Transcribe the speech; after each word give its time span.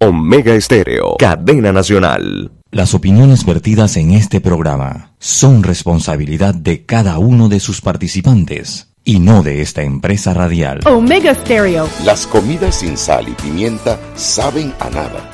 Omega 0.00 0.54
Estéreo, 0.54 1.16
cadena 1.18 1.72
nacional. 1.72 2.52
Las 2.70 2.94
opiniones 2.94 3.44
vertidas 3.44 3.96
en 3.96 4.12
este 4.12 4.40
programa 4.40 5.10
son 5.18 5.64
responsabilidad 5.64 6.54
de 6.54 6.86
cada 6.86 7.18
uno 7.18 7.48
de 7.48 7.58
sus 7.58 7.80
participantes 7.80 8.92
y 9.02 9.18
no 9.18 9.42
de 9.42 9.60
esta 9.60 9.82
empresa 9.82 10.34
radial. 10.34 10.82
Omega 10.86 11.34
Stereo. 11.34 11.88
Las 12.04 12.28
comidas 12.28 12.76
sin 12.76 12.96
sal 12.96 13.26
y 13.28 13.32
pimienta 13.32 13.98
saben 14.14 14.72
a 14.78 14.88
nada. 14.88 15.30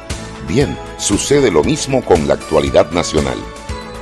Bien, 0.49 0.75
sucede 0.97 1.51
lo 1.51 1.63
mismo 1.63 2.03
con 2.03 2.27
la 2.27 2.33
actualidad 2.33 2.91
nacional. 2.91 3.37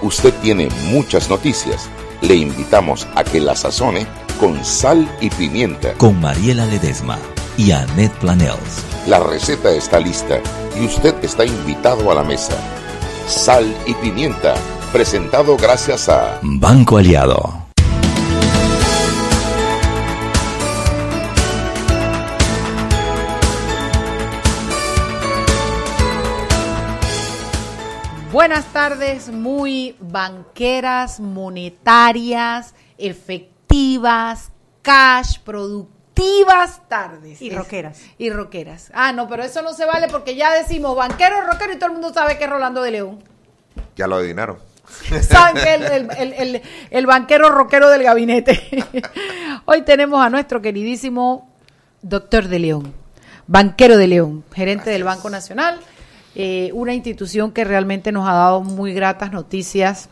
Usted 0.01 0.33
tiene 0.43 0.69
muchas 0.93 1.29
noticias. 1.29 1.91
Le 2.21 2.37
invitamos 2.37 3.09
a 3.17 3.25
que 3.25 3.41
la 3.41 3.57
sazone 3.57 4.07
con 4.39 4.65
sal 4.65 5.11
y 5.21 5.29
pimienta. 5.29 5.95
Con 5.95 6.21
Mariela 6.21 6.67
Ledesma 6.67 7.19
y 7.57 7.73
Annette 7.73 8.15
Planels. 8.19 8.85
La 9.07 9.19
receta 9.19 9.71
está 9.71 9.99
lista 9.99 10.41
y 10.79 10.85
usted 10.85 11.15
está 11.23 11.45
invitado 11.45 12.11
a 12.11 12.15
la 12.15 12.23
mesa. 12.23 12.55
Sal 13.27 13.75
y 13.87 13.95
pimienta, 13.95 14.55
presentado 14.93 15.57
gracias 15.57 16.09
a 16.09 16.39
Banco 16.43 16.99
Aliado. 16.99 17.63
Buenas 28.33 28.65
tardes, 28.73 29.31
muy 29.31 29.95
banqueras, 30.01 31.21
monetarias, 31.21 32.75
efectivas, 32.97 34.53
cash, 34.81 35.39
productivas 35.41 36.02
tardes. 36.89 37.41
Y 37.43 37.51
roqueras. 37.51 38.01
Y 38.19 38.31
roqueras. 38.31 38.91
Ah, 38.95 39.13
no, 39.13 39.29
pero 39.29 39.43
eso 39.43 39.63
no 39.63 39.73
se 39.73 39.85
vale 39.85 40.09
porque 40.09 40.35
ya 40.35 40.53
decimos 40.55 40.97
banquero, 40.97 41.41
rockero 41.43 41.73
y 41.73 41.77
todo 41.77 41.87
el 41.87 41.93
mundo 41.93 42.13
sabe 42.13 42.39
que 42.39 42.45
es 42.45 42.51
Rolando 42.51 42.83
de 42.83 42.91
León. 42.91 43.23
Ya 43.97 44.07
lo 44.07 44.17
adivinaron. 44.17 44.59
Saben 45.23 45.63
que 45.63 45.75
el, 45.75 45.83
el, 45.85 46.11
el, 46.19 46.33
el, 46.35 46.63
el 46.91 47.07
banquero 47.07 47.49
rockero 47.51 47.89
del 47.91 48.03
gabinete. 48.03 48.61
Hoy 49.65 49.83
tenemos 49.83 50.25
a 50.25 50.31
nuestro 50.31 50.61
queridísimo 50.61 51.51
doctor 52.03 52.49
de 52.49 52.59
León, 52.59 52.95
banquero 53.47 53.97
de 53.97 54.07
León, 54.09 54.45
gerente 54.53 54.91
del 54.91 55.05
Banco 55.05 55.31
Nacional 55.31 55.81
eh, 56.35 56.71
una 56.73 56.95
institución 56.95 57.53
que 57.53 57.63
realmente 57.63 58.11
nos 58.11 58.27
ha 58.27 58.33
dado 58.33 58.63
muy 58.63 58.95
gratas 58.95 59.33
noticias 59.33 60.09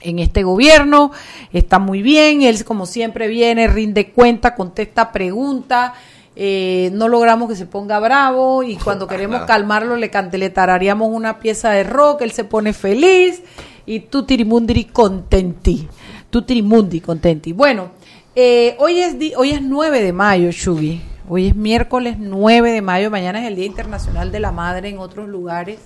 en 0.00 0.18
este 0.18 0.42
gobierno, 0.42 1.10
está 1.52 1.78
muy 1.78 2.02
bien, 2.02 2.42
él 2.42 2.64
como 2.64 2.86
siempre 2.86 3.28
viene, 3.28 3.68
rinde 3.68 4.10
cuenta, 4.10 4.54
contesta 4.54 5.12
preguntas, 5.12 5.92
eh, 6.36 6.90
no 6.92 7.08
logramos 7.08 7.48
que 7.48 7.56
se 7.56 7.66
ponga 7.66 7.98
bravo 7.98 8.62
y 8.62 8.76
cuando 8.84 9.06
queremos 9.06 9.42
calmarlo 9.42 9.96
le, 9.96 10.10
le 10.32 10.50
tararíamos 10.50 11.08
una 11.10 11.38
pieza 11.40 11.70
de 11.70 11.84
rock, 11.84 12.22
él 12.22 12.32
se 12.32 12.44
pone 12.44 12.72
feliz 12.72 13.42
y 13.86 14.00
tú 14.00 14.24
tirimundiri 14.24 14.84
contenti, 14.84 15.88
tú 16.30 16.42
tirimundi 16.42 17.00
contenti. 17.00 17.52
Bueno, 17.52 17.90
eh, 18.36 18.76
hoy, 18.78 19.00
es 19.00 19.18
di, 19.18 19.32
hoy 19.36 19.50
es 19.50 19.62
9 19.62 20.00
de 20.00 20.12
mayo, 20.12 20.50
Shugi. 20.52 21.00
Hoy 21.28 21.48
es 21.48 21.56
miércoles 21.56 22.16
9 22.18 22.70
de 22.70 22.82
mayo, 22.82 23.10
mañana 23.10 23.40
es 23.40 23.48
el 23.48 23.56
Día 23.56 23.66
Internacional 23.66 24.30
de 24.30 24.40
la 24.40 24.52
Madre 24.52 24.88
en 24.88 24.98
otros 24.98 25.28
lugares. 25.28 25.80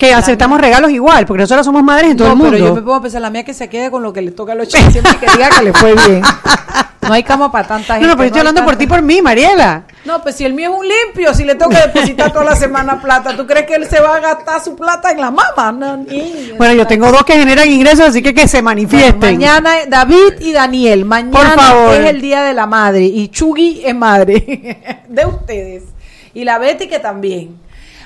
Que 0.00 0.14
aceptamos 0.14 0.58
regalos 0.58 0.90
igual, 0.90 1.26
porque 1.26 1.42
nosotros 1.42 1.66
somos 1.66 1.82
madres 1.82 2.12
en 2.12 2.16
todo 2.16 2.28
no, 2.28 2.32
el 2.32 2.38
mundo. 2.38 2.52
pero 2.52 2.74
yo 2.74 2.82
me 2.82 2.94
a 2.94 3.00
pensar, 3.02 3.20
la 3.20 3.28
mía 3.28 3.44
que 3.44 3.52
se 3.52 3.68
quede 3.68 3.90
con 3.90 4.02
lo 4.02 4.14
que 4.14 4.22
le 4.22 4.30
toca 4.30 4.52
a 4.52 4.54
los 4.54 4.66
chicos, 4.68 4.92
siempre 4.92 5.18
que 5.18 5.26
diga 5.30 5.50
que 5.50 5.62
le 5.62 5.72
fue 5.74 5.94
bien. 5.94 6.22
No 7.02 7.14
hay 7.14 7.24
cama 7.24 7.50
para 7.50 7.66
tanta 7.66 7.94
gente. 7.94 8.06
No, 8.06 8.12
no, 8.12 8.16
pero 8.16 8.26
estoy 8.26 8.38
hablando 8.38 8.64
por 8.64 8.76
ti, 8.76 8.86
por 8.86 9.02
mí, 9.02 9.20
Mariela. 9.20 9.82
No, 10.04 10.22
pues 10.22 10.36
si 10.36 10.44
el 10.44 10.54
mío 10.54 10.70
es 10.70 10.78
un 10.78 10.86
limpio, 10.86 11.34
si 11.34 11.44
le 11.44 11.56
tengo 11.56 11.68
que 11.68 11.78
depositar 11.78 12.32
toda 12.32 12.44
la 12.44 12.54
semana 12.54 13.02
plata, 13.02 13.36
¿tú 13.36 13.48
crees 13.48 13.66
que 13.66 13.74
él 13.74 13.88
se 13.88 14.00
va 14.00 14.14
a 14.14 14.20
gastar 14.20 14.62
su 14.62 14.76
plata 14.76 15.10
en 15.10 15.20
la 15.20 15.32
mama? 15.32 15.72
No, 15.72 15.96
ni, 15.96 16.52
bueno, 16.56 16.74
yo 16.74 16.86
tengo 16.86 17.10
dos 17.10 17.24
que 17.24 17.32
generan 17.32 17.68
ingresos, 17.68 18.10
así 18.10 18.22
que 18.22 18.32
que 18.32 18.46
se 18.46 18.62
manifiesten. 18.62 19.18
Bueno, 19.18 19.38
mañana 19.40 19.70
David 19.88 20.34
y 20.40 20.52
Daniel, 20.52 21.04
mañana 21.04 21.32
por 21.36 21.60
favor. 21.60 21.94
es 21.94 22.10
el 22.10 22.20
día 22.20 22.44
de 22.44 22.54
la 22.54 22.66
madre 22.66 23.02
y 23.02 23.26
Chugui 23.28 23.82
es 23.84 23.94
madre 23.94 25.02
de 25.08 25.26
ustedes 25.26 25.82
y 26.32 26.44
la 26.44 26.58
Betty 26.58 26.86
que 26.86 27.00
también. 27.00 27.58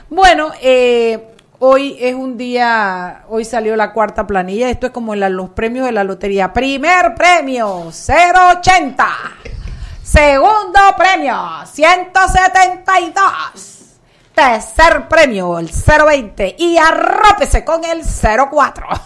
Bueno, 0.08 0.52
eh, 0.62 1.33
hoy 1.66 1.96
es 1.98 2.14
un 2.14 2.36
día, 2.36 3.22
hoy 3.28 3.44
salió 3.44 3.76
la 3.76 3.92
cuarta 3.92 4.26
planilla, 4.26 4.68
esto 4.68 4.86
es 4.86 4.92
como 4.92 5.14
la, 5.14 5.30
los 5.30 5.50
premios 5.50 5.86
de 5.86 5.92
la 5.92 6.02
lotería. 6.04 6.52
Primer 6.52 7.14
premio, 7.14 7.88
080. 7.88 9.08
Segundo 10.02 10.80
premio, 10.96 11.36
172. 11.72 13.73
Tercer 14.34 15.06
premio, 15.08 15.58
el 15.60 15.70
020. 15.70 16.56
Y 16.58 16.76
arrópese 16.76 17.64
con 17.64 17.84
el 17.84 18.02
04. 18.02 18.86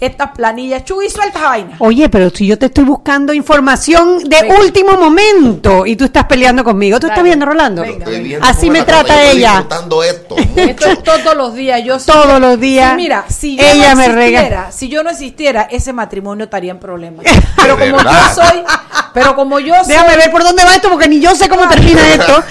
Estas 0.00 0.30
planillas, 0.30 0.84
Chuy, 0.84 1.10
suelta 1.10 1.38
esa 1.40 1.48
vaina. 1.48 1.76
Oye, 1.80 2.08
pero 2.08 2.30
si 2.30 2.46
yo 2.46 2.58
te 2.58 2.66
estoy 2.66 2.84
buscando 2.84 3.34
información 3.34 4.20
de 4.24 4.40
Venga. 4.40 4.54
último 4.60 4.92
momento 4.92 5.84
y 5.84 5.94
tú 5.94 6.04
estás 6.06 6.24
peleando 6.24 6.64
conmigo, 6.64 6.98
¿tú 6.98 7.08
estás 7.08 7.22
viendo, 7.22 7.44
Rolando? 7.44 7.82
Venga, 7.82 7.98
Estoy 7.98 8.14
venga. 8.14 8.26
viendo 8.28 8.46
Así 8.46 8.70
me 8.70 8.82
trata 8.82 9.22
ella. 9.24 9.50
disfrutando 9.50 10.02
esto. 10.02 10.36
Esto 10.56 10.86
es 10.88 11.02
todos 11.02 11.36
los 11.36 11.54
días. 11.54 11.82
Yo 11.84 11.98
sí- 11.98 12.06
Todos 12.06 12.40
los 12.40 12.58
días. 12.58 12.90
Sí, 12.92 12.96
mira, 12.96 13.24
si 13.28 13.56
yo 13.56 13.62
Ella 13.62 13.90
no 13.90 13.96
me 13.96 14.06
existiera, 14.06 14.42
rega. 14.42 14.72
si 14.72 14.88
yo 14.88 15.02
no 15.02 15.10
existiera, 15.10 15.62
ese 15.70 15.92
matrimonio 15.92 16.44
estaría 16.44 16.70
en 16.70 16.78
problemas. 16.78 17.26
Pero 17.56 17.76
como 17.78 17.98
yo 18.02 18.34
soy, 18.34 18.64
pero 19.12 19.34
como 19.36 19.58
yo 19.58 19.74
soy, 19.84 19.88
Déjame 19.88 20.16
ver 20.16 20.30
por 20.30 20.42
dónde 20.42 20.64
va 20.64 20.74
esto 20.76 20.88
porque 20.88 21.08
ni 21.08 21.20
yo 21.20 21.34
sé 21.34 21.46
cómo 21.48 21.68
termina 21.68 22.00
esto. 22.14 22.42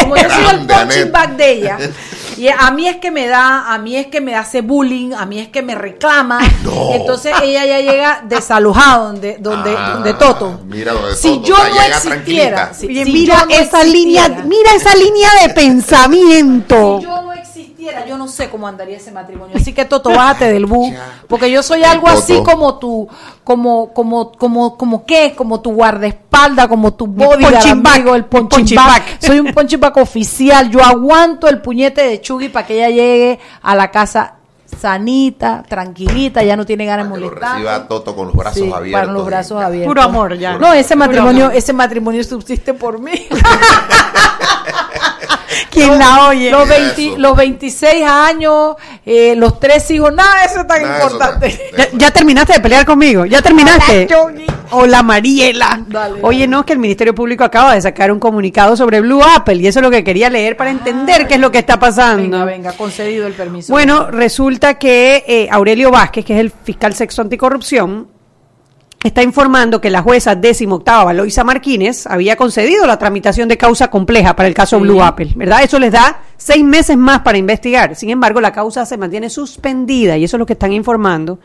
como 0.00 0.16
yo 0.16 0.28
soy 0.30 0.44
el 0.54 0.66
De 1.26 1.50
ella, 1.52 1.78
y 2.36 2.48
a 2.48 2.70
mí 2.72 2.88
es 2.88 2.96
que 2.96 3.10
me 3.10 3.26
da, 3.26 3.72
a 3.72 3.78
mí 3.78 3.96
es 3.96 4.06
que 4.08 4.20
me 4.20 4.34
hace 4.34 4.60
bullying, 4.60 5.12
a 5.14 5.24
mí 5.26 5.38
es 5.38 5.48
que 5.48 5.62
me 5.62 5.74
reclama, 5.74 6.38
No. 6.64 6.92
entonces 6.92 7.32
ella 7.42 7.64
ya 7.64 7.80
llega 7.80 8.22
desalojada 8.26 8.98
donde, 9.04 9.36
donde, 9.38 9.74
Ah, 9.76 9.90
donde 9.94 10.14
Toto. 10.14 10.60
mira 10.66 10.92
donde 10.92 11.14
si 11.14 11.28
Toto, 11.36 11.46
yo 11.48 11.56
no 11.56 11.80
existiera, 11.82 12.72
si, 12.74 12.86
si 12.88 13.04
mira 13.12 13.40
yo 13.40 13.46
no 13.46 13.54
esa 13.62 13.84
línea, 13.84 14.28
mira 14.44 14.74
esa 14.74 14.94
línea 14.96 15.28
de 15.42 15.54
pensamiento. 15.54 16.98
Si 17.00 17.06
yo 17.06 17.22
no 17.22 17.32
existiera, 17.82 18.06
yo 18.06 18.18
no 18.18 18.28
sé 18.28 18.48
cómo 18.48 18.66
andaría 18.68 18.96
ese 18.96 19.10
matrimonio. 19.10 19.56
Así 19.56 19.72
que 19.72 19.84
Toto, 19.84 20.10
bájate 20.10 20.52
del 20.52 20.66
bus, 20.66 20.92
porque 21.28 21.50
yo 21.50 21.62
soy 21.62 21.84
algo 21.84 22.08
así 22.08 22.42
como 22.42 22.78
tu, 22.78 23.08
como, 23.44 23.92
como, 23.92 24.32
como, 24.32 24.76
como 24.76 25.04
qué, 25.04 25.34
como 25.36 25.60
tu 25.60 25.72
guardaespaldas, 25.72 26.68
como 26.68 26.94
tu 26.94 27.06
bag, 27.06 27.44
amigo, 27.66 28.14
el. 28.14 28.26
Soy 29.20 29.40
un 29.40 29.52
punching 29.52 29.80
bag 29.80 29.98
oficial. 29.98 30.70
Yo 30.70 30.82
aguanto 30.82 31.48
el 31.48 31.60
puñete 31.60 32.02
de 32.02 32.20
Chugui 32.20 32.48
para 32.48 32.66
que 32.66 32.74
ella 32.76 32.88
llegue 32.88 33.40
a 33.62 33.74
la 33.74 33.90
casa 33.90 34.34
sanita, 34.80 35.62
tranquilita, 35.68 36.42
ya 36.42 36.56
no 36.56 36.64
tiene 36.64 36.86
ganas 36.86 37.04
de 37.06 37.10
molestar. 37.10 37.56
reciba 37.56 37.86
Toto 37.86 38.16
con 38.16 38.28
los 38.28 38.36
brazos 38.36 38.62
Sí, 38.62 38.72
abiertos. 38.74 39.06
Con 39.06 39.14
los 39.14 39.26
brazos 39.26 39.60
y- 39.60 39.64
abiertos. 39.64 39.90
Puro 39.90 40.02
amor 40.02 40.38
ya. 40.38 40.56
No, 40.56 40.72
ese 40.72 40.96
matrimonio, 40.96 41.50
ese 41.50 41.72
matrimonio 41.74 42.24
subsiste 42.24 42.72
por 42.72 42.98
mí. 42.98 43.12
¿Quién 45.70 45.98
la 45.98 46.28
oye? 46.28 46.50
Los, 46.50 46.66
Mira 46.68 46.78
20 46.78 47.06
eso. 47.08 47.18
los 47.18 47.36
26 47.36 48.04
años, 48.06 48.76
eh, 49.04 49.34
los 49.36 49.58
tres 49.60 49.90
hijos, 49.90 50.12
nada, 50.12 50.44
eso 50.44 50.60
es 50.60 50.66
tan 50.66 50.82
Nada, 50.82 50.98
eso 50.98 51.06
importante. 51.12 51.60
¿Ya, 51.76 51.88
ya 51.92 52.10
terminaste 52.10 52.54
de 52.54 52.60
pelear 52.60 52.84
conmigo? 52.86 53.24
¿Ya 53.26 53.42
terminaste? 53.42 54.08
Hola 54.74 55.02
Mariela. 55.02 55.82
Dale, 55.86 56.20
Oye, 56.22 56.38
dale. 56.40 56.48
no, 56.48 56.60
es 56.60 56.66
que 56.66 56.72
el 56.72 56.78
Ministerio 56.78 57.14
Público 57.14 57.44
acaba 57.44 57.74
de 57.74 57.82
sacar 57.82 58.10
un 58.10 58.18
comunicado 58.18 58.74
sobre 58.76 59.00
Blue 59.02 59.22
Apple 59.22 59.56
y 59.56 59.66
eso 59.66 59.80
es 59.80 59.82
lo 59.82 59.90
que 59.90 60.02
quería 60.02 60.30
leer 60.30 60.56
para 60.56 60.70
entender 60.70 61.26
qué 61.28 61.34
es 61.34 61.40
lo 61.40 61.52
que 61.52 61.58
está 61.58 61.78
pasando. 61.78 62.22
Venga, 62.22 62.44
venga, 62.44 62.72
concedido 62.72 63.26
el 63.26 63.34
permiso. 63.34 63.70
Bueno, 63.72 64.10
resulta 64.10 64.78
que 64.78 65.24
eh, 65.26 65.48
Aurelio 65.50 65.90
Vázquez, 65.90 66.24
que 66.24 66.32
es 66.34 66.40
el 66.40 66.50
fiscal 66.50 66.94
sexto 66.94 67.20
anticorrupción, 67.20 68.08
está 69.04 69.22
informando 69.22 69.80
que 69.80 69.90
la 69.90 70.02
jueza 70.02 70.34
décimo 70.34 70.76
octava 70.76 71.04
Valoisa 71.04 71.42
Martínez 71.44 72.06
había 72.06 72.36
concedido 72.36 72.86
la 72.86 72.98
tramitación 72.98 73.48
de 73.48 73.58
causa 73.58 73.88
compleja 73.88 74.36
para 74.36 74.48
el 74.48 74.54
caso 74.54 74.76
Sí. 74.78 74.82
Blue 74.82 75.02
Apple, 75.02 75.32
¿verdad? 75.34 75.62
Eso 75.62 75.78
les 75.78 75.92
da 75.92 76.22
seis 76.36 76.64
meses 76.64 76.96
más 76.96 77.20
para 77.20 77.38
investigar. 77.38 77.96
Sin 77.96 78.10
embargo, 78.10 78.40
la 78.40 78.52
causa 78.52 78.86
se 78.86 78.96
mantiene 78.96 79.28
suspendida 79.30 80.16
y 80.16 80.24
eso 80.24 80.36
es 80.36 80.38
lo 80.38 80.46
que 80.46 80.52
están 80.54 80.72
informando, 80.72 81.38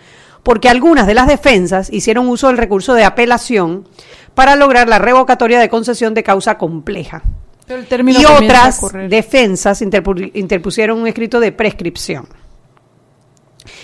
porque 0.43 0.69
algunas 0.69 1.07
de 1.07 1.13
las 1.15 1.27
defensas 1.27 1.91
hicieron 1.91 2.27
uso 2.27 2.47
del 2.47 2.57
recurso 2.57 2.93
de 2.93 3.03
apelación 3.03 3.87
para 4.35 4.55
lograr 4.55 4.87
la 4.87 4.99
revocatoria 4.99 5.59
de 5.59 5.67
concesión 5.69 6.13
de 6.13 6.23
causa 6.23 6.57
compleja. 6.57 7.21
Pero 7.65 7.79
el 7.79 7.85
término 7.87 8.19
Y 8.21 8.25
otras 8.25 8.79
defensas 9.09 9.81
interpu- 9.81 10.31
interpusieron 10.35 10.99
un 11.01 11.07
escrito 11.07 11.39
de 11.39 11.51
prescripción. 11.51 12.27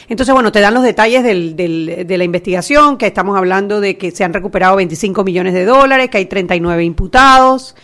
Entonces, 0.09 0.33
bueno, 0.33 0.51
te 0.51 0.59
dan 0.59 0.73
los 0.73 0.83
detalles 0.83 1.23
del- 1.23 1.55
del- 1.55 2.05
de 2.05 2.17
la 2.17 2.23
investigación, 2.23 2.97
que 2.97 3.07
estamos 3.07 3.37
hablando 3.37 3.79
de 3.81 3.97
que 3.97 4.11
se 4.11 4.23
han 4.23 4.33
recuperado 4.33 4.75
25 4.75 5.23
millones 5.23 5.53
de 5.53 5.65
dólares, 5.65 6.09
que 6.09 6.17
hay 6.17 6.25
39 6.25 6.83
imputados, 6.83 7.75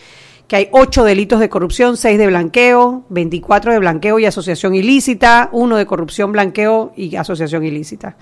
que 0.46 0.56
hay 0.56 0.68
8 0.72 1.04
delitos 1.04 1.38
de 1.40 1.48
corrupción, 1.48 1.96
6 1.96 2.18
de 2.18 2.26
blanqueo, 2.26 3.04
24 3.08 3.72
de 3.72 3.78
blanqueo 3.78 4.18
y 4.18 4.26
asociación 4.26 4.74
ilícita, 4.74 5.48
1 5.52 5.76
de 5.76 5.86
corrupción, 5.86 6.32
blanqueo 6.32 6.92
y 6.96 7.14
asociación 7.16 7.64
ilícita. 7.64 8.16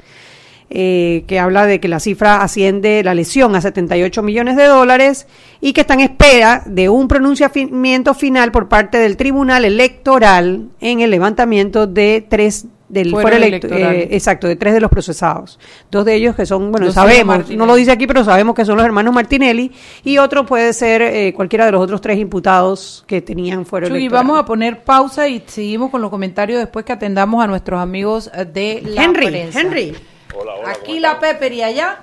eh, 0.71 1.25
que 1.27 1.39
habla 1.39 1.65
de 1.65 1.81
que 1.81 1.89
la 1.89 1.99
cifra 1.99 2.43
asciende, 2.43 3.03
la 3.03 3.15
lesión, 3.15 3.57
a 3.57 3.63
78 3.63 4.23
millones 4.23 4.55
de 4.55 4.67
dólares 4.67 5.27
y 5.63 5.73
que 5.73 5.81
está 5.81 5.95
en 5.95 6.01
espera 6.01 6.63
de 6.67 6.91
un 6.91 7.09
pronunciamiento 7.09 8.13
final 8.13 8.53
por 8.53 8.69
parte 8.69 8.99
del 8.99 9.17
Tribunal 9.17 9.65
Electoral 9.65 10.69
en 10.81 11.01
el 11.01 11.11
levantamiento 11.11 11.87
de 11.87 12.23
tres 12.29 12.67
del 12.89 13.11
fuero 13.11 13.37
electo- 13.37 13.67
electorales. 13.69 14.05
eh, 14.05 14.09
exacto, 14.13 14.47
de 14.49 14.57
tres 14.57 14.73
de 14.75 14.81
los 14.81 14.91
procesados. 14.91 15.59
Dos 15.91 16.05
de 16.05 16.15
ellos 16.15 16.35
que 16.35 16.47
son, 16.47 16.71
bueno, 16.73 16.87
Los 16.87 16.95
sabemos, 16.95 17.51
no 17.51 17.67
lo 17.67 17.75
dice 17.75 17.91
aquí, 17.93 18.07
pero 18.07 18.25
sabemos 18.25 18.55
que 18.55 18.65
son 18.65 18.77
los 18.77 18.85
hermanos 18.87 19.13
Martinelli 19.15 19.71
y 20.05 20.19
otro 20.19 20.47
puede 20.47 20.73
ser 20.73 21.03
eh, 21.03 21.33
cualquiera 21.35 21.67
de 21.67 21.73
los 21.73 21.83
otros 21.83 22.01
tres 22.01 22.19
imputados 22.19 23.05
que 23.07 23.21
tenían 23.21 23.67
fuero 23.67 23.89
Chuy, 23.89 23.99
electoral. 23.99 24.25
vamos 24.25 24.39
a 24.41 24.45
poner 24.47 24.83
pausa 24.85 25.29
y 25.29 25.43
seguimos 25.47 25.91
con 25.91 26.01
los 26.01 26.11
comentarios 26.11 26.59
después 26.61 26.85
que 26.85 26.93
atendamos 26.93 27.45
a 27.45 27.47
nuestros 27.47 27.79
amigos 27.81 28.31
de 28.53 28.83
la 28.85 29.05
Henry, 29.05 29.27
prensa. 29.27 29.61
Henry. 29.61 29.95
Hola, 30.35 30.53
hola. 30.61 30.71
Aquí 30.71 30.87
¿cómo 30.87 31.01
la? 31.01 31.19
Pepper 31.21 31.53
y 31.53 31.63
allá. 31.63 31.99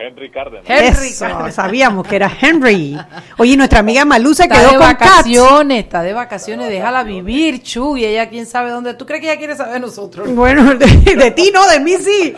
Henry 0.00 0.30
Cárdenas. 0.30 0.64
Henry 0.68 1.08
Eso, 1.08 1.24
Cárdenas. 1.26 1.54
sabíamos 1.54 2.06
que 2.06 2.16
era 2.16 2.30
Henry. 2.40 2.98
Oye, 3.38 3.56
nuestra 3.56 3.80
amiga 3.80 4.04
Malú 4.04 4.34
se 4.34 4.44
Está 4.44 4.54
quedó 4.56 4.70
de 4.72 4.76
con 4.78 4.86
Cats. 4.86 5.00
vacaciones, 5.00 5.84
está 5.84 6.02
de 6.02 6.12
vacaciones, 6.12 6.68
déjala 6.70 7.02
vivir, 7.04 7.62
Chuy, 7.62 8.04
ella 8.04 8.28
quién 8.28 8.46
sabe 8.46 8.70
dónde. 8.70 8.94
¿Tú 8.94 9.06
crees 9.06 9.20
que 9.22 9.30
ella 9.30 9.38
quiere 9.38 9.56
saber 9.56 9.74
de 9.74 9.80
nosotros? 9.80 10.34
Bueno, 10.34 10.74
de, 10.74 10.86
de 10.86 11.30
ti 11.32 11.50
no, 11.52 11.68
de 11.68 11.80
mí 11.80 11.94
sí. 11.98 12.34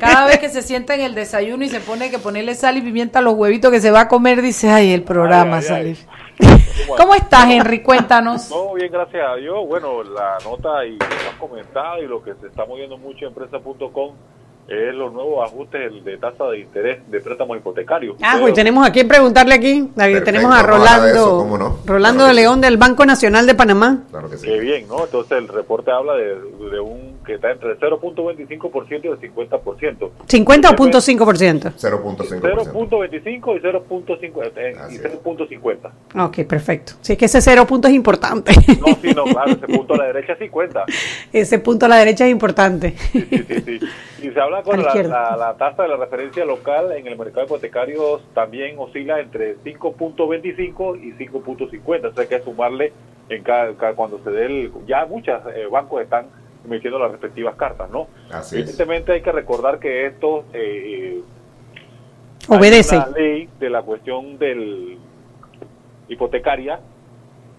Cada 0.00 0.26
vez 0.26 0.38
que 0.38 0.48
se 0.48 0.62
sienta 0.62 0.94
en 0.94 1.02
el 1.02 1.14
desayuno 1.14 1.64
y 1.64 1.68
se 1.68 1.80
pone 1.80 2.10
que 2.10 2.18
ponerle 2.18 2.54
sal 2.54 2.76
y 2.78 2.80
pimienta 2.82 3.18
a 3.18 3.22
los 3.22 3.34
huevitos 3.34 3.70
que 3.70 3.80
se 3.80 3.90
va 3.90 4.00
a 4.02 4.08
comer, 4.08 4.40
dice, 4.42 4.70
ay, 4.70 4.92
el 4.92 5.02
programa 5.02 5.58
Ay, 5.58 5.62
ay, 5.62 5.68
salir. 5.68 5.96
ay. 6.08 6.16
¿Cómo 6.96 7.14
estás, 7.14 7.50
Henry? 7.50 7.82
Cuéntanos. 7.82 8.48
Todo 8.50 8.74
bien, 8.74 8.92
gracias 8.92 9.22
a 9.26 9.36
Dios. 9.36 9.56
Bueno, 9.66 10.02
la 10.02 10.36
nota 10.44 10.84
y 10.84 10.92
lo 10.92 10.98
que 10.98 11.14
has 11.30 11.34
comentado 11.38 12.02
y 12.02 12.06
lo 12.06 12.22
que 12.22 12.34
se 12.40 12.48
está 12.48 12.64
moviendo 12.66 12.98
mucho 12.98 13.26
en 13.26 13.32
prensa.com 13.34 14.14
es 14.68 14.94
los 14.94 15.12
nuevos 15.12 15.46
ajustes 15.48 16.04
de 16.04 16.16
tasa 16.18 16.44
de 16.46 16.58
interés 16.60 16.98
de 17.10 17.20
préstamos 17.20 17.56
hipotecarios. 17.58 18.16
Ah, 18.22 18.38
pues 18.40 18.52
tenemos 18.54 18.86
a 18.86 18.90
quien 18.92 19.06
preguntarle 19.06 19.54
aquí. 19.54 19.90
David, 19.94 20.14
Perfecto, 20.16 20.24
tenemos 20.24 20.54
a 20.56 20.62
Rolando, 20.62 21.06
eso, 21.08 21.38
¿cómo 21.38 21.56
no? 21.58 21.78
Rolando 21.86 22.18
Claro 22.24 22.28
de 22.28 22.34
sí. 22.34 22.40
León 22.40 22.60
del 22.60 22.76
Banco 22.76 23.06
Nacional 23.06 23.46
de 23.46 23.54
Panamá. 23.54 24.02
Claro 24.10 24.28
que 24.28 24.36
sí. 24.38 24.46
Qué 24.46 24.58
bien, 24.58 24.88
¿no? 24.88 25.04
Entonces 25.04 25.38
el 25.38 25.48
reporte 25.48 25.90
habla 25.92 26.14
de, 26.14 26.34
de 26.70 26.80
un 26.80 27.16
que 27.24 27.34
está 27.34 27.50
entre 27.50 27.72
el 27.72 27.78
0.25% 27.78 29.04
y 29.04 29.08
el 29.08 29.20
50%. 29.34 30.10
50 30.26 30.70
o 30.70 30.76
punto 30.76 30.98
5%. 30.98 31.72
0.5%. 31.76 32.72
0.25 32.72 33.56
y 33.56 33.60
0.50. 33.60 34.52
eh, 34.56 34.76
Así 34.78 34.94
y 34.94 34.98
es. 34.98 35.02
0.50. 35.22 36.26
Ok, 36.26 36.46
perfecto. 36.48 36.92
Sí, 37.00 37.12
es 37.12 37.18
que 37.18 37.24
ese 37.26 37.40
cero 37.40 37.66
punto 37.66 37.88
es 37.88 37.94
importante. 37.94 38.52
No, 38.80 38.94
sí, 39.02 39.12
no, 39.14 39.24
claro, 39.24 39.52
ese 39.52 39.66
punto 39.66 39.94
a 39.94 39.98
la 39.98 40.04
derecha 40.12 40.36
sí 40.38 40.48
cuenta. 40.48 40.84
ese 41.32 41.58
punto 41.58 41.86
a 41.86 41.88
la 41.88 41.96
derecha 41.96 42.24
es 42.26 42.30
importante. 42.32 42.94
Sí, 43.12 43.26
sí, 43.30 43.60
sí. 43.64 43.80
Y 44.22 44.30
se 44.30 44.40
habla 44.40 44.55
Con 44.62 44.82
la 44.82 45.36
la, 45.36 45.54
tasa 45.56 45.82
de 45.84 45.88
la 45.88 45.96
referencia 45.96 46.44
local 46.44 46.92
en 46.92 47.06
el 47.06 47.16
mercado 47.18 47.46
hipotecario 47.46 48.20
también 48.34 48.78
oscila 48.78 49.20
entre 49.20 49.56
5.25 49.58 51.00
y 51.02 51.12
5.50. 51.12 52.06
O 52.08 52.12
sea, 52.12 52.22
hay 52.22 52.28
que 52.28 52.40
sumarle 52.40 52.92
en 53.28 53.42
cada, 53.42 53.74
cada- 53.74 53.94
cuando 53.94 54.18
se 54.22 54.30
dé 54.30 54.46
el... 54.46 54.72
Ya 54.86 55.04
muchos 55.06 55.40
bancos 55.70 56.02
están 56.02 56.26
emitiendo 56.64 56.98
las 56.98 57.12
respectivas 57.12 57.54
cartas, 57.56 57.90
¿no? 57.90 58.08
Así 58.30 58.56
es. 58.56 58.62
Evidentemente 58.62 59.12
hay 59.12 59.20
que 59.22 59.32
recordar 59.32 59.78
que 59.78 60.06
esto... 60.06 60.44
eh, 60.52 61.20
Obedece. 62.48 62.96
Hay 62.96 63.02
una 63.08 63.18
ley 63.18 63.48
de 63.58 63.70
la 63.70 63.82
cuestión 63.82 64.38
del 64.38 64.98
hipotecaria 66.08 66.80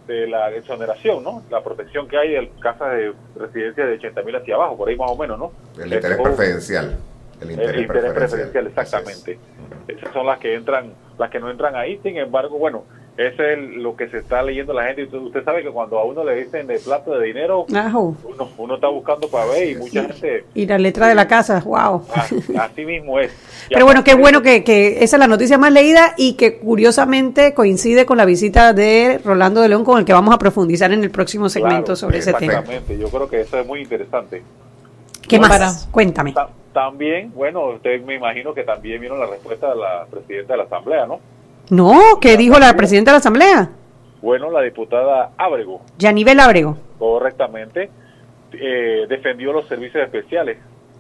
de 0.08 0.28
la 0.28 0.50
exoneración, 0.52 1.24
¿no? 1.24 1.44
La 1.50 1.62
protección 1.62 2.08
que 2.08 2.18
hay 2.18 2.30
de 2.32 2.52
casas 2.60 2.92
de 2.94 3.14
residencia 3.36 3.86
de 3.86 3.94
80 3.94 4.24
mil 4.24 4.36
hacia 4.36 4.56
abajo, 4.56 4.78
por 4.78 4.90
ahí 4.90 4.96
más 4.96 5.12
o 5.12 5.18
menos, 5.18 5.38
¿no? 5.38 5.52
El 5.82 5.94
interés 5.94 6.18
preferencial. 6.20 6.98
El 7.42 7.52
interés, 7.52 7.76
el 7.76 7.82
interés 7.82 8.14
preferencial, 8.14 8.68
Así 8.68 8.74
es. 8.74 8.84
exactamente. 8.84 9.40
Esas 9.88 10.12
son 10.14 10.26
las 10.26 10.40
que 10.40 10.56
entran, 10.56 10.94
las 11.20 11.30
que 11.30 11.40
no 11.40 11.52
entran 11.52 11.76
ahí. 11.76 12.00
Sin 12.02 12.18
embargo, 12.18 12.58
bueno, 12.58 12.86
ese 13.18 13.54
es 13.54 13.60
lo 13.78 13.96
que 13.96 14.08
se 14.10 14.20
está 14.20 14.44
leyendo 14.44 14.74
la 14.74 14.84
gente. 14.86 15.04
Usted, 15.06 15.18
usted 15.18 15.44
sabe 15.44 15.64
que 15.64 15.70
cuando 15.72 15.98
a 15.98 16.04
uno 16.06 16.24
le 16.24 16.36
dicen 16.36 16.68
de 16.68 16.78
plata 16.78 17.12
de 17.18 17.26
dinero, 17.26 17.66
Ajo. 17.76 18.16
uno, 18.24 18.50
uno 18.58 18.76
está 18.76 18.88
buscando 18.90 19.28
para 19.28 19.46
ver 19.48 19.70
y 19.72 19.76
mucha 19.76 20.04
gente 20.04 20.46
Y 20.54 20.68
la 20.68 20.78
letra 20.78 21.08
de 21.08 21.16
la 21.16 21.28
casa, 21.28 21.62
wow. 21.66 22.04
a- 22.14 22.64
así 22.66 22.86
mismo 22.86 23.20
es. 23.20 23.32
Y 23.70 23.74
Pero 23.74 23.86
bueno, 23.86 24.04
qué 24.04 24.14
bueno 24.14 24.42
que, 24.44 24.64
que 24.64 25.04
esa 25.04 25.16
es 25.16 25.20
la 25.20 25.28
noticia 25.28 25.58
más 25.58 25.72
leída 25.74 26.14
y 26.16 26.34
que 26.34 26.58
curiosamente 26.60 27.54
coincide 27.56 28.06
con 28.06 28.18
la 28.18 28.26
visita 28.26 28.72
de 28.74 29.20
Rolando 29.26 29.62
de 29.62 29.70
León 29.70 29.84
con 29.84 29.98
el 29.98 30.06
que 30.06 30.14
vamos 30.14 30.34
a 30.34 30.38
profundizar 30.38 30.92
en 30.92 31.04
el 31.04 31.10
próximo 31.10 31.50
segmento 31.50 31.86
Claro, 31.86 31.96
sobre 31.96 32.20
ese 32.20 32.34
tema. 32.34 32.54
Exactamente, 32.54 32.98
yo 33.00 33.10
creo 33.10 33.28
que 33.28 33.42
eso 33.42 33.60
es 33.60 33.66
muy 33.66 33.82
interesante. 33.82 34.44
¿Qué 35.28 35.40
Bueno, 35.40 35.56
más? 35.58 35.60
para- 35.86 35.92
Cuéntame. 35.92 36.34
Ta- 36.34 36.50
también, 36.72 37.32
bueno, 37.34 37.70
usted 37.70 38.00
me 38.04 38.14
imagino 38.16 38.54
que 38.54 38.64
también 38.64 39.02
vieron 39.02 39.20
la 39.20 39.26
respuesta 39.26 39.70
de 39.72 39.76
la 39.76 40.06
presidenta 40.10 40.54
de 40.54 40.58
la 40.58 40.64
Asamblea, 40.66 41.08
¿no? 41.08 41.20
No, 41.70 42.00
¿qué 42.22 42.38
dijo 42.38 42.60
la 42.60 42.74
presidenta 42.76 43.12
de 43.12 43.16
la 43.16 43.20
Asamblea? 43.20 43.70
Bueno, 44.22 44.50
la 44.52 44.62
diputada 44.62 45.32
Ábrego, 45.38 45.82
Yanivel 45.98 46.40
Ábrego. 46.40 46.78
correctamente, 46.98 47.90
eh, 48.54 49.06
defendió 49.08 49.52
los 49.54 49.68
servicios 49.68 50.04
especiales 50.04 50.58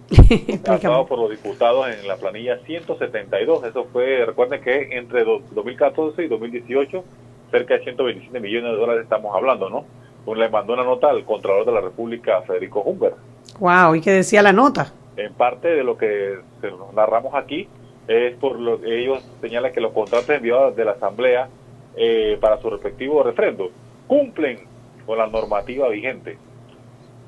tratados 0.64 1.08
por 1.08 1.20
los 1.20 1.30
diputados 1.32 1.88
en 1.90 2.08
la 2.08 2.18
planilla 2.18 2.58
172. 2.66 3.64
Eso 3.66 3.86
fue, 3.92 4.26
recuerden 4.26 4.62
que 4.62 4.98
entre 4.98 5.24
do- 5.24 5.42
2014 5.52 6.24
y 6.24 6.28
2018, 6.28 7.04
cerca 7.52 7.74
de 7.76 7.84
127 7.84 8.40
millones 8.40 8.72
de 8.72 8.78
dólares 8.78 9.04
estamos 9.04 9.36
hablando, 9.36 9.70
¿no? 9.70 9.86
Pues 10.26 10.38
le 10.38 10.50
mandó 10.50 10.74
una 10.74 10.84
nota 10.84 11.10
al 11.10 11.24
Contralor 11.26 11.66
de 11.66 11.72
la 11.72 11.82
República, 11.82 12.42
Federico 12.42 12.82
Humbert. 12.82 13.16
Wow, 13.60 13.96
¿y 13.96 14.02
qué 14.02 14.12
decía 14.12 14.42
la 14.42 14.52
nota? 14.54 14.92
En 15.16 15.34
parte 15.34 15.70
de 15.70 15.84
lo 15.84 15.98
que 15.98 16.38
se 16.62 16.70
nos 16.70 16.94
narramos 16.94 17.34
aquí 17.34 17.68
es 18.08 18.36
por 18.38 18.60
lo 18.60 18.80
que 18.82 19.02
ellos 19.04 19.24
señalan 19.42 19.72
que 19.74 19.82
los 19.82 19.92
contratos 19.94 20.30
enviados 20.30 20.76
de 20.76 20.86
la 20.86 20.92
Asamblea 20.92 21.50
eh, 21.96 22.38
para 22.40 22.62
su 22.62 22.70
respectivo 22.70 23.24
refrendo 23.24 23.70
cumplen 24.08 24.60
con 25.06 25.18
la 25.18 25.28
normativa 25.28 25.90
vigente. 25.90 26.38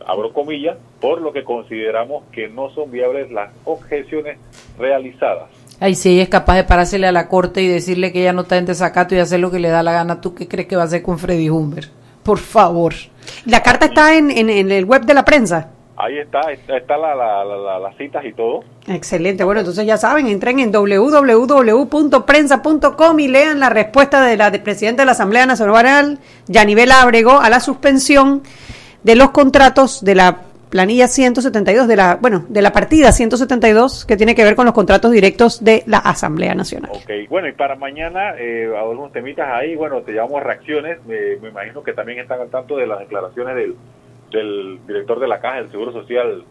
Abro 0.06 0.32
comillas, 0.34 0.78
por 1.02 1.20
lo 1.22 1.34
que 1.34 1.44
consideramos 1.44 2.24
que 2.32 2.48
no 2.48 2.70
son 2.72 2.90
viables 2.92 3.32
las 3.32 3.52
objeciones 3.66 4.38
realizadas. 4.78 5.50
Ay, 5.82 5.96
si 5.96 6.14
ella 6.14 6.24
es 6.24 6.30
capaz 6.30 6.56
de 6.56 6.64
parársele 6.64 7.08
a 7.08 7.12
la 7.12 7.28
corte 7.28 7.62
y 7.62 7.68
decirle 7.68 8.12
que 8.12 8.22
ella 8.22 8.34
no 8.34 8.42
está 8.42 8.58
en 8.58 8.66
desacato 8.66 9.16
y 9.16 9.20
hacer 9.20 9.40
lo 9.40 9.52
que 9.52 9.60
le 9.60 9.70
da 9.70 9.84
la 9.84 9.92
gana, 9.94 10.22
¿tú 10.22 10.36
qué 10.36 10.48
crees 10.48 10.68
que 10.68 10.76
va 10.76 10.84
a 10.84 10.86
hacer 10.86 11.02
con 11.02 11.20
Freddy 11.20 11.50
Humber? 11.50 11.90
Por 12.24 12.38
favor. 12.38 12.94
La 13.46 13.62
carta 13.64 13.86
está 13.88 14.18
en, 14.18 14.30
en- 14.32 14.50
en 14.50 14.72
el 14.72 14.86
web 14.86 15.04
de 15.06 15.14
la 15.14 15.24
prensa. 15.26 15.72
Ahí 16.02 16.18
está, 16.18 16.40
está, 16.52 16.78
está 16.78 16.98
la, 16.98 17.14
la- 17.14 17.44
la- 17.44 17.58
la- 17.58 17.80
las 17.80 17.98
citas 17.98 18.24
y 18.24 18.32
todo. 18.32 18.62
Excelente. 18.88 19.44
Bueno, 19.44 19.60
entonces 19.60 19.86
ya 19.86 19.98
saben, 19.98 20.28
entren 20.28 20.60
en 20.60 20.72
www.prensa.com 20.72 23.20
y 23.20 23.28
lean 23.28 23.60
la 23.60 23.70
respuesta 23.70 24.24
de 24.26 24.38
la 24.38 24.52
de 24.52 24.60
presidenta 24.60 25.02
de 25.02 25.06
la 25.08 25.12
Asamblea 25.12 25.46
Nacional, 25.46 26.20
Yanivel 26.48 26.92
Ábrego, 26.92 27.40
a 27.40 27.50
la 27.50 27.60
suspensión 27.60 28.44
de 29.04 29.16
los 29.16 29.32
contratos 29.32 30.04
de 30.04 30.16
la 30.16 30.42
planilla 30.70 31.08
172 31.08 31.88
de 31.88 31.96
la, 31.96 32.18
bueno, 32.22 32.46
de 32.48 32.62
la 32.62 32.72
partida 32.72 33.12
172 33.12 34.06
que 34.06 34.16
tiene 34.18 34.36
que 34.36 34.44
ver 34.44 34.56
con 34.56 34.66
los 34.66 34.76
contratos 34.76 35.12
directos 35.12 35.64
de 35.64 35.82
la 35.88 35.98
Asamblea 35.98 36.54
Nacional. 36.54 36.92
Ok, 36.94 37.10
bueno, 37.28 37.48
y 37.48 37.54
para 37.54 37.76
mañana, 37.76 38.36
eh, 38.38 38.72
algunos 38.80 39.12
temitas 39.12 39.48
ahí, 39.52 39.76
bueno, 39.76 40.02
te 40.02 40.12
llamamos 40.14 40.44
reacciones, 40.44 41.00
me, 41.08 41.38
me 41.42 41.50
imagino 41.50 41.82
que 41.82 41.94
también 41.94 42.20
están 42.20 42.40
al 42.40 42.50
tanto 42.50 42.78
de 42.78 42.86
las 42.86 43.00
declaraciones 43.00 43.56
del, 43.56 43.76
del 44.32 44.80
director 44.88 45.20
de 45.20 45.28
la 45.28 45.40
Caja 45.40 45.58
del 45.58 45.72
Seguro 45.72 45.92
Social, 45.92 46.44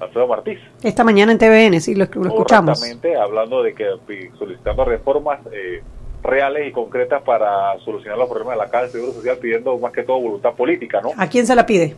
Alfredo 0.00 0.26
Martí. 0.26 0.58
Esta 0.82 1.04
mañana 1.04 1.32
en 1.32 1.38
TVN, 1.38 1.80
sí, 1.80 1.94
lo, 1.94 2.06
lo 2.12 2.28
escuchamos. 2.28 2.78
Correctamente, 2.78 3.16
hablando 3.16 3.62
de 3.62 3.74
que 3.74 3.86
solicitando 4.38 4.84
reformas 4.84 5.40
eh, 5.52 5.82
reales 6.22 6.68
y 6.68 6.72
concretas 6.72 7.22
para 7.22 7.78
solucionar 7.80 8.18
los 8.18 8.28
problemas 8.28 8.54
de 8.54 8.64
la 8.64 8.70
Caja 8.70 8.82
del 8.84 8.92
Seguro 8.92 9.12
Social, 9.12 9.38
pidiendo 9.38 9.76
más 9.78 9.92
que 9.92 10.02
todo 10.02 10.20
voluntad 10.20 10.52
política, 10.54 11.00
¿no? 11.00 11.10
¿A 11.16 11.26
quién 11.28 11.46
se 11.46 11.54
la 11.54 11.66
pide? 11.66 11.96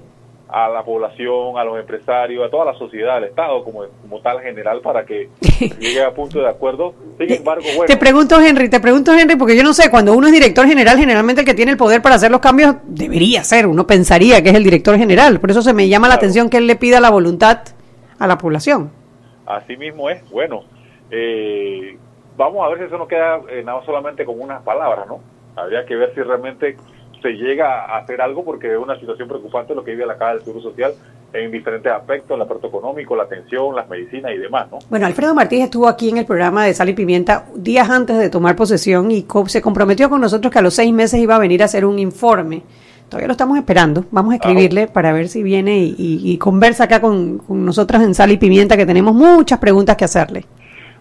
A 0.56 0.68
la 0.68 0.84
población, 0.84 1.58
a 1.58 1.64
los 1.64 1.80
empresarios, 1.80 2.46
a 2.46 2.49
toda 2.49 2.66
la 2.66 2.75
sociedad, 2.75 3.16
al 3.16 3.25
Estado 3.25 3.64
como, 3.64 3.82
como 4.02 4.20
tal 4.20 4.40
general, 4.40 4.80
para 4.82 5.04
que 5.04 5.28
llegue 5.80 6.00
a 6.00 6.14
punto 6.14 6.38
de 6.38 6.49
acuerdo. 6.49 6.94
Sin 7.18 7.32
embargo, 7.32 7.64
bueno. 7.75 7.87
Te 7.87 7.96
pregunto, 7.96 8.40
Henry, 8.40 8.68
te 8.68 8.78
pregunto, 8.78 9.12
Henry, 9.12 9.34
porque 9.34 9.56
yo 9.56 9.64
no 9.64 9.73
sé, 9.73 9.90
cuando 9.90 10.12
uno 10.12 10.28
es 10.28 10.32
director 10.32 10.64
general, 10.64 10.96
generalmente 10.96 11.40
el 11.40 11.46
que 11.46 11.54
tiene 11.54 11.73
el 11.73 11.76
poder 11.76 12.02
para 12.02 12.14
hacer 12.14 12.30
los 12.30 12.40
cambios 12.40 12.76
debería 12.84 13.42
ser, 13.42 13.66
uno 13.66 13.84
pensaría 13.84 14.42
que 14.44 14.50
es 14.50 14.54
el 14.54 14.62
director 14.62 14.96
general. 14.96 15.40
Por 15.40 15.50
eso 15.50 15.61
se 15.61 15.75
me 15.75 15.88
llama 15.88 16.06
la 16.06 16.14
atención 16.14 16.49
que 16.49 16.58
él 16.58 16.68
le 16.68 16.76
pida 16.76 17.00
la 17.00 17.11
voluntad 17.11 17.62
a 18.20 18.26
la 18.28 18.38
población. 18.38 18.92
Así 19.46 19.76
mismo 19.76 20.08
es. 20.08 20.23
Bueno, 20.30 20.62
eh, 21.11 21.99
vamos 22.37 22.64
a 22.64 22.68
ver 22.68 22.78
si 22.78 22.84
eso 22.84 22.99
no 22.99 23.08
queda 23.08 23.40
eh, 23.49 23.62
nada 23.64 23.84
solamente 23.84 24.25
como 24.25 24.42
unas 24.42 24.62
palabras, 24.62 25.06
¿no? 25.06 25.20
Habría 25.56 25.84
que 25.84 25.96
ver 25.96 26.14
si 26.14 26.23
realmente 26.23 26.76
se 27.25 27.33
llega 27.33 27.87
a 27.87 27.97
hacer 27.99 28.21
algo 28.21 28.45
porque 28.45 28.71
es 28.71 28.78
una 28.78 28.99
situación 29.00 29.26
preocupante 29.28 29.75
lo 29.75 29.83
que 29.83 29.93
vive 29.93 30.04
la 30.04 30.19
Caja 30.19 30.35
del 30.35 30.45
Seguro 30.45 30.61
Social 30.62 30.93
en 31.33 31.50
diferentes 31.50 31.90
aspectos, 31.90 32.37
el 32.37 32.43
aspecto 32.43 32.66
económico, 32.69 33.16
la 33.16 33.23
atención, 33.23 33.75
las 33.75 33.88
medicinas 33.88 34.31
y 34.33 34.37
demás, 34.38 34.66
¿no? 34.71 34.78
Bueno, 34.90 35.07
Alfredo 35.07 35.35
Martínez 35.35 35.64
estuvo 35.64 35.88
aquí 35.88 36.11
en 36.11 36.19
el 36.19 36.26
programa 36.26 36.66
de 36.66 36.75
Sal 36.75 36.90
y 36.90 36.93
Pimienta 36.93 37.47
días 37.57 37.88
antes 37.88 38.19
de 38.19 38.28
tomar 38.28 38.54
posesión 38.57 39.11
y 39.11 39.26
se 39.47 39.62
comprometió 39.62 40.11
con 40.11 40.21
nosotros 40.21 40.52
que 40.52 40.59
a 40.59 40.62
los 40.62 40.75
seis 40.75 40.93
meses 40.93 41.19
iba 41.19 41.35
a 41.35 41.38
venir 41.38 41.62
a 41.62 41.64
hacer 41.64 41.87
un 41.87 41.99
informe. 41.99 42.62
Todavía 43.09 43.26
lo 43.28 43.33
estamos 43.33 43.57
esperando. 43.59 44.04
Vamos 44.11 44.33
a 44.33 44.37
escribirle 44.37 44.87
para 44.87 45.12
ver 45.12 45.28
si 45.28 45.43
viene 45.43 45.78
y, 45.78 45.95
y- 45.99 46.33
y 46.33 46.38
conversa 46.38 46.85
acá 46.85 47.00
con, 47.00 47.38
con 47.38 47.64
nosotras 47.64 48.02
en 48.02 48.14
Sal 48.14 48.31
y 48.31 48.37
Pimienta, 48.37 48.76
que 48.76 48.87
tenemos 48.87 49.14
muchas 49.14 49.59
preguntas 49.59 49.97
que 49.97 50.04
hacerle. 50.04 50.45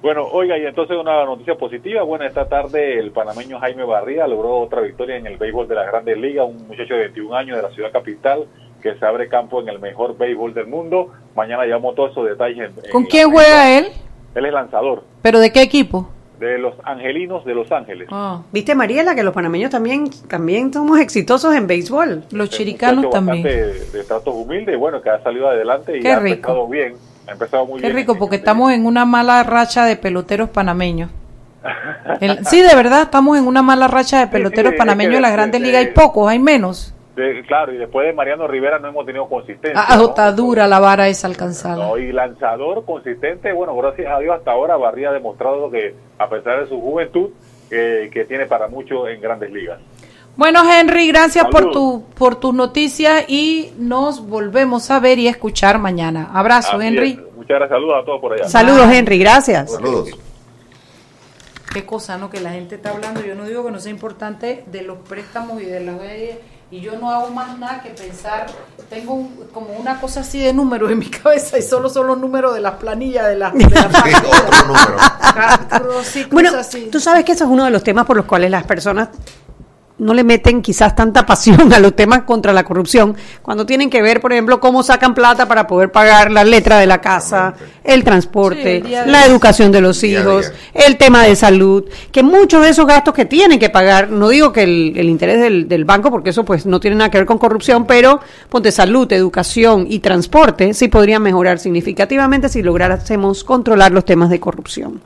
Bueno, 0.04 0.26
oiga, 0.32 0.58
y 0.58 0.66
entonces 0.66 0.98
una 0.98 1.24
noticia 1.26 1.56
positiva. 1.56 2.04
Bueno, 2.04 2.26
esta 2.26 2.48
tarde 2.50 3.00
el 3.00 3.12
panameño 3.12 3.58
Jaime 3.60 3.86
Barría 3.86 4.28
logró 4.28 4.60
otra 4.60 4.82
victoria 4.82 5.16
en 5.16 5.26
el 5.26 5.38
béisbol 5.38 5.68
de 5.68 5.76
las 5.76 5.88
grandes 5.88 6.18
ligas, 6.18 6.46
un 6.48 6.68
muchacho 6.68 6.94
de 6.94 7.00
21 7.08 7.34
años 7.36 7.56
de 7.56 7.64
la 7.64 7.70
ciudad 7.72 7.92
capital 7.92 8.44
que 8.82 8.96
se 8.96 9.06
abre 9.06 9.30
campo 9.30 9.62
en 9.62 9.70
el 9.70 9.80
mejor 9.80 10.18
béisbol 10.18 10.54
del 10.54 10.68
mundo. 10.68 11.08
Mañana 11.36 11.64
llevamos 11.66 11.96
todos 11.96 12.12
esos 12.12 12.26
detalles. 12.28 12.70
en- 12.84 12.92
¿Con 12.92 13.04
en 13.04 13.08
quién 13.10 13.32
juega 13.32 13.78
él? 13.80 13.88
Él 14.36 14.46
es 14.46 14.52
lanzador 14.54 15.04
¿Pero 15.22 15.40
de 15.40 15.52
qué 15.54 15.62
equipo? 15.62 16.10
de 16.38 16.58
los 16.58 16.74
Angelinos 16.84 17.46
de 17.46 17.56
Los 17.56 17.72
Ángeles. 17.72 18.10
Ah, 18.12 18.42
¿Viste, 18.52 18.76
Mariela, 18.76 19.16
que 19.16 19.24
los 19.24 19.34
panameños 19.34 19.72
también, 19.72 20.10
también 20.28 20.74
somos 20.74 21.00
exitosos 21.00 21.56
en 21.56 21.66
béisbol? 21.68 22.24
los 22.32 22.46
Este 22.50 22.58
chiricanos 22.58 23.10
también. 23.10 23.44
bastante 23.44 23.68
de, 23.68 23.92
de 24.00 24.04
tratos 24.04 24.36
humildes, 24.36 24.78
bueno, 24.78 25.02
que 25.02 25.10
ha 25.10 25.24
salido 25.24 25.48
adelante 25.48 25.98
y 25.98 26.02
Qué 26.02 26.12
ha 26.12 26.20
rico. 26.20 26.68
bien. 26.68 26.96
Ha 27.28 27.32
empezado 27.32 27.66
muy 27.66 27.80
Qué 27.80 27.88
bien. 27.88 27.96
rico, 27.98 28.18
porque 28.18 28.36
estamos 28.38 28.72
en 28.72 28.86
una 28.86 29.06
mala 29.06 29.44
racha 29.44 29.86
de 29.86 29.96
peloteros 29.96 30.50
panameños. 30.50 31.10
El- 32.20 32.46
sí, 32.46 32.62
de 32.62 32.76
verdad, 32.76 33.04
estamos 33.04 33.38
en 33.38 33.48
una 33.48 33.62
mala 33.62 33.88
racha 33.88 34.20
de 34.20 34.28
peloteros 34.28 34.74
sí, 34.74 34.78
panameños 34.78 35.16
en 35.16 35.22
las 35.22 35.32
de- 35.32 35.38
grandes 35.38 35.62
de- 35.62 35.68
ligas. 35.68 35.86
Hay 35.86 35.92
pocos, 35.94 36.30
hay 36.30 36.40
menos. 36.40 36.94
De- 37.16 37.44
claro, 37.46 37.72
y 37.74 37.78
después 37.78 38.08
de 38.08 38.14
Mariano 38.14 38.48
Rivera 38.48 38.80
no 38.80 38.88
hemos 38.90 39.06
tenido 39.06 39.28
consistencia. 39.30 39.86
Ah, 39.88 39.96
¿no? 39.98 40.06
está 40.10 40.32
dura 40.32 40.68
la 40.68 40.80
vara 40.80 41.08
esa 41.08 41.28
alcanzada. 41.28 41.76
No, 41.88 41.98
y 41.98 42.12
lanzador 42.12 42.84
consistente, 42.86 43.54
bueno, 43.54 43.76
gracias 43.76 44.12
a 44.12 44.20
Dios 44.20 44.36
hasta 44.36 44.52
ahora 44.52 44.76
Barría 44.78 45.10
ha 45.10 45.14
demostrado 45.14 45.70
que 45.72 45.94
a 46.18 46.28
pesar 46.28 46.62
de 46.62 46.68
su 46.70 46.82
juventud, 46.82 47.30
eh, 47.72 48.10
que 48.12 48.26
tiene 48.26 48.46
para 48.48 48.68
mucho 48.68 49.08
en 49.08 49.22
grandes 49.22 49.52
ligas. 49.52 49.80
Bueno, 50.36 50.62
Henry, 50.70 51.08
gracias 51.10 51.46
por, 51.48 51.72
tu, 51.72 52.06
por 52.16 52.36
tus 52.36 52.54
noticias 52.56 53.26
y 53.28 53.72
nos 53.78 54.28
volvemos 54.28 54.90
a 54.90 55.00
ver 55.00 55.20
y 55.20 55.28
a 55.28 55.32
escuchar 55.32 55.78
mañana. 55.78 56.32
Abrazo, 56.34 56.78
Así 56.78 56.88
Henry. 56.88 57.12
es. 57.12 57.36
Muchas 57.36 57.58
gracias, 57.60 57.70
saludos 57.70 57.96
a 58.02 58.06
todos 58.06 58.22
por 58.22 58.34
allá. 58.34 58.48
Saludos, 58.50 58.88
Henry, 58.92 59.20
gracias. 59.20 59.72
Saludos. 59.72 60.10
Qué 61.72 61.86
cosa, 61.86 62.18
¿no? 62.18 62.30
Que 62.30 62.40
la 62.40 62.52
gente 62.52 62.76
está 62.76 62.92
hablando. 62.92 63.22
Yo 63.24 63.36
no 63.36 63.46
digo 63.46 63.64
que 63.66 63.72
no 63.72 63.80
sea 63.80 63.92
importante 63.92 64.64
de 64.68 64.82
los 64.84 64.98
préstamos 65.00 65.62
y 65.62 65.66
de 65.66 65.80
las 65.82 66.00
leyes. 66.02 66.38
Y 66.72 66.82
yo 66.82 66.98
no 67.00 67.12
hago 67.12 67.30
más 67.30 67.58
nada 67.60 67.82
que 67.84 67.90
pensar. 67.92 68.48
Tengo 68.90 69.14
un- 69.14 69.36
como 69.54 69.68
una 69.74 70.00
cosa 70.02 70.22
así 70.22 70.40
de 70.40 70.54
números 70.54 70.92
en 70.92 70.98
mi 71.00 71.10
cabeza 71.12 71.58
y 71.60 71.62
solo 71.62 71.90
son 71.90 72.08
los 72.08 72.18
números 72.18 72.54
de 72.56 72.62
las 72.62 72.76
planillas 72.76 73.28
de 73.28 73.36
las. 73.36 73.54
De 73.54 73.70
las 73.70 73.86
Sí, 74.04 74.16
otro 74.16 74.68
número. 74.68 74.98
partidas. 74.98 76.08
Sí, 76.08 76.26
Bueno, 76.32 76.50
así. 76.58 76.90
tú 76.92 77.00
sabes 77.00 77.24
que 77.24 77.34
eso 77.34 77.44
es 77.44 77.50
uno 77.52 77.66
de 77.66 77.72
los 77.72 77.84
temas 77.84 78.06
por 78.06 78.18
los 78.18 78.26
cuales 78.26 78.50
las 78.50 78.64
personas 78.66 79.10
no 80.04 80.14
le 80.14 80.24
meten 80.24 80.62
quizás 80.62 80.96
tanta 80.96 81.26
pasión 81.26 81.72
a 81.74 81.80
los 81.80 81.96
temas 81.96 82.24
contra 82.24 82.54
la 82.54 82.64
corrupción, 82.64 83.16
cuando 83.42 83.66
tienen 83.66 83.90
que 83.90 84.02
ver, 84.02 84.22
por 84.22 84.32
ejemplo, 84.34 84.60
cómo 84.60 84.84
sacan 84.84 85.14
plata 85.14 85.48
para 85.48 85.66
poder 85.68 85.92
pagar 85.92 86.32
la 86.32 86.44
letra 86.44 86.78
de 86.80 86.86
la 86.88 87.02
casa, 87.02 87.54
el 87.84 88.00
Sí, 88.00 88.06
transporte, 88.06 88.78
el 88.78 89.12
la 89.12 89.26
educación 89.26 89.72
de 89.72 89.82
los 89.82 90.04
hijos, 90.04 90.50
día. 90.50 90.86
el 90.86 90.98
tema 90.98 91.24
de 91.24 91.36
salud, 91.36 91.86
que 92.12 92.24
muchos 92.24 92.62
de 92.64 92.70
esos 92.70 92.86
gastos 92.86 93.14
que 93.14 93.26
tienen 93.26 93.60
que 93.60 93.70
pagar, 93.70 94.10
no 94.10 94.30
digo 94.30 94.52
que 94.52 94.64
el, 94.64 94.94
el 94.96 95.10
interés 95.10 95.42
del, 95.42 95.68
del 95.68 95.86
banco, 95.86 96.12
porque 96.12 96.30
eso 96.32 96.44
pues 96.46 96.66
no 96.66 96.80
tiene 96.80 96.98
nada 96.98 97.10
que 97.10 97.18
ver 97.18 97.26
con 97.28 97.38
corrupción, 97.38 97.86
pero 97.86 98.20
ponte 98.50 98.72
salud, 98.72 99.12
educación 99.12 99.88
y 99.90 100.00
transporte 100.00 100.74
sí 100.74 100.88
podrían 100.88 101.22
mejorar 101.24 101.60
significativamente 101.60 102.50
si 102.50 102.62
lográsemos 102.62 103.44
controlar 103.44 103.92
los 103.92 104.06
temas 104.06 104.30
de 104.30 104.40
corrupción. 104.40 105.02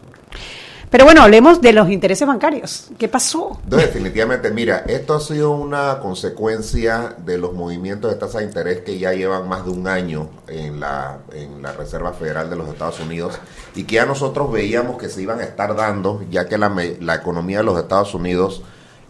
Pero 0.89 1.03
bueno, 1.03 1.22
hablemos 1.22 1.60
de 1.60 1.74
los 1.74 1.89
intereses 1.89 2.25
bancarios. 2.25 2.88
¿Qué 2.98 3.10
pasó? 3.10 3.60
Definitivamente, 3.65 4.51
mira, 4.51 4.86
esto 4.88 5.15
ha 5.15 5.20
sido 5.20 5.51
una 5.51 6.00
consecuencia 6.00 7.13
de 7.17 7.38
los 7.38 7.53
movimientos 7.53 8.10
de 8.10 8.17
tasa 8.17 8.39
de 8.39 8.46
interés 8.46 8.82
que 8.82 8.98
ya 8.98 9.12
llevan 9.12 9.50
más 9.50 9.65
de 9.65 9.72
un 9.72 9.86
año 9.89 10.29
en 10.48 10.79
la, 10.79 11.17
en 11.34 11.62
la 11.62 11.74
Reserva 11.74 12.13
Federal 12.13 12.50
de 12.50 12.56
los 12.56 12.70
Estados 12.70 13.01
Unidos 13.01 13.38
y 13.75 13.84
que 13.84 13.96
ya 13.96 14.06
nosotros 14.06 14.50
veíamos 14.50 14.98
que 14.98 15.10
se 15.10 15.22
iban 15.22 15.41
a 15.41 15.44
estar 15.44 15.75
dando, 15.75 16.24
ya 16.32 16.48
que 16.48 16.58
la, 16.58 16.74
la 17.01 17.15
economía 17.15 17.58
de 17.58 17.63
los 17.65 17.77
Estados 17.77 18.13
Unidos 18.13 18.62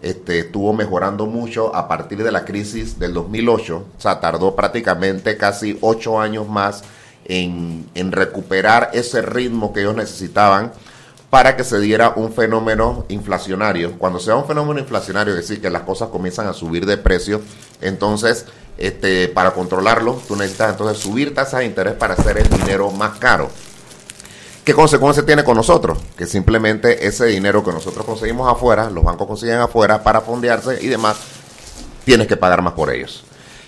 este, 0.02 0.40
estuvo 0.40 0.74
mejorando 0.74 1.28
mucho 1.28 1.76
a 1.76 1.88
partir 1.88 2.24
de 2.24 2.32
la 2.32 2.44
crisis 2.44 2.98
del 2.98 3.14
2008, 3.14 3.78
o 3.78 4.02
sea, 4.02 4.20
tardó 4.20 4.56
prácticamente 4.56 5.38
casi 5.38 5.78
ocho 5.82 6.20
años 6.20 6.50
más 6.50 6.84
en 7.30 8.12
recuperar 8.14 8.92
ese 8.94 9.22
ritmo 9.22 9.74
que 9.74 9.82
ellos 9.82 9.96
necesitaban 9.96 10.72
para 11.30 11.58
que 11.58 11.64
se 11.64 11.80
diera 11.80 12.14
un 12.16 12.32
fenómeno 12.32 13.06
inflacionario. 13.10 13.98
Cuando 13.98 14.20
se 14.20 14.32
un 14.32 14.46
fenómeno 14.46 14.80
inflacionario, 14.80 15.34
es 15.34 15.42
decir, 15.42 15.62
que 15.62 15.70
las 15.70 15.82
cosas 15.82 16.10
comienzan 16.10 16.48
a 16.48 16.54
subir 16.54 16.86
de 16.86 16.98
precio, 16.98 17.42
entonces, 17.82 18.46
este, 18.78 19.28
para 19.28 19.52
controlarlo, 19.52 20.22
tú 20.28 20.36
necesitas 20.36 20.72
entonces 20.72 20.98
subir 20.98 21.34
tasas 21.34 21.60
de 21.60 21.66
interés 21.66 21.94
para 21.94 22.14
hacer 22.14 22.38
el 22.38 22.50
dinero 22.50 22.92
más 22.92 23.18
caro. 23.18 23.50
¿Qué 24.64 24.74
consecuencia 24.74 25.26
tiene 25.26 25.44
con 25.44 25.56
nosotros? 25.56 25.98
Que 26.18 26.26
simplemente 26.26 27.08
ese 27.08 27.26
dinero 27.26 27.64
que 27.64 27.72
nosotros 27.72 28.06
conseguimos 28.06 28.52
afuera, 28.52 28.90
los 28.90 29.04
bancos 29.04 29.28
consiguen 29.28 29.60
afuera 29.60 30.04
para 30.04 30.22
fondearse 30.22 30.80
y 30.82 30.88
demás, 30.88 31.18
tienes 32.04 32.28
que 32.28 32.36
pagar 32.36 32.62
más 32.62 32.74
por 32.74 32.94
ellos. 32.94 33.24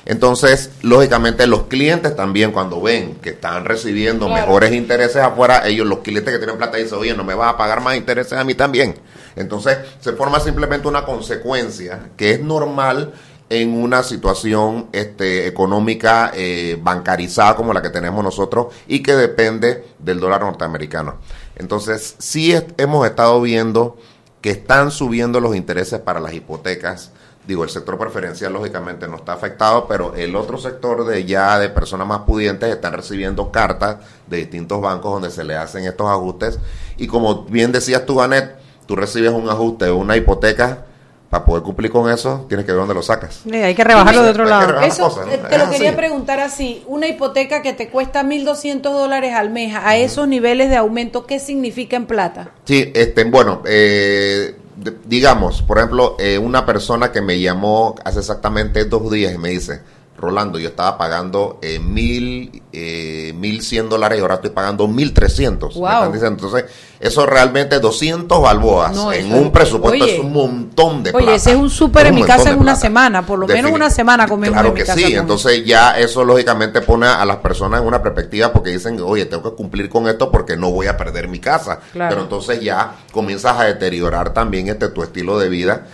Entonces, 0.05 0.71
lógicamente, 0.81 1.45
los 1.47 1.63
clientes 1.63 2.15
también, 2.15 2.51
cuando 2.51 2.81
ven 2.81 3.15
que 3.21 3.31
están 3.31 3.65
recibiendo 3.65 4.27
Claro. 4.27 4.41
mejores 4.41 4.71
intereses 4.73 5.17
afuera, 5.17 5.67
ellos, 5.67 5.85
los 5.87 5.99
clientes 5.99 6.33
que 6.33 6.39
tienen 6.39 6.57
plata, 6.57 6.77
dicen, 6.77 6.97
oye, 6.97 7.15
no 7.15 7.23
me 7.23 7.35
vas 7.35 7.53
a 7.53 7.57
pagar 7.57 7.81
más 7.81 7.95
intereses 7.95 8.33
a 8.33 8.43
mí 8.43 8.55
también. 8.55 8.95
Entonces, 9.35 9.77
se 9.99 10.13
forma 10.13 10.39
simplemente 10.39 10.87
una 10.87 11.05
consecuencia 11.05 12.09
que 12.17 12.31
es 12.31 12.41
normal 12.41 13.13
en 13.49 13.73
una 13.73 14.03
situación 14.03 14.87
este, 14.91 15.47
económica 15.47 16.31
eh, 16.35 16.77
bancarizada 16.81 17.55
como 17.55 17.73
la 17.73 17.81
que 17.81 17.89
tenemos 17.89 18.23
nosotros 18.23 18.67
y 18.87 19.01
que 19.01 19.15
depende 19.15 19.85
del 19.97 20.19
dólar 20.19 20.41
norteamericano. 20.41 21.17
Entonces, 21.55 22.15
sí 22.19 22.55
hemos 22.77 23.07
estado 23.07 23.41
viendo 23.41 23.97
que 24.41 24.51
están 24.51 24.91
subiendo 24.91 25.39
los 25.39 25.55
intereses 25.55 25.99
para 25.99 26.19
las 26.19 26.33
hipotecas. 26.33 27.11
Digo, 27.49 27.63
el 27.63 27.71
sector 27.71 27.97
preferencial 27.97 28.53
lógicamente 28.53 29.07
no 29.07 29.15
está 29.15 29.33
afectado, 29.33 29.87
pero 29.87 30.13
el 30.13 30.35
otro 30.35 30.59
sector 30.59 31.03
de 31.03 31.25
ya 31.25 31.57
de 31.57 31.69
personas 31.69 32.05
más 32.05 32.19
pudientes 32.19 32.69
están 32.69 32.93
recibiendo 32.93 33.51
cartas 33.51 33.97
de 34.27 34.37
distintos 34.37 34.79
bancos 34.79 35.13
donde 35.13 35.31
se 35.31 35.43
le 35.43 35.55
hacen 35.55 35.83
estos 35.85 36.07
ajustes. 36.11 36.59
Y 36.97 37.07
como 37.07 37.45
bien 37.45 37.71
decías 37.71 38.05
tú, 38.05 38.21
Anet, 38.21 38.55
tú 38.85 38.95
recibes 38.95 39.31
un 39.31 39.49
ajuste 39.49 39.85
de 39.85 39.91
una 39.91 40.15
hipoteca, 40.15 40.85
para 41.29 41.45
poder 41.45 41.61
cumplir 41.63 41.91
con 41.91 42.09
eso, 42.11 42.45
tienes 42.47 42.65
que 42.65 42.71
ver 42.71 42.79
dónde 42.79 42.95
lo 42.95 43.03
sacas. 43.03 43.41
Hay 43.51 43.75
que 43.75 43.83
rebajarlo 43.83 44.23
de 44.23 44.29
otro 44.31 44.45
lado. 44.45 44.79
Eso 44.81 45.03
cosas, 45.03 45.27
¿no? 45.27 45.31
eh, 45.31 45.37
te 45.37 45.55
Es 45.55 45.63
lo 45.63 45.69
quería 45.69 45.89
así. 45.89 45.97
preguntar 45.97 46.39
así, 46.39 46.83
una 46.87 47.07
hipoteca 47.07 47.61
que 47.61 47.73
te 47.73 47.89
cuesta 47.89 48.23
1.200 48.23 48.81
dólares 48.81 49.33
al 49.35 49.51
mes, 49.51 49.75
a 49.75 49.95
esos 49.97 50.27
niveles 50.27 50.69
de 50.69 50.77
aumento, 50.77 51.27
¿qué 51.27 51.39
significa 51.39 51.95
en 51.97 52.07
plata? 52.07 52.49
Sí, 52.65 52.91
este, 52.95 53.23
bueno, 53.25 53.61
eh, 53.65 54.55
digamos, 55.05 55.61
por 55.61 55.77
ejemplo, 55.77 56.15
eh, 56.19 56.37
una 56.37 56.65
persona 56.65 57.11
que 57.11 57.21
me 57.21 57.39
llamó 57.39 57.95
hace 58.03 58.19
exactamente 58.19 58.85
dos 58.85 59.11
días 59.11 59.33
y 59.33 59.37
me 59.37 59.49
dice, 59.49 59.81
Rolando, 60.19 60.59
yo 60.59 60.69
estaba 60.69 60.97
pagando 60.97 61.59
eh, 61.61 61.79
mil, 61.79 62.61
eh, 62.73 63.33
mil 63.37 63.61
cien 63.61 63.89
dólares 63.89 64.19
y 64.19 64.21
ahora 64.21 64.35
estoy 64.35 64.49
pagando 64.51 64.87
mil 64.87 65.13
trescientos. 65.13 65.75
me 65.75 65.81
Wow. 65.81 65.89
están 65.89 66.11
diciendo. 66.13 66.45
Entonces, 66.45 66.65
eso 66.99 67.25
realmente 67.25 67.79
200 67.79 68.41
balboas 68.41 68.93
No, 68.95 69.11
en 69.13 69.31
un 69.31 69.45
es- 69.45 69.49
presupuesto 69.51 70.03
oye. 70.03 70.15
es 70.15 70.19
un 70.19 70.33
montón 70.33 71.01
de 71.03 71.11
Oye, 71.11 71.19
plata. 71.23 71.35
ese 71.35 71.51
es 71.51 71.55
un 71.55 71.69
súper 71.69 72.07
en 72.07 72.15
mi 72.15 72.23
casa 72.23 72.49
en 72.49 72.59
una 72.59 72.75
semana, 72.75 73.25
por 73.25 73.39
lo 73.39 73.47
menos 73.47 73.71
una 73.71 73.89
semana 73.89 74.27
comemos 74.27 74.53
Claro 74.55 74.67
en 74.69 74.73
mi 74.73 74.79
que 74.81 74.85
casa 74.85 74.99
sí, 74.99 75.13
entonces 75.15 75.63
ya 75.65 75.97
eso 75.97 76.23
lógicamente 76.25 76.81
pone 76.81 77.07
a 77.07 77.23
las 77.25 77.37
personas 77.37 77.81
en 77.81 77.87
una 77.87 78.03
perspectiva 78.03 78.51
porque 78.51 78.71
dicen, 78.71 78.99
oye, 79.01 79.25
tengo 79.25 79.49
que 79.49 79.55
cumplir 79.55 79.89
con 79.89 80.07
esto 80.09 80.29
porque 80.31 80.57
no 80.57 80.71
voy 80.71 80.87
a 80.87 80.97
perder 80.97 81.27
mi 81.29 81.39
casa. 81.39 81.79
Claro. 81.93 82.09
Pero 82.09 82.21
entonces 82.23 82.59
ya 82.61 82.95
comienzas 83.13 83.57
a 83.59 83.63
deteriorar 83.63 84.33
también 84.33 84.67
este 84.67 84.89
tu 84.89 85.01
estilo 85.03 85.39
de 85.39 85.47
vida. 85.49 85.85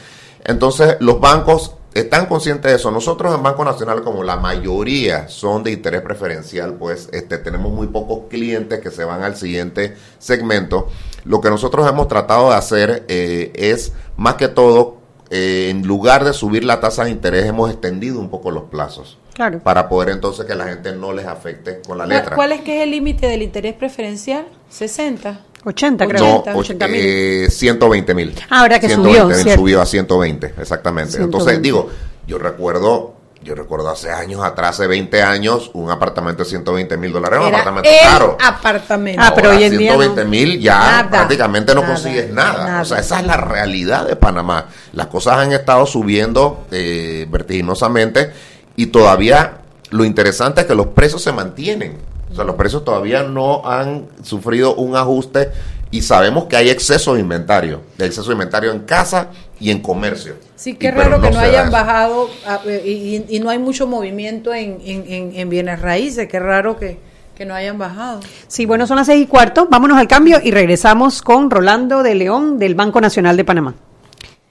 Entonces 0.44 0.98
los 1.00 1.20
bancos 1.20 1.74
están 1.96 2.26
conscientes 2.26 2.70
de 2.70 2.78
eso. 2.78 2.92
Nosotros 2.92 3.34
en 3.34 3.42
Banco 3.42 3.64
Nacional, 3.64 4.04
como 4.04 4.22
la 4.22 4.36
mayoría 4.36 5.30
son 5.30 5.64
de 5.64 5.72
interés 5.72 6.02
preferencial, 6.02 6.74
pues 6.74 7.08
este, 7.14 7.38
tenemos 7.38 7.72
muy 7.72 7.88
pocos 7.88 8.28
clientes 8.30 8.82
que 8.82 8.92
se 8.92 9.06
van 9.06 9.24
al 9.24 9.38
siguiente 9.38 9.96
segmento. 10.20 10.90
Lo 11.24 11.40
que 11.40 11.50
nosotros 11.50 11.90
hemos 11.90 12.10
tratado 12.10 12.50
de 12.50 12.56
hacer 12.56 13.06
eh, 13.08 13.54
es, 13.56 13.94
más 14.18 14.36
que 14.36 14.50
todo, 14.50 14.98
eh, 15.30 15.70
en 15.70 15.88
lugar 15.88 16.26
de 16.26 16.34
subir 16.34 16.66
la 16.66 16.82
tasa 16.82 17.06
de 17.06 17.12
interés, 17.12 17.46
hemos 17.46 17.72
extendido 17.72 18.20
un 18.20 18.30
poco 18.30 18.52
los 18.52 18.64
plazos. 18.64 19.18
Claro. 19.36 19.60
Para 19.60 19.88
poder 19.90 20.10
entonces 20.10 20.46
que 20.46 20.56
la 20.56 20.66
gente 20.66 20.94
no 20.94 21.12
les 21.14 21.26
afecte 21.28 21.82
con 21.86 21.98
la 21.98 22.06
¿Cuál, 22.06 22.18
letra. 22.18 22.36
cuál 22.36 22.52
es 22.54 22.62
que 22.62 22.78
es 22.78 22.84
el 22.84 22.92
límite 22.92 23.28
del 23.28 23.42
interés 23.44 23.74
preferencial? 23.76 24.48
60. 24.70 25.40
80, 25.66 26.08
creo. 26.08 26.22
No, 26.24 26.36
80, 26.40 26.56
80 26.58 26.88
mil. 26.88 26.96
eh, 27.04 27.48
120 27.50 28.14
mil. 28.16 28.36
Ah, 28.50 28.62
ahora 28.62 28.80
que 28.80 28.88
120 28.88 29.22
subió, 29.22 29.44
cierto. 29.44 29.62
subió 29.62 29.82
a 29.82 29.86
120, 29.86 30.54
exactamente. 30.60 31.12
120. 31.14 31.24
Entonces, 31.38 31.62
digo, 31.62 31.90
yo 32.28 32.38
recuerdo, 32.38 33.16
yo 33.44 33.56
recuerdo 33.56 33.90
hace 33.90 34.12
años 34.12 34.44
atrás, 34.44 34.70
hace 34.80 34.88
20 34.88 35.22
años, 35.24 35.72
un 35.74 35.90
apartamento 35.90 36.44
de 36.44 36.50
120 36.50 36.98
mil 36.98 37.12
dólares, 37.12 37.40
un 37.40 37.48
apartamento 37.48 37.90
el 37.90 37.96
caro. 38.10 38.38
apartamento. 38.42 39.22
Ah, 39.24 39.34
pero 39.36 39.48
Ahora, 39.50 39.58
hoy 39.60 39.64
en 39.66 39.78
día 39.78 39.92
no. 39.94 40.02
120 40.02 40.26
mil 40.30 40.60
ya 40.62 40.78
Nada, 40.80 41.10
prácticamente 41.10 41.74
no 41.76 41.82
nada, 41.82 41.94
consigues 41.94 42.30
nada. 42.32 42.64
nada. 42.66 42.82
O 42.82 42.86
sea, 42.86 43.00
esa 43.00 43.20
es 43.20 43.26
la 43.26 43.38
realidad 43.38 44.06
de 44.08 44.16
Panamá. 44.16 44.68
Las 44.94 45.08
cosas 45.08 45.38
han 45.40 45.52
estado 45.52 45.86
subiendo 45.88 46.68
eh, 46.72 47.26
vertiginosamente 47.30 48.32
y 48.76 48.88
todavía 48.88 49.58
lo 49.92 50.04
interesante 50.06 50.62
es 50.62 50.68
que 50.68 50.76
los 50.76 50.88
precios 50.88 51.22
se 51.22 51.32
mantienen. 51.32 51.98
O 52.32 52.36
sea, 52.36 52.44
los 52.44 52.56
precios 52.56 52.84
todavía 52.84 53.24
no 53.24 53.62
han 53.66 54.08
sufrido 54.24 54.76
un 54.76 54.96
ajuste 54.98 55.52
y 55.92 56.02
sabemos 56.02 56.46
que 56.46 56.58
hay 56.58 56.70
exceso 56.70 57.14
de 57.14 57.22
inventario, 57.22 57.82
de 57.98 58.08
exceso 58.08 58.28
de 58.28 58.34
inventario 58.34 58.72
en 58.72 58.80
casa 58.80 59.30
y 59.60 59.72
en 59.72 59.80
comercio. 59.82 60.36
Sí, 60.58 60.76
qué 60.76 60.92
raro 60.92 61.22
que 61.22 61.30
no 61.32 61.40
hayan 61.40 61.72
bajado 61.72 62.30
ah, 62.46 62.60
eh, 62.66 62.84
y, 63.30 63.36
y 63.38 63.40
no 63.40 63.50
hay 63.50 63.60
mucho 63.60 63.88
movimiento 63.88 64.54
en, 64.54 64.80
en, 64.84 65.06
en- 65.08 65.32
en 65.36 65.50
bienes 65.50 65.82
raíces. 65.82 66.28
Qué 66.28 66.40
raro 66.40 66.78
que, 66.78 66.98
que 67.38 67.46
no 67.46 67.54
hayan 67.54 67.78
bajado. 67.78 68.20
Sí, 68.48 68.66
bueno, 68.66 68.86
son 68.88 68.98
las 68.98 69.06
seis 69.06 69.24
y 69.24 69.28
cuarto. 69.28 69.68
Vámonos 69.70 69.98
al 69.98 70.08
cambio 70.10 70.40
y 70.44 70.52
regresamos 70.52 71.22
con 71.22 71.50
Rolando 71.50 72.04
de 72.04 72.16
León 72.16 72.60
del 72.60 72.76
Banco 72.76 73.00
Nacional 73.00 73.38
de 73.38 73.46
Panamá. 73.46 73.76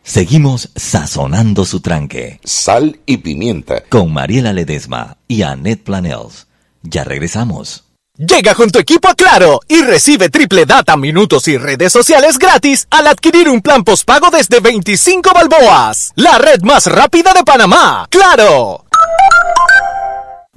Seguimos 0.06 0.68
sazonando 0.76 1.64
su 1.64 1.80
tranque 1.80 2.38
Sal 2.44 3.00
y 3.06 3.16
pimienta. 3.16 3.82
con 3.88 4.12
Mariela 4.12 4.52
Ledesma 4.52 5.16
y 5.26 5.40
Annette 5.42 5.82
Planels. 5.82 6.46
Ya 6.82 7.04
regresamos. 7.04 7.84
Llega 8.18 8.54
con 8.54 8.70
tu 8.70 8.78
equipo 8.78 9.08
a 9.08 9.14
Claro 9.14 9.60
y 9.66 9.80
recibe 9.80 10.28
triple 10.28 10.66
data, 10.66 10.96
minutos 10.98 11.48
y 11.48 11.56
redes 11.56 11.90
sociales 11.90 12.38
gratis 12.38 12.86
al 12.90 13.06
adquirir 13.06 13.48
un 13.48 13.62
plan 13.62 13.82
postpago 13.82 14.28
desde 14.30 14.60
25 14.60 15.30
balboas. 15.34 16.12
La 16.16 16.36
red 16.36 16.60
más 16.62 16.86
rápida 16.86 17.32
de 17.32 17.42
Panamá. 17.42 18.06
¡Claro! 18.10 18.84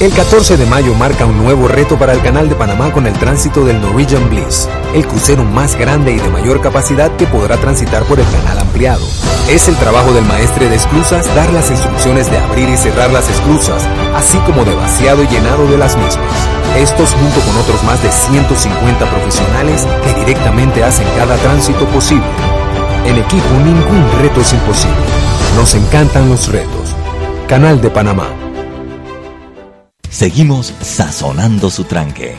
El 0.00 0.14
14 0.14 0.56
de 0.56 0.64
mayo 0.64 0.94
marca 0.94 1.26
un 1.26 1.36
nuevo 1.36 1.68
reto 1.68 1.98
para 1.98 2.14
el 2.14 2.22
Canal 2.22 2.48
de 2.48 2.54
Panamá 2.54 2.90
con 2.90 3.06
el 3.06 3.12
tránsito 3.12 3.66
del 3.66 3.82
Norwegian 3.82 4.30
Bliss, 4.30 4.66
el 4.94 5.06
crucero 5.06 5.44
más 5.44 5.76
grande 5.76 6.12
y 6.12 6.18
de 6.18 6.30
mayor 6.30 6.62
capacidad 6.62 7.14
que 7.16 7.26
podrá 7.26 7.58
transitar 7.58 8.04
por 8.04 8.18
el 8.18 8.24
canal 8.30 8.60
ampliado. 8.60 9.06
Es 9.50 9.68
el 9.68 9.76
trabajo 9.76 10.14
del 10.14 10.24
maestre 10.24 10.70
de 10.70 10.76
esclusas 10.76 11.26
dar 11.34 11.52
las 11.52 11.70
instrucciones 11.70 12.30
de 12.30 12.38
abrir 12.38 12.70
y 12.70 12.78
cerrar 12.78 13.10
las 13.10 13.28
esclusas, 13.28 13.86
así 14.14 14.38
como 14.38 14.64
de 14.64 14.74
vaciado 14.74 15.22
y 15.22 15.26
llenado 15.26 15.66
de 15.66 15.76
las 15.76 15.94
mismas. 15.98 16.48
Estos 16.78 17.12
junto 17.12 17.38
con 17.40 17.58
otros 17.58 17.84
más 17.84 18.02
de 18.02 18.10
150 18.10 19.04
profesionales 19.04 19.86
que 20.02 20.14
directamente 20.14 20.82
hacen 20.82 21.06
cada 21.18 21.36
tránsito 21.36 21.84
posible. 21.88 22.24
En 23.04 23.18
equipo 23.18 23.54
ningún 23.66 24.10
reto 24.22 24.40
es 24.40 24.50
imposible. 24.54 24.96
Nos 25.56 25.74
encantan 25.74 26.30
los 26.30 26.48
retos. 26.48 26.96
Canal 27.46 27.82
de 27.82 27.90
Panamá. 27.90 28.49
Seguimos 30.10 30.74
sazonando 30.80 31.70
su 31.70 31.84
tranque. 31.84 32.34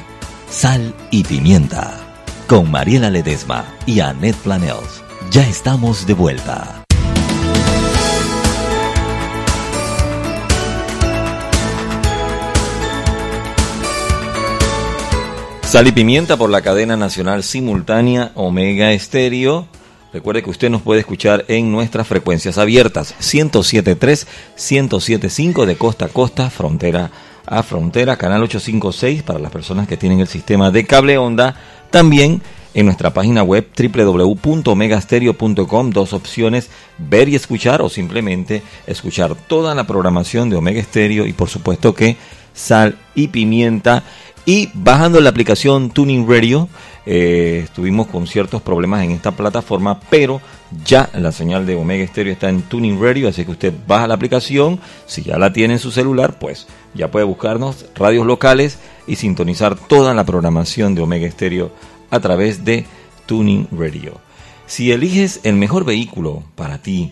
Sal 0.50 0.94
y 1.10 1.24
pimienta. 1.24 1.98
Con 2.46 2.70
Mariela 2.70 3.10
Ledesma 3.10 3.66
y 3.86 4.02
Annette 4.02 4.36
Planels. 4.36 5.02
Ya 5.32 5.48
estamos 5.48 6.06
de 6.06 6.14
vuelta. 6.14 6.84
Sal 15.64 15.88
y 15.88 15.94
pimienta 15.94 16.36
por 16.36 16.50
la 16.50 16.62
cadena 16.62 16.98
nacional 16.98 17.42
simultánea 17.42 18.34
Omega 18.36 18.92
Estéreo. 18.92 19.66
Recuerde 20.12 20.44
que 20.44 20.50
usted 20.50 20.70
nos 20.70 20.82
puede 20.82 21.00
escuchar 21.00 21.46
en 21.48 21.72
nuestras 21.72 22.06
frecuencias 22.06 22.58
abiertas 22.58 23.16
107.3, 23.22 24.28
107.5 24.58 25.66
de 25.66 25.78
costa 25.78 26.06
a 26.08 26.10
costa, 26.10 26.50
frontera 26.50 27.12
a 27.52 27.62
frontera, 27.64 28.16
canal 28.16 28.44
856 28.44 29.24
para 29.24 29.38
las 29.38 29.52
personas 29.52 29.86
que 29.86 29.98
tienen 29.98 30.22
el 30.22 30.28
sistema 30.28 30.72
de 30.72 30.86
cable 30.86 31.18
onda. 31.18 31.54
También 31.90 32.42
en 32.74 32.86
nuestra 32.86 33.14
página 33.14 33.44
web 33.44 33.68
www.omegastereo.com, 33.78 35.90
dos 35.90 36.14
opciones, 36.14 36.70
ver 36.98 37.28
y 37.28 37.36
escuchar 37.36 37.82
o 37.82 37.90
simplemente 37.90 38.62
escuchar 38.88 39.36
toda 39.36 39.76
la 39.76 39.86
programación 39.86 40.50
de 40.50 40.56
Omega 40.56 40.82
Stereo 40.82 41.26
y 41.26 41.34
por 41.34 41.50
supuesto 41.50 41.94
que 41.94 42.16
sal 42.54 42.98
y 43.16 43.28
pimienta. 43.28 44.04
Y 44.46 44.70
bajando 44.74 45.20
la 45.20 45.30
aplicación 45.30 45.90
Tuning 45.90 46.30
Radio, 46.30 46.70
eh, 47.06 47.64
estuvimos 47.66 48.08
con 48.08 48.28
ciertos 48.28 48.62
problemas 48.62 49.04
en 49.04 49.12
esta 49.12 49.32
plataforma, 49.32 50.00
pero 50.10 50.40
ya 50.86 51.10
la 51.14 51.32
señal 51.32 51.66
de 51.66 51.76
Omega 51.76 52.06
Stereo 52.08 52.34
está 52.34 52.50
en 52.50 52.62
Tuning 52.62 53.02
Radio, 53.02 53.28
así 53.28 53.46
que 53.46 53.52
usted 53.52 53.74
baja 53.88 54.08
la 54.08 54.14
aplicación, 54.14 54.80
si 55.06 55.24
ya 55.24 55.38
la 55.38 55.52
tiene 55.54 55.74
en 55.76 55.80
su 55.80 55.92
celular, 55.92 56.40
pues 56.40 56.68
ya 56.94 57.12
puede 57.12 57.26
buscarnos 57.26 57.86
radios 57.96 58.26
locales 58.26 58.80
y 59.08 59.16
sintonizar 59.16 59.76
toda 59.76 60.14
la 60.14 60.26
programación 60.26 60.96
de 60.96 61.02
Omega 61.02 61.30
Stereo 61.30 61.72
a 62.10 62.20
través 62.20 62.64
de 62.64 62.86
Tuning 63.26 63.68
Radio. 63.72 64.20
Si 64.66 64.92
eliges 64.92 65.42
el 65.44 65.56
mejor 65.56 65.84
vehículo 65.84 66.44
para 66.56 66.82
ti 66.82 67.12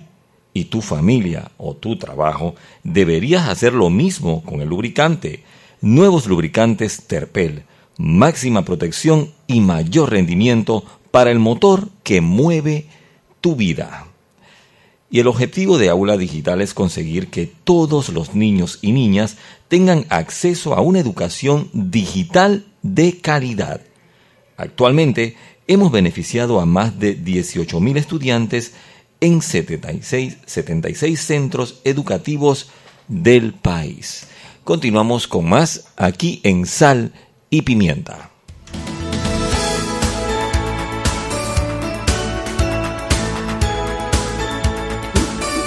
y 0.53 0.65
tu 0.65 0.81
familia 0.81 1.51
o 1.57 1.75
tu 1.75 1.97
trabajo, 1.97 2.55
deberías 2.83 3.49
hacer 3.49 3.73
lo 3.73 3.89
mismo 3.89 4.43
con 4.43 4.61
el 4.61 4.69
lubricante. 4.69 5.43
Nuevos 5.81 6.27
lubricantes 6.27 7.03
Terpel, 7.07 7.63
máxima 7.97 8.63
protección 8.63 9.31
y 9.47 9.59
mayor 9.59 10.11
rendimiento 10.11 10.85
para 11.11 11.31
el 11.31 11.39
motor 11.39 11.89
que 12.03 12.21
mueve 12.21 12.85
tu 13.41 13.55
vida. 13.55 14.07
Y 15.11 15.19
el 15.19 15.27
objetivo 15.27 15.77
de 15.77 15.89
Aula 15.89 16.17
Digital 16.17 16.61
es 16.61 16.73
conseguir 16.73 17.29
que 17.29 17.47
todos 17.47 18.09
los 18.09 18.35
niños 18.35 18.77
y 18.81 18.91
niñas 18.91 19.37
tengan 19.67 20.05
acceso 20.09 20.75
a 20.75 20.81
una 20.81 20.99
educación 20.99 21.69
digital 21.73 22.65
de 22.83 23.17
calidad. 23.17 23.81
Actualmente 24.55 25.35
hemos 25.67 25.91
beneficiado 25.91 26.59
a 26.59 26.65
más 26.65 26.99
de 26.99 27.17
18.000 27.17 27.97
estudiantes 27.97 28.73
en 29.21 29.41
76, 29.41 30.37
76 30.45 31.19
centros 31.19 31.81
educativos 31.83 32.69
del 33.07 33.53
país. 33.53 34.27
Continuamos 34.63 35.27
con 35.27 35.49
más 35.49 35.87
aquí 35.97 36.39
en 36.43 36.65
Sal 36.65 37.13
y 37.49 37.63
Pimienta. 37.63 38.29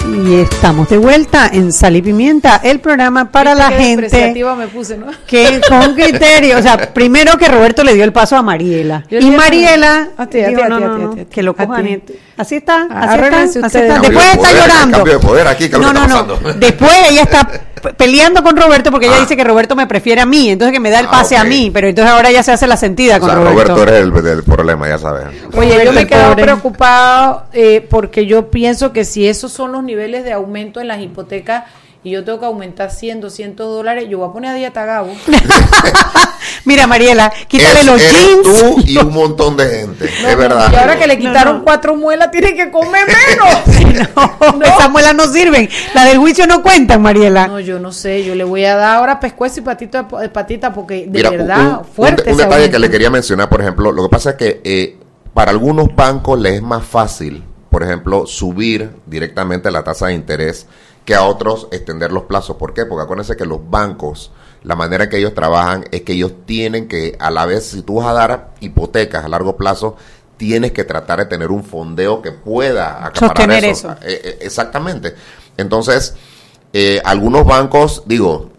Y 0.08 0.40
estamos 0.40 0.88
de 0.88 0.98
vuelta 0.98 1.48
en 1.52 1.72
Sal 1.72 1.96
y 1.96 2.02
Pimienta, 2.02 2.60
el 2.62 2.80
programa 2.80 3.30
para 3.30 3.54
¿Viste 3.54 3.70
la 3.70 3.76
gente 3.78 4.02
despreciativa 4.02 4.54
me 4.56 4.66
puse, 4.68 4.98
¿no? 4.98 5.06
que 5.26 5.60
con 5.68 5.94
criterio, 5.94 6.58
o 6.58 6.62
sea, 6.62 6.92
primero 6.92 7.38
que 7.38 7.48
Roberto 7.48 7.82
le 7.84 7.94
dio 7.94 8.04
el 8.04 8.12
paso 8.12 8.36
a 8.36 8.42
Mariela. 8.42 9.04
Yo 9.08 9.18
y 9.18 9.30
le- 9.30 9.36
Mariela 9.36 10.08
A 10.16 10.26
ti, 10.26 10.40
a 10.40 10.48
dijo, 10.48 10.60
ti, 10.60 10.66
a 10.66 10.68
no, 10.68 10.78
ti, 10.78 10.84
a 10.84 10.86
no, 10.88 10.94
ti, 10.96 11.02
a 11.02 11.06
no, 11.06 11.14
ti, 11.14 11.20
a 11.20 11.24
ti. 11.24 11.30
que 11.30 11.42
lo 11.42 11.52
A 11.52 11.54
cojan. 11.66 11.84
ti. 11.86 11.90
y- 11.92 12.02
Así 12.36 12.56
está, 12.56 12.86
así 12.90 13.20
está, 13.24 13.42
así 13.42 13.58
ustedes. 13.60 13.74
está. 13.74 13.94
Cambio 14.00 14.10
Después 14.10 14.24
de 14.26 14.32
está 14.32 14.48
poder, 14.48 14.56
llorando. 14.62 14.96
cambio 14.98 15.12
de 15.14 15.18
poder 15.20 15.46
aquí, 15.46 15.68
¿qué 15.68 15.76
es 15.76 15.80
lo 15.80 15.92
no, 15.92 15.92
que 15.92 15.94
no, 15.94 16.02
está 16.04 16.22
no. 16.26 16.34
pasando? 16.34 16.58
Después 16.58 16.90
ella 17.10 17.22
está 17.22 17.48
peleando 17.96 18.42
con 18.42 18.56
Roberto 18.56 18.90
porque 18.90 19.06
ella 19.06 19.16
Ah. 19.18 19.20
dice 19.20 19.36
que 19.36 19.44
Roberto 19.44 19.76
me 19.76 19.86
prefiere 19.86 20.20
a 20.22 20.26
mí, 20.26 20.50
entonces 20.50 20.72
que 20.72 20.80
me 20.80 20.90
da 20.90 21.00
el 21.00 21.06
Ah, 21.06 21.10
pase 21.12 21.36
a 21.36 21.42
ok. 21.42 21.48
mí, 21.48 21.70
pero 21.72 21.88
entonces 21.88 22.12
ahora 22.12 22.30
ella 22.30 22.42
se 22.42 22.50
hace 22.52 22.66
la 22.66 22.76
sentida 22.76 23.16
O 23.16 23.20
con 23.20 23.28
sea, 23.28 23.38
Roberto. 23.38 23.74
Roberto 23.74 23.82
eres 23.82 24.02
el 24.02 24.22
del 24.24 24.42
problema, 24.44 24.88
ya 24.88 24.98
sabes. 24.98 25.26
Oye, 25.54 25.84
yo 25.84 25.92
me 25.92 26.00
he 26.02 26.06
quedado 26.06 26.30
pobre. 26.30 26.42
preocupado 26.44 27.44
eh, 27.52 27.86
porque 27.88 28.26
yo 28.26 28.50
pienso 28.50 28.92
que 28.92 29.04
si 29.04 29.28
esos 29.28 29.52
son 29.52 29.72
los 29.72 29.82
niveles 29.92 30.24
de 30.24 30.32
aumento 30.32 30.80
en 30.80 30.88
las 30.88 31.00
hipotecas 31.00 31.64
y 32.04 32.10
yo 32.10 32.24
tengo 32.24 32.40
que 32.40 32.46
aumentar 32.46 32.90
100, 32.90 33.20
200 33.20 33.66
dólares, 33.68 34.06
yo 34.08 34.18
voy 34.18 34.28
a 34.28 34.32
poner 34.32 34.50
a 34.50 34.54
dieta 34.54 34.82
a 34.82 34.86
Gabo. 34.86 35.12
Mira, 36.64 36.86
Mariela, 36.86 37.32
quítale 37.48 37.80
Es- 37.80 37.86
los 37.86 38.00
eres 38.00 38.12
jeans. 38.26 38.58
tú 38.60 38.82
y 38.86 38.96
un 38.98 39.12
montón 39.12 39.56
de 39.56 39.68
gente, 39.68 40.10
No, 40.22 40.28
es 40.28 40.36
verdad. 40.36 40.70
Y 40.72 40.76
ahora 40.76 40.98
que 40.98 41.06
le 41.06 41.18
quitaron 41.18 41.58
no. 41.58 41.64
cuatro 41.64 41.96
muelas, 41.96 42.30
tiene 42.30 42.54
que 42.54 42.70
comer 42.70 43.04
menos. 43.06 43.98
No, 44.56 44.64
esas 44.64 44.90
muelas 44.90 45.14
no 45.14 45.26
sirven. 45.26 45.68
La 45.94 46.04
del 46.06 46.16
juicio 46.18 46.46
no 46.46 46.62
cuentan, 46.62 47.02
Mariela. 47.02 47.46
No, 47.46 47.60
yo 47.60 47.78
no 47.78 47.92
sé, 47.92 48.24
yo 48.24 48.34
le 48.34 48.42
voy 48.44 48.64
a 48.64 48.74
dar 48.74 48.96
ahora 48.96 49.20
pescuezo 49.20 49.60
y 49.60 49.62
patita, 49.62 50.08
eh, 50.22 50.28
patita 50.30 50.72
porque 50.72 51.02
de 51.02 51.08
Mira, 51.08 51.30
verdad, 51.30 51.78
un, 51.80 51.84
fuerte. 51.84 52.30
un- 52.30 52.38
detalle 52.38 52.70
que 52.70 52.78
le 52.78 52.90
quería 52.90 53.10
mencionar, 53.10 53.48
por 53.50 53.60
ejemplo, 53.60 53.92
lo 53.92 54.04
que 54.04 54.08
pasa 54.08 54.30
es 54.30 54.36
que 54.36 54.60
eh, 54.64 54.96
para 55.34 55.50
algunos 55.50 55.94
bancos 55.94 56.40
les 56.40 56.54
es 56.54 56.62
más 56.62 56.84
fácil, 56.84 57.44
por 57.72 57.82
ejemplo, 57.82 58.26
subir 58.26 58.90
directamente 59.06 59.70
la 59.70 59.82
tasa 59.82 60.08
de 60.08 60.12
interés 60.12 60.66
que 61.06 61.14
a 61.14 61.24
otros 61.24 61.68
extender 61.72 62.12
los 62.12 62.24
plazos. 62.24 62.56
¿Por 62.56 62.74
qué? 62.74 62.84
Porque 62.84 63.04
acuérdense 63.04 63.34
que 63.34 63.46
los 63.46 63.70
bancos, 63.70 64.30
la 64.62 64.76
manera 64.76 65.08
que 65.08 65.16
ellos 65.16 65.32
trabajan 65.32 65.86
es 65.90 66.02
que 66.02 66.12
ellos 66.12 66.34
tienen 66.44 66.86
que, 66.86 67.16
a 67.18 67.30
la 67.30 67.46
vez, 67.46 67.64
si 67.64 67.80
tú 67.80 67.94
vas 67.94 68.08
a 68.08 68.12
dar 68.12 68.50
hipotecas 68.60 69.24
a 69.24 69.28
largo 69.28 69.56
plazo, 69.56 69.96
tienes 70.36 70.72
que 70.72 70.84
tratar 70.84 71.20
de 71.20 71.24
tener 71.24 71.50
un 71.50 71.64
fondeo 71.64 72.20
que 72.20 72.32
pueda 72.32 73.06
acaparar 73.06 73.64
eso. 73.64 73.90
eso. 73.90 73.92
Eh, 74.02 74.20
eh, 74.22 74.38
exactamente. 74.42 75.14
Entonces, 75.56 76.14
eh, 76.74 77.00
algunos 77.06 77.46
bancos, 77.46 78.02
digo, 78.04 78.50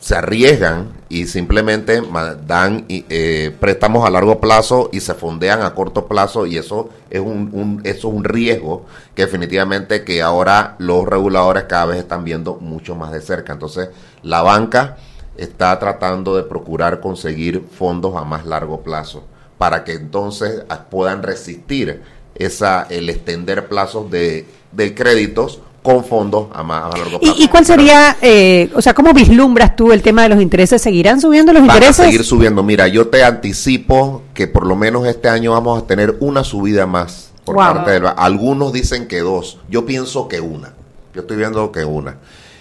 se 0.00 0.16
arriesgan 0.16 1.03
y 1.14 1.26
simplemente 1.28 2.02
dan 2.44 2.86
eh, 2.88 3.54
préstamos 3.60 4.04
a 4.04 4.10
largo 4.10 4.40
plazo 4.40 4.90
y 4.92 4.98
se 4.98 5.14
fondean 5.14 5.62
a 5.62 5.72
corto 5.72 6.06
plazo 6.06 6.44
y 6.44 6.56
eso 6.56 6.90
es 7.08 7.20
un, 7.20 7.50
un- 7.52 7.80
eso 7.84 8.08
es 8.08 8.14
un 8.14 8.24
riesgo 8.24 8.84
que 9.14 9.22
definitivamente 9.26 10.02
que 10.02 10.22
ahora 10.22 10.74
los 10.80 11.06
reguladores 11.06 11.64
cada 11.64 11.86
vez 11.86 11.98
están 11.98 12.24
viendo 12.24 12.56
mucho 12.56 12.96
más 12.96 13.12
de 13.12 13.20
cerca. 13.20 13.52
Entonces, 13.52 13.90
la 14.22 14.42
banca 14.42 14.96
está 15.36 15.78
tratando 15.78 16.34
de 16.36 16.42
procurar 16.42 16.98
conseguir 17.00 17.62
fondos 17.70 18.16
a 18.16 18.24
más 18.24 18.44
largo 18.44 18.80
plazo 18.82 19.22
para 19.56 19.84
que 19.84 19.92
entonces 19.92 20.64
puedan 20.90 21.22
resistir 21.22 22.02
esa 22.34 22.86
el 22.90 23.08
extender 23.08 23.68
plazos 23.68 24.10
de, 24.10 24.46
de 24.72 24.94
créditos 24.96 25.60
con 25.84 26.02
fondos 26.02 26.46
a 26.54 26.62
más 26.62 26.86
a 26.86 26.96
largo 26.96 27.20
plazo. 27.20 27.34
¿Y, 27.38 27.46
cuál 27.48 27.66
sería, 27.66 28.16
eh, 28.22 28.70
o 28.74 28.80
sea, 28.80 28.94
cómo 28.94 29.12
vislumbras 29.12 29.76
tú 29.76 29.92
el 29.92 30.00
tema 30.00 30.22
de 30.22 30.30
los 30.30 30.40
intereses? 30.40 30.80
¿Seguirán 30.80 31.20
subiendo 31.20 31.52
los 31.52 31.60
Van 31.60 31.72
a 31.72 31.74
intereses? 31.74 32.06
seguir 32.06 32.24
subiendo. 32.24 32.62
Mira, 32.62 32.88
yo 32.88 33.08
te 33.08 33.22
anticipo 33.22 34.22
que 34.32 34.46
por 34.46 34.66
lo 34.66 34.76
menos 34.76 35.06
este 35.06 35.28
año 35.28 35.52
vamos 35.52 35.82
a 35.82 35.86
tener 35.86 36.16
una 36.20 36.42
subida 36.42 36.86
más 36.86 37.32
por 37.44 37.56
Wow. 37.56 37.64
parte 37.64 37.90
del 37.90 38.06
Algunos 38.16 38.72
dicen 38.72 39.06
que 39.06 39.20
dos. 39.20 39.58
Yo 39.68 39.84
pienso 39.84 40.26
que 40.26 40.40
una. 40.40 40.72
Yo 41.14 41.20
estoy 41.20 41.36
viendo 41.36 41.70
que 41.70 41.84
una. 41.84 42.16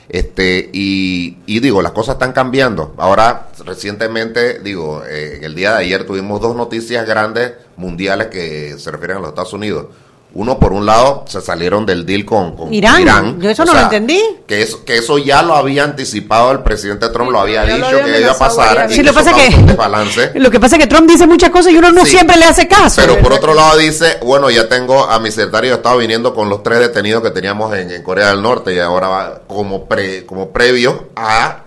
Este, 0.10 0.70
y, 0.74 1.38
y 1.46 1.62
digo, 1.62 1.82
las 1.82 1.94
cosas 1.94 2.16
están 2.16 2.34
cambiando. 2.34 2.94
Ahora, 2.98 3.48
recientemente, 3.66 4.60
digo, 4.60 5.02
eh, 5.08 5.40
el 5.44 5.56
día 5.56 5.72
de 5.72 5.78
ayer 5.86 6.06
tuvimos 6.06 6.42
dos 6.42 6.58
noticias 6.58 7.08
grandes 7.08 7.54
mundiales 7.78 8.28
que 8.28 8.76
se 8.78 8.92
refieren 8.92 9.16
a 9.18 9.20
los 9.22 9.30
Estados 9.30 9.54
Unidos. 9.54 9.86
Uno, 10.36 10.58
por 10.58 10.74
un 10.74 10.86
lado, 10.88 11.26
se 11.28 11.42
salieron 11.42 11.86
del 11.86 12.08
deal 12.08 12.26
con, 12.26 12.56
con 12.56 12.74
Irán. 12.74 13.40
Yo 13.40 13.52
eso 13.52 13.64
no 13.66 13.74
lo 13.74 13.82
entendí. 13.82 14.20
Que 14.48 14.64
eso, 14.64 14.84
que 14.84 14.98
eso 14.98 15.20
ya 15.20 15.44
lo 15.44 15.56
había 15.56 15.84
anticipado 15.84 16.52
el 16.52 16.60
presidente 16.62 17.08
Trump, 17.10 17.30
lo 17.32 17.40
había 17.40 17.64
lo 17.66 17.76
dicho 17.76 17.86
había 17.88 18.04
que 18.16 18.22
iba 18.22 18.32
a 18.32 18.38
pasar. 18.40 18.88
y 18.90 18.96
Sí, 18.96 19.04
lo 19.04 19.12
eso 19.12 19.20
pasa 19.20 19.34
que- 19.36 19.56
desbalance. 19.56 20.32
Lo 20.40 20.50
que 20.50 20.60
pasa 20.60 20.78
es 20.78 20.82
que 20.82 20.88
Trump 20.88 21.08
dice 21.08 21.28
muchas 21.28 21.52
cosas 21.52 21.72
y 21.72 21.78
uno 21.78 21.92
no 21.92 22.04
Sí. 22.04 22.12
siempre 22.12 22.36
le 22.38 22.46
hace 22.46 22.68
caso. 22.68 23.00
Pero 23.02 23.20
por 23.20 23.32
otro 23.34 23.54
lado 23.54 23.78
dice, 23.78 24.18
bueno, 24.24 24.50
ya 24.50 24.68
tengo 24.68 25.04
a 25.04 25.20
mi 25.20 25.30
secretario 25.30 25.70
de 25.70 25.76
Estado 25.78 25.98
viniendo 25.98 26.34
con 26.34 26.50
los 26.50 26.64
tres 26.64 26.80
detenidos 26.80 27.22
que 27.22 27.30
teníamos 27.30 27.72
en, 27.76 27.92
en 27.92 28.02
Corea 28.02 28.30
del 28.30 28.42
Norte 28.42 28.74
y 28.74 28.80
ahora 28.80 29.08
va 29.10 29.42
como 29.48 29.86
pre, 29.86 30.26
como 30.26 30.50
previo 30.50 31.10
a, 31.16 31.63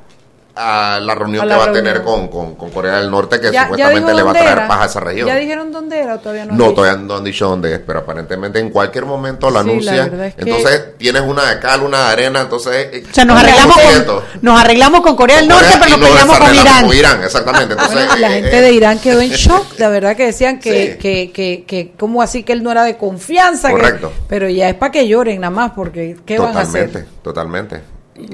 a 0.59 0.99
la 1.01 1.14
reunión 1.14 1.42
A 1.42 1.45
que 1.45 1.49
la 1.51 1.57
va 1.59 1.64
a 1.64 1.73
tener 1.73 1.99
reunión. 1.99 2.29
con, 2.29 2.47
con, 2.47 2.55
con 2.57 2.71
Corea 2.71 2.97
del 2.99 3.11
Norte 3.11 3.38
que 3.38 3.47
Ya- 3.49 3.53
ya 3.53 3.62
supuestamente 3.64 4.07
dijo 4.07 4.16
le 4.16 4.23
va 4.23 4.31
a 4.31 4.35
traer 4.35 4.53
era. 4.53 4.69
paz 4.69 4.81
a 4.81 4.85
esa 4.87 5.01
región. 5.01 5.27
¿Ya 5.29 5.37
dijeron 5.37 5.71
dónde 5.71 6.01
era 6.01 6.14
o 6.14 6.19
todavía 6.19 6.47
no? 6.47 6.55
No, 6.55 6.73
todavía 6.73 6.97
no 7.03 7.16
han 7.16 7.25
dicho 7.25 7.47
dónde 7.49 7.75
es, 7.75 7.81
pero 7.87 7.99
aparentemente 7.99 8.59
en 8.59 8.71
cualquier 8.71 9.05
momento 9.05 9.51
lo 9.51 9.62
Sí, 9.62 9.69
anuncian. 9.69 10.21
es 10.23 10.35
que- 10.35 10.42
Entonces 10.42 10.97
tienes 10.99 11.23
una 11.23 11.51
de 11.51 11.61
cal, 11.61 11.83
una 11.83 12.07
de 12.07 12.12
arena, 12.12 12.40
entonces... 12.40 12.88
eh, 12.92 13.05
O 13.11 13.14
sea, 13.14 13.25
nos 13.27 13.37
¿cómo 13.37 13.47
arreglamos, 13.49 13.77
con, 14.07 14.23
nos 14.42 14.61
arreglamos 14.61 15.01
con 15.03 15.16
Corea 15.16 15.37
del 15.37 15.49
Con 15.49 15.57
Norte, 15.61 15.79
Corea 15.79 15.81
pero 15.85 15.97
y 15.97 16.01
nos 16.01 16.09
peleamos 16.09 16.38
con 16.38 16.55
Irán. 16.55 16.87
Con 16.87 16.97
Irán, 16.97 17.23
exactamente. 17.25 17.73
Entonces, 17.75 17.95
Bueno, 18.07 18.16
la 18.16 18.29
eh, 18.31 18.40
gente 18.42 18.59
eh, 18.59 18.62
de 18.62 18.73
Irán 18.73 18.99
quedó 18.99 19.21
en 19.21 19.31
shock, 19.31 19.66
la 19.79 19.88
verdad 19.90 20.16
que 20.16 20.25
decían 20.27 20.59
que, 20.59 20.92
Sí. 20.92 20.99
que, 20.99 21.33
que, 21.33 21.64
que 21.66 21.92
cómo 21.99 22.23
así 22.23 22.42
que 22.45 22.53
él 22.55 22.62
no 22.62 22.71
era 22.73 22.85
de 22.85 22.97
confianza. 22.97 23.69
que- 23.69 23.75
Correcto. 23.75 24.12
pero 24.29 24.49
ya 24.49 24.69
es 24.71 24.75
para 24.75 24.90
que 24.92 25.07
lloren 25.07 25.40
nada 25.42 25.51
más, 25.51 25.73
porque 25.77 26.16
¿qué 26.25 26.38
van 26.38 26.57
a 26.57 26.64
Totalmente, 26.64 26.99
hacer? 26.99 27.09
totalmente. 27.23 27.81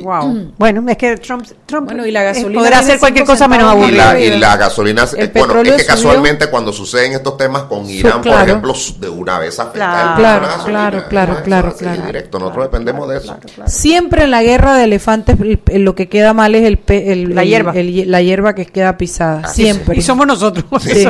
Wow. 0.02 0.52
Bueno, 0.58 0.84
es 0.88 0.96
que 0.96 1.16
Trump, 1.16 1.46
Trump 1.66 1.86
Bueno, 1.86 2.06
y 2.06 2.10
la 2.10 2.22
gasolina 2.22 2.60
podrá 2.60 2.78
hacer 2.78 2.98
cualquier 2.98 3.24
cosa 3.24 3.48
menos 3.48 3.72
centavos 3.72 3.90
Y 3.90 3.94
la, 3.96 4.20
y 4.20 4.38
la 4.38 4.56
gasolina, 4.56 5.04
El 5.16 5.24
eh, 5.26 5.30
bueno, 5.34 5.54
es 5.60 5.62
que 5.62 5.72
subió. 5.72 5.86
casualmente 5.86 6.46
cuando 6.48 6.72
suceden 6.72 7.12
estos 7.12 7.36
temas 7.36 7.62
con 7.64 7.88
Irán, 7.88 8.22
por 8.22 8.32
ejemplo, 8.32 8.72
de 9.00 9.08
una 9.08 9.38
vez 9.38 9.58
afecta 9.58 10.14
Claro, 10.16 10.46
el 10.46 10.62
claro, 10.64 11.04
claro, 11.08 11.42
claro, 11.44 11.68
Eso 11.68 11.78
claro, 11.78 12.02
directo, 12.06 12.38
nosotros 12.38 12.64
dependemos 12.66 13.08
de 13.08 13.18
eso. 13.18 13.36
Siempre 13.66 14.24
en 14.24 14.30
la 14.30 14.42
guerra 14.42 14.74
de 14.76 14.84
elefantes 14.84 15.38
el- 15.40 15.60
el- 15.68 15.82
lo 15.82 15.94
que 15.94 16.08
queda 16.08 16.32
mal 16.32 16.54
es 16.54 16.64
el, 16.64 16.78
pe- 16.78 17.12
el- 17.12 17.34
La 17.34 17.44
hierba. 17.44 17.72
el- 17.74 18.10
la 18.10 18.22
hierba 18.22 18.54
que 18.54 18.66
queda 18.66 18.96
pisada. 18.96 19.40
Así 19.44 19.62
Siempre. 19.64 19.96
Y 19.98 20.02
somos 20.02 20.26
nosotros. 20.26 20.64
Sí. 20.82 21.06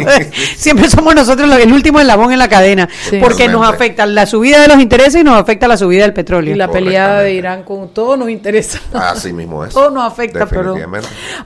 Siempre 0.56 0.88
somos 0.88 1.14
nosotros 1.14 1.50
el 1.60 1.72
último 1.72 2.00
eslabón 2.00 2.32
en 2.32 2.38
la 2.38 2.48
cadena. 2.48 2.88
Sí. 3.10 3.18
Porque 3.20 3.48
nos 3.48 3.66
afecta 3.68 4.06
la 4.06 4.26
subida 4.26 4.60
de 4.60 4.68
los 4.68 4.80
intereses 4.80 5.20
y 5.20 5.24
nos 5.24 5.40
afecta 5.40 5.66
la 5.68 5.76
subida 5.76 6.02
del 6.02 6.12
petróleo. 6.12 6.54
Y 6.54 6.56
la 6.58 6.68
peleada 6.68 7.20
de. 7.22 7.32
Irán 7.34 7.62
con 7.64 7.88
todo 7.88 8.16
nos 8.16 8.30
interesa. 8.62 9.10
Así 9.10 9.32
mismo 9.32 9.64
es. 9.64 9.72
Todo 9.74 9.90
nos 9.90 10.04
afecta, 10.04 10.46
pero. 10.46 10.74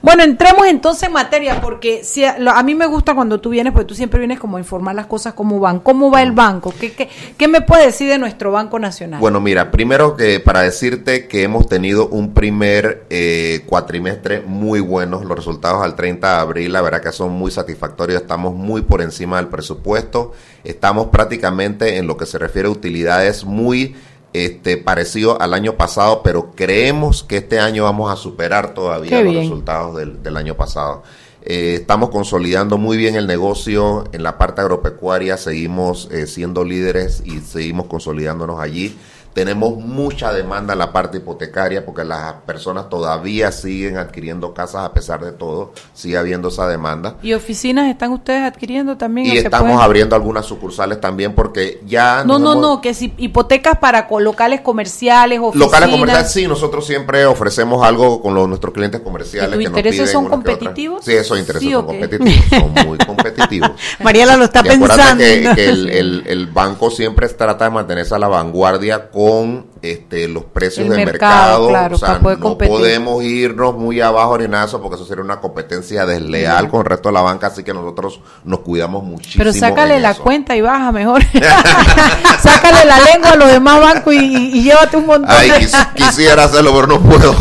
Bueno, 0.03 0.23
entremos 0.23 0.67
entonces 0.67 1.05
en 1.05 1.13
materia, 1.13 1.61
porque 1.61 2.05
si 2.05 2.25
a, 2.25 2.39
lo- 2.39 2.51
a 2.53 2.63
mí 2.63 2.75
me 2.75 2.87
gusta 2.87 3.15
cuando 3.15 3.41
tú 3.41 3.51
vienes, 3.51 3.73
porque 3.73 3.87
tú 3.87 3.95
siempre 3.95 4.19
vienes 4.19 4.39
como 4.39 4.57
a 4.57 4.61
informar 4.61 4.95
las 4.95 5.07
cosas 5.07 5.35
cómo 5.35 5.61
van. 5.61 5.81
¿Cómo 5.81 6.11
va 6.11 6.23
el 6.23 6.33
banco? 6.33 6.73
¿Qué, 6.79 6.93
qué, 6.93 7.09
qué 7.37 7.49
me 7.49 7.61
puede 7.61 7.87
decir 7.87 8.09
de 8.09 8.19
nuestro 8.19 8.53
Banco 8.53 8.79
Nacional? 8.79 9.21
Bueno, 9.21 9.41
mira, 9.41 9.71
primero 9.71 10.17
que 10.17 10.41
para 10.41 10.63
decirte 10.63 11.27
que 11.29 11.43
hemos 11.43 11.69
tenido 11.69 12.09
un 12.09 12.35
primer 12.35 13.05
eh, 13.11 13.63
cuatrimestre 13.67 14.43
muy 14.43 14.81
bueno, 14.81 15.23
los 15.25 15.37
resultados 15.37 15.83
al 15.83 15.95
30 15.97 16.35
de 16.35 16.41
abril, 16.41 16.73
la 16.73 16.83
verdad 16.83 17.01
que 17.03 17.13
son 17.13 17.33
muy 17.33 17.51
satisfactorios, 17.51 18.21
estamos 18.23 18.55
muy 18.55 18.83
por 18.83 19.03
encima 19.03 19.37
del 19.37 19.49
presupuesto, 19.49 20.33
estamos 20.65 21.07
prácticamente 21.09 21.97
en 21.97 22.07
lo 22.07 22.17
que 22.17 22.27
se 22.27 22.39
refiere 22.39 22.69
a 22.69 22.71
utilidades 22.71 23.45
muy 23.45 23.97
este, 24.45 24.77
parecido 24.77 25.41
al 25.41 25.55
año 25.55 25.77
pasado, 25.77 26.21
pero 26.23 26.53
creemos 26.55 27.23
que 27.23 27.39
este 27.39 27.59
año 27.59 27.85
vamos 27.85 28.13
a 28.13 28.17
superar 28.17 28.75
todavía 28.75 29.23
los 29.23 29.35
resultados 29.35 29.97
del, 29.97 30.23
del 30.23 30.37
año 30.37 30.57
pasado. 30.57 31.03
Eh, 31.49 31.75
estamos 31.75 32.11
consolidando 32.11 32.77
muy 32.77 32.97
bien 32.97 33.15
el 33.15 33.29
negocio 33.29 34.05
en 34.11 34.25
la 34.25 34.37
parte 34.37 34.63
agropecuaria, 34.63 35.37
seguimos 35.37 36.09
eh, 36.11 36.27
siendo 36.27 36.65
líderes 36.65 37.23
y 37.25 37.39
seguimos 37.39 37.87
consolidándonos 37.87 38.61
allí. 38.61 38.97
Tenemos 39.37 39.77
mucha 39.77 40.33
demanda 40.33 40.73
en 40.73 40.79
la 40.79 40.93
parte 40.95 41.19
hipotecaria 41.19 41.85
porque 41.85 42.05
las 42.05 42.33
personas 42.47 42.89
todavía 42.89 43.53
siguen 43.53 43.99
adquiriendo 43.99 44.55
casas 44.55 44.87
a 44.87 44.95
pesar 44.95 45.23
de 45.23 45.33
todo, 45.33 45.75
sigue 45.93 46.17
habiendo 46.17 46.49
esa 46.49 46.67
demanda. 46.67 47.17
¿Y 47.23 47.35
oficinas 47.35 47.91
están 47.91 48.13
ustedes 48.13 48.41
adquiriendo 48.51 48.97
también? 48.97 49.27
Y 49.27 49.31
¿O 49.33 49.33
se 49.35 49.39
estamos 49.41 49.67
pueden? 49.73 49.81
abriendo 49.85 50.17
algunas 50.17 50.47
sucursales 50.47 51.03
también 51.03 51.35
porque 51.35 51.83
ya... 51.87 52.25
No, 52.25 52.39
no, 52.39 52.53
hemos- 52.53 52.63
no, 52.63 52.81
que 52.81 52.95
si 52.95 53.13
hipotecas 53.19 53.77
para 53.77 54.09
locales 54.21 54.63
comerciales, 54.63 55.39
oficinas. 55.39 55.67
Locales 55.67 55.91
comerciales, 55.91 56.33
sí, 56.33 56.49
nosotros 56.49 56.87
siempre 56.87 57.27
ofrecemos 57.27 57.85
algo 57.87 58.23
con 58.23 58.35
los, 58.35 58.49
nuestros 58.49 58.73
clientes 58.73 59.03
comerciales. 59.03 59.51
¿Y 59.51 59.53
tus 59.53 59.59
que 59.59 59.65
nos 59.65 59.77
intereses 59.79 60.01
piden 60.01 60.13
son 60.15 60.29
competitivos? 60.31 61.05
Sí, 61.05 61.13
esos 61.13 61.39
intereses 61.39 61.69
¿Sí 61.69 61.75
son 61.75 61.85
o 61.85 61.89
qué? 61.89 61.99
competitivos, 62.01 62.45
son 62.49 62.87
muy 62.87 62.97
competitivos. 63.07 63.71
Mariela 64.03 64.39
lo 64.39 64.45
está 64.45 64.63
Y 64.65 64.69
acuérdate 64.71 65.03
pensando. 65.03 65.25
que, 65.25 65.55
que 65.63 65.69
el, 65.69 65.91
el- 65.91 66.23
el 66.27 66.47
banco 66.47 66.91
siempre 66.91 67.29
trata 67.29 67.67
de 67.67 67.71
mantenerse 67.71 68.15
a 68.15 68.19
la 68.19 68.29
vanguardia 68.29 69.11
con 69.11 69.26
我 69.27 69.65
este, 69.93 70.29
los 70.29 70.45
precios 70.45 70.87
El 70.87 70.93
del 70.97 71.07
mercado, 71.07 71.67
mercado. 71.67 71.69
claro, 71.69 71.95
o 71.97 71.99
sea, 71.99 72.19
no 72.19 72.41
competir. 72.41 72.73
podemos 72.75 73.23
irnos 73.25 73.75
muy 73.77 74.01
abajo 74.01 74.37
eso 74.37 74.81
porque 74.81 74.97
eso 74.97 75.05
sería 75.07 75.23
una 75.25 75.41
competencia 75.41 76.07
desleal 76.07 76.69
con 76.69 76.81
el 76.81 76.87
resto 76.87 77.09
de 77.09 77.13
la 77.15 77.21
banca, 77.23 77.49
así 77.49 77.63
que 77.63 77.73
nosotros 77.75 78.21
nos 78.45 78.61
cuidamos 78.61 79.03
muchísimo. 79.05 79.45
Pero 79.45 79.53
sácale 79.53 79.99
la 80.01 80.11
eso. 80.13 80.23
cuenta 80.23 80.57
y 80.57 80.61
baja 80.61 80.93
mejor. 80.93 81.23
sácale 82.41 82.85
la 82.85 83.01
lengua 83.01 83.31
a 83.33 83.37
los 83.37 83.51
demás 83.51 83.81
bancos 83.81 84.15
y, 84.15 84.19
y- 84.19 84.59
y 84.59 84.63
llévate 84.65 84.97
un 84.97 85.07
montón 85.07 85.31
Ay, 85.37 85.51
quis- 85.51 85.93
quisiera 85.95 86.45
hacerlo, 86.45 86.73
pero 86.75 86.87
no 86.87 87.01
puedo. 87.01 87.35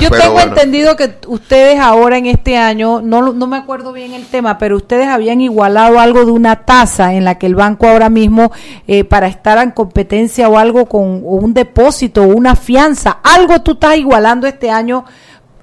Yo 0.00 0.08
Pero 0.08 0.22
tengo 0.22 0.32
bueno. 0.32 0.52
entendido 0.52 0.96
que 0.96 1.14
ustedes 1.26 1.78
ahora 1.78 2.16
en 2.16 2.24
este 2.24 2.56
año, 2.56 3.02
no, 3.02 3.34
no 3.34 3.46
me 3.46 3.58
acuerdo 3.58 3.92
bien 3.92 4.14
el 4.14 4.24
tema, 4.26 4.56
pero 4.56 4.78
ustedes 4.78 5.08
habían 5.08 5.42
igualado 5.42 6.00
algo 6.00 6.24
de 6.24 6.32
una 6.32 6.64
tasa 6.64 7.12
en 7.12 7.24
la 7.26 7.34
que 7.38 7.44
el 7.44 7.54
banco 7.54 7.86
ahora 7.86 8.08
mismo, 8.08 8.50
eh, 8.86 9.04
para 9.04 9.26
estar 9.26 9.58
en 9.58 9.72
competencia 9.72 10.48
o 10.48 10.56
algo 10.56 10.86
con 10.94 11.22
un 11.24 11.52
depósito 11.52 12.22
o 12.22 12.26
una 12.28 12.54
fianza, 12.54 13.18
algo 13.20 13.60
tú 13.62 13.72
estás 13.72 13.96
igualando 13.96 14.46
este 14.46 14.70
año 14.70 15.04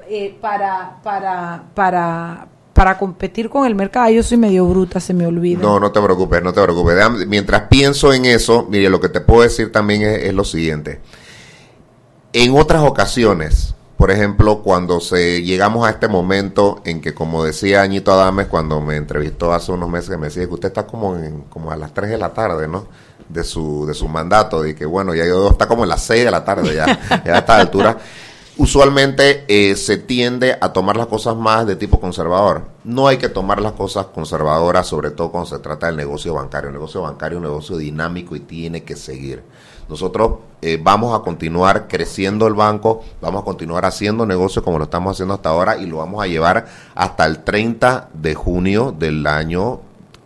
eh, 0.10 0.38
para, 0.42 0.98
para, 1.02 1.64
para, 1.74 2.48
para 2.74 2.98
competir 2.98 3.50
con 3.50 3.66
el 3.66 3.74
mercado. 3.74 4.10
Yo 4.10 4.24
soy 4.24 4.36
medio 4.36 4.66
bruta, 4.66 5.00
se 5.00 5.14
me 5.14 5.26
olvida. 5.26 5.62
No, 5.62 5.80
no 5.80 5.90
te 5.90 6.02
preocupes, 6.02 6.44
no 6.44 6.52
te 6.52 6.62
preocupes. 6.62 6.98
Mientras 7.28 7.62
pienso 7.70 8.12
en 8.12 8.26
eso, 8.26 8.68
mire, 8.70 8.90
lo 8.90 9.00
que 9.00 9.08
te 9.08 9.22
puedo 9.22 9.44
decir 9.44 9.72
también 9.72 10.02
es, 10.02 10.22
es 10.24 10.34
lo 10.34 10.44
siguiente. 10.44 11.00
En 12.34 12.54
otras 12.54 12.84
ocasiones, 12.84 13.74
por 13.96 14.12
ejemplo, 14.12 14.62
cuando 14.62 15.00
se 15.00 15.44
llegamos 15.44 15.88
a 15.88 15.92
este 15.92 16.10
momento 16.10 16.82
en 16.84 17.00
que, 17.00 17.14
como 17.14 17.46
decía 17.46 17.84
Añito 17.84 18.12
Adames 18.12 18.48
cuando 18.48 18.82
me 18.82 18.98
entrevistó 18.98 19.54
hace 19.54 19.72
unos 19.72 19.88
meses, 19.88 20.18
me 20.18 20.26
decía 20.26 20.46
que 20.46 20.54
usted 20.56 20.68
está 20.68 20.86
como, 20.86 21.16
en, 21.16 21.44
como 21.44 21.72
a 21.72 21.78
las 21.78 21.94
3 21.94 22.10
de 22.10 22.18
la 22.18 22.34
tarde, 22.34 22.68
¿no? 22.68 22.88
De 23.32 23.44
su, 23.44 23.86
de 23.86 23.94
su 23.94 24.08
mandato, 24.08 24.66
y 24.66 24.76
que 24.76 24.86
bueno, 24.86 25.14
ya 25.16 25.24
está 25.50 25.68
como 25.68 25.84
en 25.84 25.90
las 25.90 26.04
6 26.04 26.26
de 26.26 26.32
la 26.32 26.44
tarde 26.44 26.76
ya, 26.76 26.86
ya 27.26 27.36
a 27.36 27.38
esta 27.40 27.58
altura. 27.58 27.98
Usualmente 28.58 29.46
eh, 29.48 29.76
se 29.76 29.98
tiende 29.98 30.58
a 30.60 30.74
tomar 30.74 30.98
las 30.98 31.08
cosas 31.08 31.36
más 31.36 31.66
de 31.66 31.78
tipo 31.78 32.00
conservador. 32.00 32.64
No 32.84 33.08
hay 33.08 33.18
que 33.18 33.30
tomar 33.30 33.62
las 33.62 33.72
cosas 33.72 34.08
conservadoras, 34.08 34.86
sobre 34.86 35.10
todo 35.12 35.32
cuando 35.32 35.50
se 35.50 35.60
trata 35.60 35.88
del 35.88 35.96
negocio 35.96 36.34
bancario. 36.34 36.68
El 36.68 36.74
negocio 36.74 37.02
bancario 37.02 37.38
es 37.38 37.44
un 37.44 37.50
negocio 37.50 37.78
dinámico 37.78 38.36
y 38.36 38.42
tiene 38.42 38.84
que 38.84 38.96
seguir. 38.98 39.42
Nosotros 39.88 40.40
eh, 40.62 40.80
vamos 40.82 41.18
a 41.20 41.24
continuar 41.24 41.88
creciendo 41.88 42.46
el 42.46 42.54
banco, 42.54 43.02
vamos 43.20 43.42
a 43.42 43.46
continuar 43.46 43.86
haciendo 43.86 44.26
negocio 44.26 44.64
como 44.64 44.78
lo 44.78 44.84
estamos 44.84 45.16
haciendo 45.16 45.34
hasta 45.34 45.50
ahora 45.50 45.78
y 45.78 45.86
lo 45.86 45.98
vamos 45.98 46.24
a 46.24 46.28
llevar 46.28 46.68
hasta 46.94 47.26
el 47.26 47.44
30 47.44 48.10
de 48.14 48.36
junio 48.36 48.96
del 48.98 49.26
año 49.26 49.82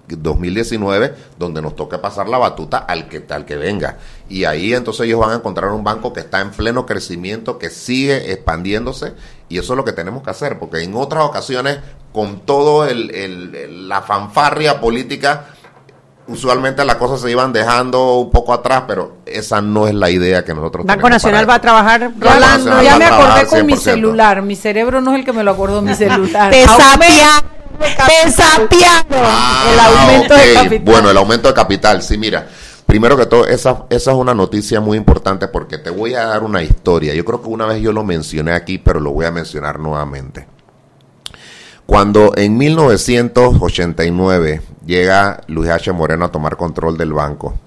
2019, 0.09 1.13
donde 1.39 1.61
nos 1.61 1.75
toca 1.75 2.01
pasar 2.01 2.27
la 2.29 2.37
batuta 2.37 2.77
al 2.77 3.07
que, 3.07 3.25
al 3.29 3.45
que 3.45 3.55
venga. 3.55 3.97
Y 4.29 4.43
ahí 4.45 4.73
entonces 4.73 5.05
ellos 5.07 5.19
van 5.19 5.31
a 5.31 5.35
encontrar 5.35 5.71
un 5.71 5.83
banco 5.83 6.13
que 6.13 6.19
está 6.21 6.41
en 6.41 6.51
pleno 6.51 6.85
crecimiento, 6.85 7.57
que 7.57 7.69
sigue 7.69 8.31
expandiéndose, 8.31 9.13
y 9.49 9.57
eso 9.57 9.73
es 9.73 9.77
lo 9.77 9.85
que 9.85 9.93
tenemos 9.93 10.23
que 10.23 10.29
hacer, 10.29 10.59
porque 10.59 10.83
en 10.83 10.95
otras 10.95 11.23
ocasiones, 11.23 11.79
con 12.13 12.41
todo 12.41 12.85
el, 12.85 13.13
el- 13.13 13.89
la 13.89 14.01
fanfarria 14.01 14.79
política, 14.79 15.45
usualmente 16.27 16.83
las 16.85 16.95
cosas 16.95 17.21
se 17.21 17.29
iban 17.29 17.53
dejando 17.53 18.15
un 18.15 18.31
poco 18.31 18.51
atrás, 18.53 18.83
pero 18.87 19.17
esa 19.27 19.61
no 19.61 19.87
es 19.87 19.93
la 19.93 20.09
idea 20.09 20.43
que 20.43 20.55
nosotros 20.55 20.83
Banco 20.85 21.01
tenemos 21.03 21.11
Nacional 21.23 21.47
va 21.49 21.55
a 21.55 21.61
trabajar 21.61 22.11
Rolando. 22.19 22.81
Ya 22.81 22.97
me 22.97 23.05
acordé 23.05 23.45
con 23.45 23.65
mi 23.65 23.73
100%. 23.73 23.77
celular. 23.77 24.41
Mi 24.41 24.55
cerebro 24.55 25.01
no 25.01 25.11
es 25.13 25.19
el 25.19 25.25
que 25.25 25.33
me 25.33 25.43
lo 25.43 25.51
acordó, 25.51 25.83
mi 25.83 25.93
celular. 25.95 26.49
Te 26.49 26.65
Aumento 27.75 27.87
sapia- 27.87 27.87
de 27.87 27.95
capital. 27.95 28.25
te 28.25 28.31
sapiaron. 28.31 29.25
el 29.73 29.79
aumento 29.79 30.33
de 30.35 30.57
Ah, 30.57 30.63
capital. 30.63 30.85
Bueno, 30.85 31.09
el 31.09 31.17
aumento 31.17 31.47
de 31.47 31.53
capital, 31.53 32.01
sí, 32.01 32.17
mira. 32.17 32.47
Primero 32.85 33.17
que 33.17 33.25
todo, 33.25 33.47
esa, 33.47 33.85
esa 33.89 34.11
es 34.11 34.17
una 34.17 34.33
noticia 34.35 34.79
muy 34.79 34.95
importante 34.97 35.47
porque 35.47 35.79
te 35.79 35.89
voy 35.89 36.13
a 36.13 36.25
dar 36.25 36.43
una 36.43 36.61
historia. 36.61 37.13
Yo 37.15 37.25
creo 37.25 37.41
que 37.41 37.49
una 37.49 37.65
vez 37.65 37.81
yo 37.81 37.91
lo 37.91 38.03
mencioné 38.03 38.53
aquí, 38.53 38.77
pero 38.77 38.99
lo 38.99 39.11
voy 39.11 39.25
a 39.25 39.31
mencionar 39.31 39.79
nuevamente. 39.79 40.47
Cuando 41.87 42.33
en 42.35 42.57
1989 42.57 44.61
llega 44.85 45.41
Luis 45.47 45.69
H. 45.69 45.91
Moreno 45.91 46.25
a 46.25 46.31
tomar 46.31 46.57
control 46.57 46.97
del 46.97 47.13
banco, 47.13 47.59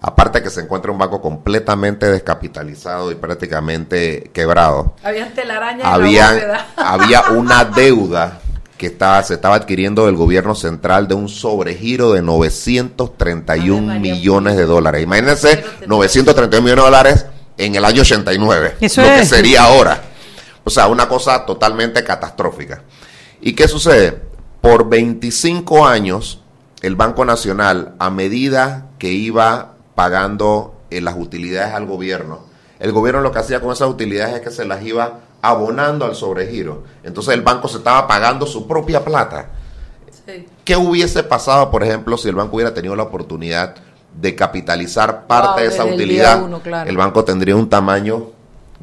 aparte 0.00 0.42
que 0.42 0.50
se 0.50 0.60
encuentra 0.60 0.92
un 0.92 0.98
banco 0.98 1.20
completamente 1.20 2.06
descapitalizado 2.06 3.10
y 3.10 3.16
prácticamente 3.16 4.30
quebrado, 4.32 4.94
Había 5.02 5.32
en 5.36 5.48
la 5.48 5.78
había, 5.92 6.66
había 6.76 7.22
una 7.30 7.64
deuda 7.64 8.40
que 8.78 8.86
estaba, 8.86 9.22
se 9.24 9.34
estaba 9.34 9.56
adquiriendo 9.56 10.06
del 10.06 10.14
gobierno 10.14 10.54
central 10.54 11.08
de 11.08 11.14
un 11.14 11.28
sobregiro 11.28 12.12
de 12.12 12.22
931 12.22 13.76
Ave 13.76 13.98
María 13.98 14.14
millones 14.14 14.56
de 14.56 14.64
dólares. 14.64 15.02
Imagínense 15.02 15.64
931 15.86 16.62
millones 16.62 16.76
de 16.76 16.82
dólares 16.82 17.26
en 17.58 17.74
el 17.74 17.84
año 17.84 18.02
89, 18.02 18.76
Eso 18.80 19.02
lo 19.02 19.08
que 19.08 19.26
sería 19.26 19.64
ahora. 19.64 20.00
O 20.64 20.70
sea, 20.70 20.86
una 20.86 21.08
cosa 21.08 21.44
totalmente 21.44 22.04
catastrófica. 22.04 22.82
¿Y 23.40 23.54
qué 23.54 23.66
sucede? 23.66 24.22
Por 24.60 24.88
25 24.88 25.86
años, 25.86 26.40
el 26.80 26.94
Banco 26.94 27.24
Nacional, 27.24 27.94
a 27.98 28.10
medida 28.10 28.86
que 28.98 29.10
iba 29.10 29.74
pagando 29.94 30.80
eh, 30.90 31.00
las 31.00 31.16
utilidades 31.18 31.74
al 31.74 31.86
gobierno, 31.86 32.46
el 32.78 32.92
gobierno 32.92 33.22
lo 33.22 33.32
que 33.32 33.40
hacía 33.40 33.60
con 33.60 33.72
esas 33.72 33.88
utilidades 33.88 34.36
es 34.36 34.40
que 34.40 34.50
se 34.52 34.64
las 34.64 34.84
iba 34.84 35.20
abonando 35.42 36.04
al 36.04 36.14
sobregiro. 36.14 36.84
Entonces 37.02 37.34
el 37.34 37.42
banco 37.42 37.68
se 37.68 37.78
estaba 37.78 38.06
pagando 38.06 38.46
su 38.46 38.66
propia 38.66 39.04
plata. 39.04 39.50
¿Qué 40.64 40.76
hubiese 40.76 41.22
pasado, 41.22 41.70
por 41.70 41.82
ejemplo, 41.82 42.18
si 42.18 42.28
el 42.28 42.34
banco 42.34 42.56
hubiera 42.56 42.74
tenido 42.74 42.94
la 42.94 43.04
oportunidad 43.04 43.76
de 44.14 44.34
capitalizar 44.34 45.26
parte 45.26 45.60
Wow, 45.62 45.68
de 45.68 45.74
esa 45.74 45.84
utilidad? 45.84 46.36
día 46.36 46.44
uno, 46.44 46.60
claro. 46.60 46.90
El 46.90 46.96
banco 46.96 47.24
tendría 47.24 47.56
un 47.56 47.70
tamaño 47.70 48.32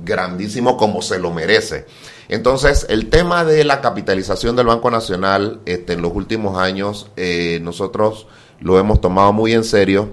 grandísimo 0.03 0.77
como 0.77 1.01
se 1.01 1.19
lo 1.19 1.31
merece. 1.31 1.85
Entonces, 2.27 2.87
el 2.89 3.09
tema 3.09 3.45
de 3.45 3.63
la 3.63 3.81
capitalización 3.81 4.55
del 4.55 4.65
Banco 4.65 4.89
Nacional 4.89 5.59
este, 5.65 5.93
en 5.93 6.01
los 6.01 6.13
últimos 6.15 6.57
años, 6.57 7.11
eh, 7.15 7.59
nosotros 7.61 8.27
lo 8.59 8.79
hemos 8.79 8.99
tomado 8.99 9.31
muy 9.31 9.53
en 9.53 9.63
serio. 9.63 10.09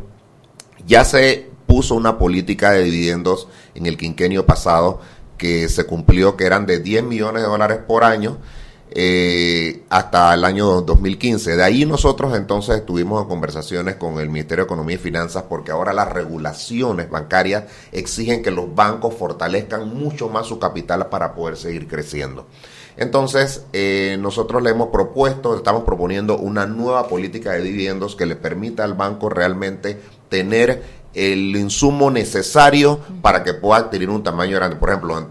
Ya 0.86 1.04
se 1.04 1.50
puso 1.66 1.94
una 1.94 2.18
política 2.18 2.72
de 2.72 2.82
dividendos 2.82 3.48
en 3.74 3.86
el 3.86 3.96
quinquenio 3.96 4.44
pasado 4.44 5.00
que 5.42 5.68
se 5.68 5.86
cumplió, 5.86 6.36
que 6.36 6.46
eran 6.46 6.66
de 6.66 6.78
10 6.78 7.02
millones 7.02 7.42
de 7.42 7.48
dólares 7.48 7.78
por 7.84 8.04
año 8.04 8.38
eh, 8.92 9.82
hasta 9.88 10.32
el 10.34 10.44
año 10.44 10.82
2015. 10.82 11.56
De 11.56 11.64
ahí 11.64 11.84
nosotros 11.84 12.36
entonces 12.36 12.76
estuvimos 12.76 13.20
en 13.22 13.28
conversaciones 13.28 13.96
con 13.96 14.20
el 14.20 14.28
Ministerio 14.28 14.62
de 14.62 14.66
Economía 14.66 14.94
y 14.94 14.98
Finanzas 15.00 15.42
porque 15.48 15.72
ahora 15.72 15.92
las 15.92 16.12
regulaciones 16.12 17.10
bancarias 17.10 17.64
exigen 17.90 18.40
que 18.40 18.52
los 18.52 18.72
bancos 18.72 19.14
fortalezcan 19.14 19.92
mucho 19.92 20.28
más 20.28 20.46
su 20.46 20.60
capital 20.60 21.08
para 21.08 21.34
poder 21.34 21.56
seguir 21.56 21.88
creciendo. 21.88 22.46
Entonces, 22.96 23.64
eh, 23.72 24.16
nosotros 24.20 24.62
le 24.62 24.70
hemos 24.70 24.90
propuesto, 24.90 25.56
estamos 25.56 25.82
proponiendo 25.82 26.38
una 26.38 26.66
nueva 26.66 27.08
política 27.08 27.50
de 27.50 27.62
dividendos 27.62 28.14
que 28.14 28.26
le 28.26 28.36
permita 28.36 28.84
al 28.84 28.94
banco 28.94 29.28
realmente 29.28 29.98
tener 30.28 31.01
el 31.14 31.54
insumo 31.56 32.10
necesario 32.10 33.00
para 33.20 33.42
que 33.42 33.54
pueda 33.54 33.82
adquirir 33.82 34.10
un 34.10 34.22
tamaño 34.22 34.56
grande. 34.56 34.76
Por 34.76 34.88
ejemplo, 34.90 35.28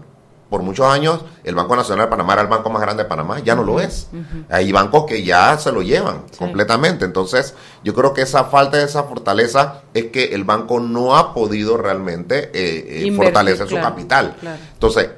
por 0.48 0.62
muchos 0.62 0.86
años 0.86 1.20
el 1.44 1.54
Banco 1.54 1.74
Nacional 1.74 2.06
de 2.06 2.10
Panamá 2.10 2.34
era 2.34 2.42
el 2.42 2.48
banco 2.48 2.68
más 2.68 2.82
grande 2.82 3.04
de 3.04 3.08
Panamá, 3.08 3.40
ya 3.40 3.54
no 3.54 3.64
lo 3.64 3.80
es. 3.80 4.08
Hay 4.50 4.70
bancos 4.70 5.06
que 5.06 5.24
ya 5.24 5.56
se 5.58 5.72
lo 5.72 5.82
llevan 5.82 6.24
completamente. 6.38 7.04
Entonces, 7.04 7.54
yo 7.82 7.94
creo 7.94 8.12
que 8.12 8.22
esa 8.22 8.44
falta 8.44 8.76
de 8.76 8.84
esa 8.84 9.04
fortaleza 9.04 9.82
es 9.94 10.06
que 10.06 10.34
el 10.34 10.44
banco 10.44 10.78
no 10.78 11.16
ha 11.16 11.32
podido 11.32 11.78
realmente 11.78 12.44
eh, 12.44 12.50
eh, 12.52 13.06
Invertir, 13.06 13.16
fortalecer 13.16 13.68
su 13.68 13.76
capital. 13.76 14.36
claro. 14.40 14.58
Entonces, 14.74 15.08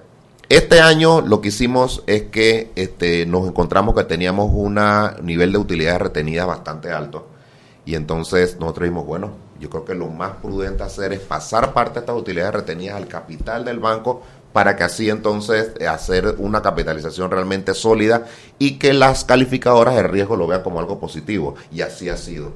este 0.48 0.80
año 0.80 1.20
lo 1.20 1.40
que 1.40 1.48
hicimos 1.48 2.02
es 2.06 2.24
que 2.24 2.70
este, 2.76 3.26
nos 3.26 3.48
encontramos 3.48 3.94
que 3.94 4.04
teníamos 4.04 4.50
un 4.52 4.78
nivel 5.22 5.52
de 5.52 5.58
utilidades 5.58 6.00
retenidas 6.00 6.46
bastante 6.46 6.92
alto. 6.92 7.26
Y 7.86 7.96
entonces 7.96 8.58
nosotros 8.60 8.84
dijimos, 8.84 9.06
bueno, 9.06 9.32
yo 9.64 9.70
creo 9.70 9.84
que 9.86 9.94
lo 9.94 10.08
más 10.08 10.36
prudente 10.42 10.82
hacer 10.82 11.12
es 11.14 11.20
pasar 11.20 11.72
parte 11.72 11.94
de 11.94 12.00
estas 12.00 12.16
utilidades 12.16 12.52
retenidas 12.54 12.96
al 12.96 13.08
capital 13.08 13.64
del 13.64 13.80
banco 13.80 14.22
para 14.52 14.76
que 14.76 14.84
así 14.84 15.08
entonces 15.08 15.72
eh, 15.80 15.86
hacer 15.88 16.34
una 16.38 16.60
capitalización 16.60 17.30
realmente 17.30 17.72
sólida 17.74 18.26
y 18.58 18.78
que 18.78 18.92
las 18.92 19.24
calificadoras 19.24 19.94
de 19.94 20.02
riesgo 20.02 20.36
lo 20.36 20.46
vean 20.46 20.62
como 20.62 20.78
algo 20.80 21.00
positivo. 21.00 21.54
Y 21.72 21.80
así 21.80 22.08
ha 22.10 22.16
sido. 22.18 22.52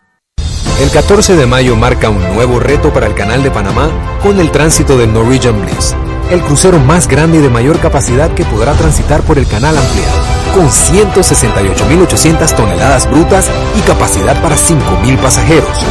El 0.81 0.89
14 0.89 1.35
de 1.35 1.45
mayo 1.45 1.75
marca 1.75 2.09
un 2.09 2.33
nuevo 2.33 2.59
reto 2.59 2.91
para 2.91 3.05
el 3.05 3.13
Canal 3.13 3.43
de 3.43 3.51
Panamá 3.51 3.91
con 4.23 4.39
el 4.39 4.49
tránsito 4.49 4.97
del 4.97 5.13
Norwegian 5.13 5.61
Bliss, 5.61 5.93
el 6.31 6.41
crucero 6.41 6.79
más 6.79 7.07
grande 7.07 7.37
y 7.37 7.41
de 7.41 7.51
mayor 7.51 7.79
capacidad 7.79 8.33
que 8.33 8.45
podrá 8.45 8.73
transitar 8.73 9.21
por 9.21 9.37
el 9.37 9.45
canal 9.45 9.77
ampliado, 9.77 10.17
con 10.55 10.67
168.800 10.67 12.55
toneladas 12.55 13.07
brutas 13.11 13.47
y 13.77 13.81
capacidad 13.81 14.41
para 14.41 14.55
5.000 14.55 15.17
pasajeros. 15.19 15.85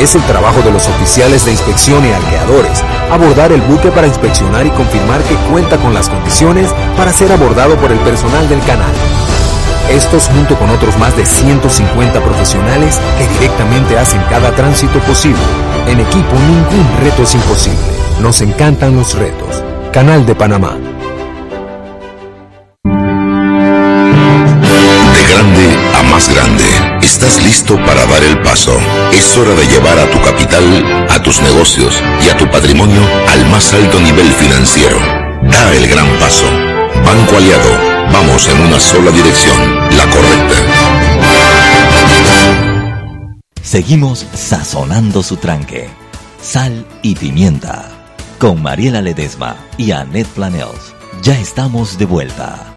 Es 0.00 0.16
el 0.16 0.22
trabajo 0.22 0.62
de 0.62 0.72
los 0.72 0.88
oficiales 0.88 1.44
de 1.44 1.52
inspección 1.52 2.04
y 2.04 2.10
arqueadores 2.10 2.82
abordar 3.12 3.52
el 3.52 3.60
buque 3.62 3.92
para 3.92 4.08
inspeccionar 4.08 4.66
y 4.66 4.70
confirmar 4.70 5.22
que 5.22 5.36
cuenta 5.48 5.76
con 5.76 5.94
las 5.94 6.08
condiciones 6.08 6.68
para 6.96 7.12
ser 7.12 7.30
abordado 7.30 7.76
por 7.76 7.92
el 7.92 7.98
personal 8.00 8.48
del 8.48 8.60
canal. 8.62 8.92
Estos 9.90 10.28
junto 10.28 10.54
con 10.58 10.68
otros 10.68 10.98
más 10.98 11.16
de 11.16 11.24
150 11.24 12.22
profesionales 12.22 13.00
que 13.16 13.26
directamente 13.26 13.98
hacen 13.98 14.20
cada 14.28 14.54
tránsito 14.54 14.98
posible. 15.00 15.40
En 15.86 15.98
equipo 15.98 16.34
ningún 16.34 16.86
reto 17.02 17.22
es 17.22 17.34
imposible. 17.34 17.78
Nos 18.20 18.42
encantan 18.42 18.94
los 18.96 19.14
retos. 19.14 19.62
Canal 19.90 20.26
de 20.26 20.34
Panamá. 20.34 20.76
De 25.14 25.22
grande 25.32 25.78
a 25.98 26.02
más 26.02 26.28
grande, 26.34 26.64
estás 27.00 27.42
listo 27.42 27.76
para 27.86 28.04
dar 28.06 28.22
el 28.24 28.42
paso. 28.42 28.76
Es 29.12 29.38
hora 29.38 29.54
de 29.54 29.66
llevar 29.68 29.98
a 29.98 30.06
tu 30.10 30.20
capital, 30.20 31.06
a 31.08 31.22
tus 31.22 31.40
negocios 31.40 32.02
y 32.24 32.28
a 32.28 32.36
tu 32.36 32.46
patrimonio 32.50 33.00
al 33.26 33.46
más 33.46 33.72
alto 33.72 33.98
nivel 34.00 34.30
financiero. 34.32 34.98
Da 35.42 35.74
el 35.74 35.88
gran 35.88 36.08
paso. 36.18 36.77
Banco 37.04 37.36
Aliado, 37.36 37.70
vamos 38.12 38.48
en 38.48 38.60
una 38.60 38.78
sola 38.78 39.10
dirección, 39.10 39.56
la 39.96 40.06
correcta. 40.10 40.78
Seguimos 43.62 44.26
sazonando 44.32 45.22
su 45.22 45.36
tranque. 45.36 45.88
Sal 46.40 46.86
y 47.02 47.14
pimienta. 47.14 47.90
Con 48.38 48.62
Mariela 48.62 49.02
Ledesma 49.02 49.56
y 49.76 49.90
Annette 49.90 50.28
Planels. 50.28 50.94
Ya 51.22 51.38
estamos 51.38 51.98
de 51.98 52.06
vuelta. 52.06 52.76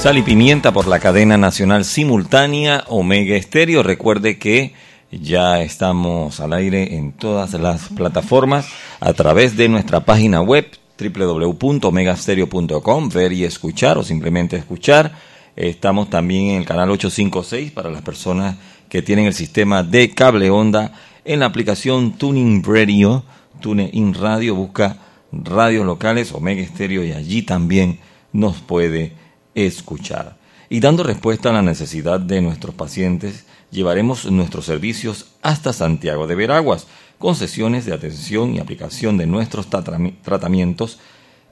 Sal 0.00 0.16
y 0.18 0.22
pimienta 0.22 0.72
por 0.72 0.86
la 0.86 1.00
cadena 1.00 1.36
nacional 1.36 1.84
simultánea 1.84 2.84
Omega 2.86 3.36
Estéreo. 3.36 3.82
Recuerde 3.82 4.38
que 4.38 4.74
ya 5.10 5.60
estamos 5.60 6.38
al 6.38 6.52
aire 6.52 6.94
en 6.94 7.12
todas 7.12 7.52
las 7.54 7.88
plataformas 7.88 8.66
a 9.00 9.12
través 9.12 9.56
de 9.56 9.68
nuestra 9.68 10.00
página 10.00 10.40
web 10.40 10.66
www.omegastereo.com, 11.00 13.08
ver 13.08 13.32
y 13.32 13.44
escuchar 13.44 13.96
o 13.96 14.02
simplemente 14.02 14.56
escuchar. 14.56 15.12
Estamos 15.56 16.10
también 16.10 16.50
en 16.50 16.58
el 16.58 16.66
canal 16.66 16.90
856 16.90 17.72
para 17.72 17.90
las 17.90 18.02
personas 18.02 18.56
que 18.88 19.02
tienen 19.02 19.26
el 19.26 19.34
sistema 19.34 19.82
de 19.82 20.10
cable 20.10 20.50
onda 20.50 20.92
en 21.24 21.40
la 21.40 21.46
aplicación 21.46 22.12
Tuning 22.12 22.62
Radio, 22.62 23.24
TuneIn 23.60 24.14
Radio, 24.14 24.54
busca 24.54 24.98
radios 25.32 25.86
locales, 25.86 26.32
Omega 26.32 26.62
Estéreo 26.62 27.04
y 27.04 27.12
allí 27.12 27.42
también 27.42 27.98
nos 28.32 28.58
puede 28.58 29.12
escuchar. 29.54 30.36
Y 30.68 30.80
dando 30.80 31.02
respuesta 31.02 31.50
a 31.50 31.52
la 31.52 31.62
necesidad 31.62 32.20
de 32.20 32.40
nuestros 32.40 32.74
pacientes, 32.74 33.44
llevaremos 33.70 34.30
nuestros 34.30 34.66
servicios 34.66 35.32
hasta 35.42 35.72
Santiago 35.72 36.26
de 36.26 36.36
Veraguas, 36.36 36.86
con 37.20 37.36
sesiones 37.36 37.84
de 37.84 37.92
atención 37.92 38.54
y 38.54 38.60
aplicación 38.60 39.18
de 39.18 39.26
nuestros 39.26 39.68
tratamientos. 39.68 40.98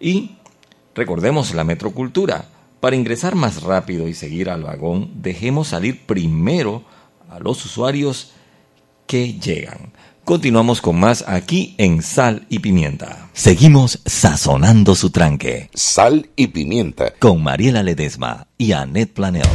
y 0.00 0.36
recordemos 0.94 1.54
la 1.54 1.64
metrocultura 1.64 2.48
para 2.80 2.96
ingresar 2.96 3.34
más 3.34 3.62
rápido 3.62 4.08
y 4.08 4.14
seguir 4.14 4.48
al 4.50 4.62
vagón 4.62 5.10
dejemos 5.22 5.68
salir 5.68 6.06
primero 6.06 6.82
a 7.28 7.38
los 7.38 7.64
usuarios 7.64 8.32
que 9.06 9.34
llegan 9.34 9.92
Continuamos 10.28 10.82
con 10.82 11.00
más 11.00 11.24
aquí 11.26 11.74
en 11.78 12.02
Sal 12.02 12.44
y 12.50 12.58
Pimienta. 12.58 13.30
Seguimos 13.32 14.02
sazonando 14.04 14.94
su 14.94 15.08
tranque. 15.08 15.70
Sal 15.72 16.28
y 16.36 16.48
Pimienta. 16.48 17.14
Con 17.18 17.42
Mariela 17.42 17.82
Ledesma 17.82 18.46
y 18.58 18.72
Annette 18.72 19.14
Planel. 19.14 19.48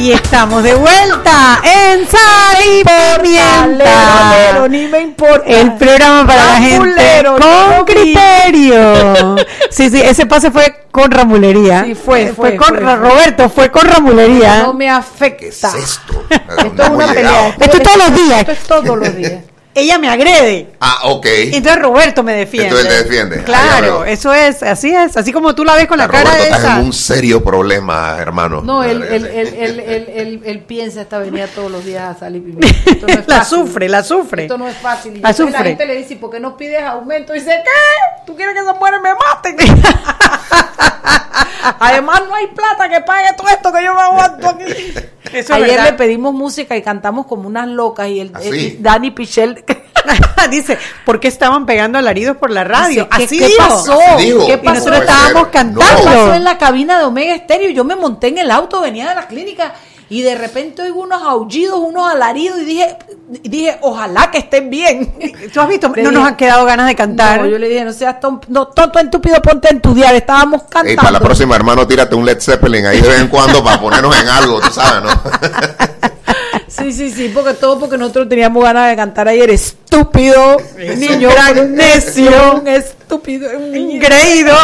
Y 0.00 0.12
estamos 0.12 0.62
de 0.62 0.72
vuelta 0.72 1.60
en 1.62 2.08
Sal 2.08 2.64
y 2.64 2.82
Pimienta. 3.22 4.30
Alero, 4.30 4.66
ni 4.66 4.86
me 4.86 5.00
importa. 5.00 5.44
El 5.46 5.74
programa 5.74 6.26
para 6.26 6.42
la 6.42 6.56
gente 6.56 7.22
Ramulero, 7.22 7.32
con 7.32 7.78
no 7.78 7.84
criterio. 7.84 9.36
Sí, 9.70 9.90
sí, 9.90 10.00
ese 10.00 10.24
pase 10.24 10.50
fue 10.50 10.86
con 10.90 11.10
ramulería. 11.10 11.84
Sí, 11.84 11.94
fue, 11.94 12.22
Eh, 12.22 12.32
fue, 12.34 12.56
con 12.56 12.68
fue, 12.68 12.78
fue. 12.78 12.96
Roberto, 12.96 13.50
fue 13.50 13.70
con 13.70 13.82
ramulería. 13.86 14.62
No 14.62 14.72
me 14.72 14.88
afecta. 14.88 15.36
¿Qué 15.38 15.48
es 15.48 15.64
esto? 15.74 16.24
Esto 16.30 16.82
es 16.82 16.88
una 16.88 17.06
pelea. 17.12 17.48
Esto 17.60 17.76
es 17.76 17.82
todos 17.82 17.96
los 17.98 18.14
días. 18.14 18.40
Esto 18.40 18.52
es 18.52 18.58
todos 18.60 18.98
los 18.98 19.16
días. 19.16 19.34
Ella 19.72 19.98
me 19.98 20.10
agrede. 20.10 20.72
Ah, 20.80 20.98
ok. 21.04 21.26
Entonces 21.26 21.80
Roberto 21.80 22.24
me 22.24 22.32
defiende. 22.34 22.70
Entonces 22.70 22.88
te 22.88 23.04
defiende. 23.04 23.44
Claro, 23.44 24.04
eso 24.04 24.34
es, 24.34 24.64
así 24.64 24.92
es. 24.92 25.16
Así 25.16 25.32
como 25.32 25.54
tú 25.54 25.64
la 25.64 25.76
ves 25.76 25.86
con 25.86 25.96
la, 25.96 26.08
cara 26.08 26.24
Roberto, 26.24 26.44
esa. 26.44 26.56
estás 26.56 26.78
en 26.80 26.84
un 26.86 26.92
serio 26.92 27.44
problema, 27.44 28.16
hermano. 28.18 28.62
No, 28.62 28.82
él, 28.82 29.00
él, 29.02 29.26
él, 29.26 29.54
él, 29.56 29.80
él, 29.80 30.08
él- 30.12 30.42
él 30.44 30.58
piensa 30.64 31.02
esta 31.02 31.18
venida 31.18 31.46
todos 31.46 31.70
los 31.70 31.84
días 31.84 32.16
a 32.16 32.18
salir. 32.18 32.42
Esto 32.84 33.06
no 33.06 33.12
es 33.20 33.28
la 33.28 33.36
fácil. 33.38 33.58
sufre, 33.58 33.88
la 33.88 34.02
sufre. 34.02 34.42
Esto 34.42 34.58
no 34.58 34.66
es 34.68 34.76
fácil. 34.76 35.16
Y 35.16 35.20
La 35.20 35.32
gente 35.32 35.86
le 35.86 35.94
dice, 35.94 36.14
¿y 36.14 36.16
por 36.16 36.30
qué 36.30 36.40
no 36.40 36.56
pides 36.56 36.82
aumento? 36.82 37.32
Y 37.34 37.38
dice, 37.38 37.52
¿qué? 37.64 38.24
¿Tú 38.26 38.34
quieres 38.34 38.54
que 38.56 38.62
esas 38.62 38.74
mujeres 38.76 39.00
me 39.00 39.10
maten? 39.14 39.56
Además, 41.78 42.22
no 42.28 42.34
hay 42.34 42.46
plata 42.48 42.88
que 42.88 43.00
pague 43.02 43.28
todo 43.36 43.48
esto 43.48 43.72
que 43.72 43.84
yo 43.84 43.94
me 43.94 44.00
aguanto 44.00 44.48
aquí. 44.48 44.64
Eso 45.32 45.54
Ayer 45.54 45.68
verdad. 45.70 45.84
le 45.86 45.92
pedimos 45.94 46.34
música 46.34 46.76
y 46.76 46.82
cantamos 46.82 47.26
como 47.26 47.46
unas 47.46 47.68
locas 47.68 48.08
y 48.08 48.20
el, 48.20 48.32
¿Ah, 48.34 48.40
el-? 48.42 48.82
Dani 48.82 49.10
Pichel 49.12 49.64
Dice, 50.50 50.78
¿por 51.04 51.20
qué 51.20 51.28
estaban 51.28 51.66
pegando 51.66 51.98
alaridos 51.98 52.36
por 52.38 52.50
la 52.50 52.64
radio? 52.64 53.08
¿qué- 53.10 53.24
Así 53.24 53.38
qué 53.38 53.46
dijo. 53.48 53.58
pasó? 53.68 54.00
Así 54.00 54.26
dijo. 54.26 54.46
¿Qué 54.46 54.54
Y 54.54 54.56
pasó? 54.56 54.74
nosotros 54.74 55.00
estábamos 55.00 55.42
ser. 55.42 55.50
cantando. 55.52 55.80
¿Qué 55.80 55.86
No. 55.98 56.04
pasó 56.04 56.34
en 56.34 56.44
la 56.44 56.58
cabina 56.58 56.98
de 56.98 57.04
Omega 57.04 57.34
Estéreo? 57.34 57.70
Yo 57.70 57.84
me 57.84 57.94
monté 57.96 58.28
en 58.28 58.38
el 58.38 58.50
auto, 58.50 58.80
venía 58.80 59.10
de 59.10 59.14
la 59.14 59.26
clínica 59.26 59.74
y 60.10 60.22
de 60.22 60.34
repente 60.34 60.82
oigo 60.82 61.00
unos 61.00 61.22
aullidos, 61.22 61.78
unos 61.78 62.12
alaridos 62.12 62.58
y 62.58 62.64
dije, 62.64 62.96
y 63.44 63.48
dije, 63.48 63.78
ojalá 63.80 64.30
que 64.30 64.38
estén 64.38 64.68
bien. 64.68 65.14
¿Tú 65.54 65.60
has 65.60 65.68
visto? 65.68 65.88
No 65.88 65.94
dije, 65.94 66.10
nos 66.10 66.26
han 66.26 66.36
quedado 66.36 66.64
ganas 66.66 66.86
de 66.88 66.96
cantar. 66.96 67.40
No, 67.42 67.46
yo 67.46 67.58
le 67.58 67.68
dije, 67.68 67.84
no 67.84 67.92
seas 67.92 68.18
ton- 68.20 68.40
no, 68.48 68.66
tonto 68.66 68.98
estúpido, 68.98 69.40
ponte 69.40 69.68
a 69.68 69.76
estudiar. 69.76 70.14
Estábamos 70.14 70.62
cantando. 70.64 70.90
Ey, 70.90 70.96
para 70.96 71.12
la 71.12 71.20
próxima, 71.20 71.54
hermano, 71.56 71.86
tírate 71.86 72.14
un 72.16 72.26
Led 72.26 72.40
Zeppelin 72.40 72.86
ahí 72.86 73.00
de 73.00 73.08
vez 73.08 73.20
en 73.20 73.28
cuando 73.28 73.62
para 73.62 73.80
ponernos 73.80 74.20
en 74.20 74.28
algo, 74.28 74.60
tú 74.60 74.70
sabes, 74.72 75.02
¿no? 75.04 75.10
Sí, 76.70 76.92
sí, 76.92 77.10
sí, 77.10 77.30
porque 77.34 77.54
todo 77.54 77.78
porque 77.80 77.98
nosotros 77.98 78.28
teníamos 78.28 78.62
ganas 78.62 78.90
de 78.90 78.96
cantar 78.96 79.26
ayer. 79.28 79.50
Estúpido, 79.50 80.56
niño 80.96 81.30
gran 81.30 81.74
necio. 81.74 82.60
un 82.60 82.68
estúpido, 82.68 83.50
un 83.58 83.72
niño. 83.72 83.96
Ingreído. 83.96 84.54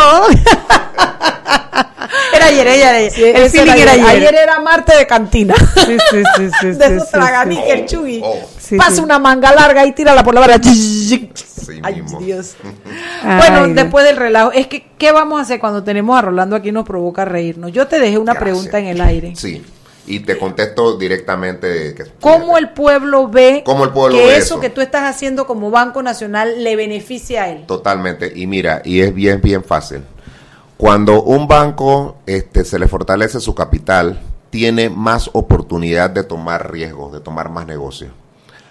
era 2.32 2.46
ayer, 2.46 2.66
era 2.66 2.90
ayer. 2.90 3.11
Sí, 3.11 3.24
el 3.24 3.50
feeling 3.50 3.72
era 3.72 3.92
ayer. 3.92 4.07
Ayer 4.07 4.34
era 4.34 4.61
Marte 4.61 4.96
de 4.96 5.07
cantina. 5.07 5.54
Sí, 5.86 5.96
sí, 6.11 6.22
sí, 6.36 6.50
sí, 6.61 6.66
de 6.72 6.96
esos 6.96 7.09
sí, 7.09 7.59
el 7.68 7.86
chugui. 7.86 8.20
Oh, 8.22 8.36
sí. 8.59 8.76
Pasa 8.76 9.02
una 9.02 9.18
manga 9.18 9.52
larga 9.52 9.84
y 9.84 9.92
tírala 9.92 10.22
por 10.22 10.34
la 10.34 10.40
vara. 10.40 10.61
Ay. 11.82 12.02
Dios. 12.20 12.57
Ay, 13.22 13.36
bueno, 13.38 13.64
Dios. 13.64 13.74
después 13.74 14.04
del 14.04 14.16
relajo, 14.16 14.52
es 14.52 14.68
que, 14.68 14.86
¿qué 14.98 15.12
vamos 15.12 15.38
a 15.38 15.42
hacer 15.42 15.59
cuando 15.59 15.82
tenemos 15.82 16.16
a 16.16 16.22
Rolando 16.22 16.54
aquí 16.57 16.70
nos 16.72 16.86
provoca 16.86 17.24
reírnos? 17.24 17.72
Yo 17.72 17.86
te 17.86 17.98
dejé 17.98 18.18
una 18.18 18.34
Gracias. 18.34 18.42
pregunta 18.44 18.78
en 18.78 18.86
el 18.86 19.00
aire. 19.00 19.34
Sí, 19.36 19.62
y 20.07 20.20
te 20.20 20.38
contesto 20.38 20.96
directamente. 20.96 21.94
Que, 21.94 22.04
¿Cómo 22.20 22.59
el 22.59 22.70
pueblo 22.70 23.28
ve 23.28 23.62
¿Cómo 23.64 23.84
el 23.84 23.90
pueblo 23.90 24.16
que 24.16 24.24
ve 24.26 24.36
eso 24.36 24.54
eso? 24.54 24.61
que 24.61 24.70
tú 24.70 24.80
estás 24.80 25.02
haciendo 25.02 25.46
como 25.46 25.70
Banco 25.70 26.02
Nacional 26.02 26.62
le 26.62 26.76
beneficia 26.76 27.44
a 27.44 27.48
él? 27.50 27.66
Totalmente. 27.66 28.32
Y 28.34 28.46
mira, 28.46 28.82
y 28.84 29.00
es 29.00 29.14
bien, 29.14 29.40
bien 29.40 29.64
fácil. 29.64 30.02
Cuando 30.76 31.22
un 31.22 31.48
banco 31.48 32.18
este, 32.26 32.64
se 32.64 32.78
le 32.78 32.86
fortalece 32.86 33.40
su 33.40 33.54
capital, 33.54 34.20
tiene 34.50 34.90
más 34.90 35.30
oportunidad 35.32 36.11
de 36.11 36.22
tomar 36.22 36.70
riesgos, 36.70 37.12
de 37.12 37.20
tomar 37.20 37.50
más 37.50 37.66
negocio. 37.66 38.09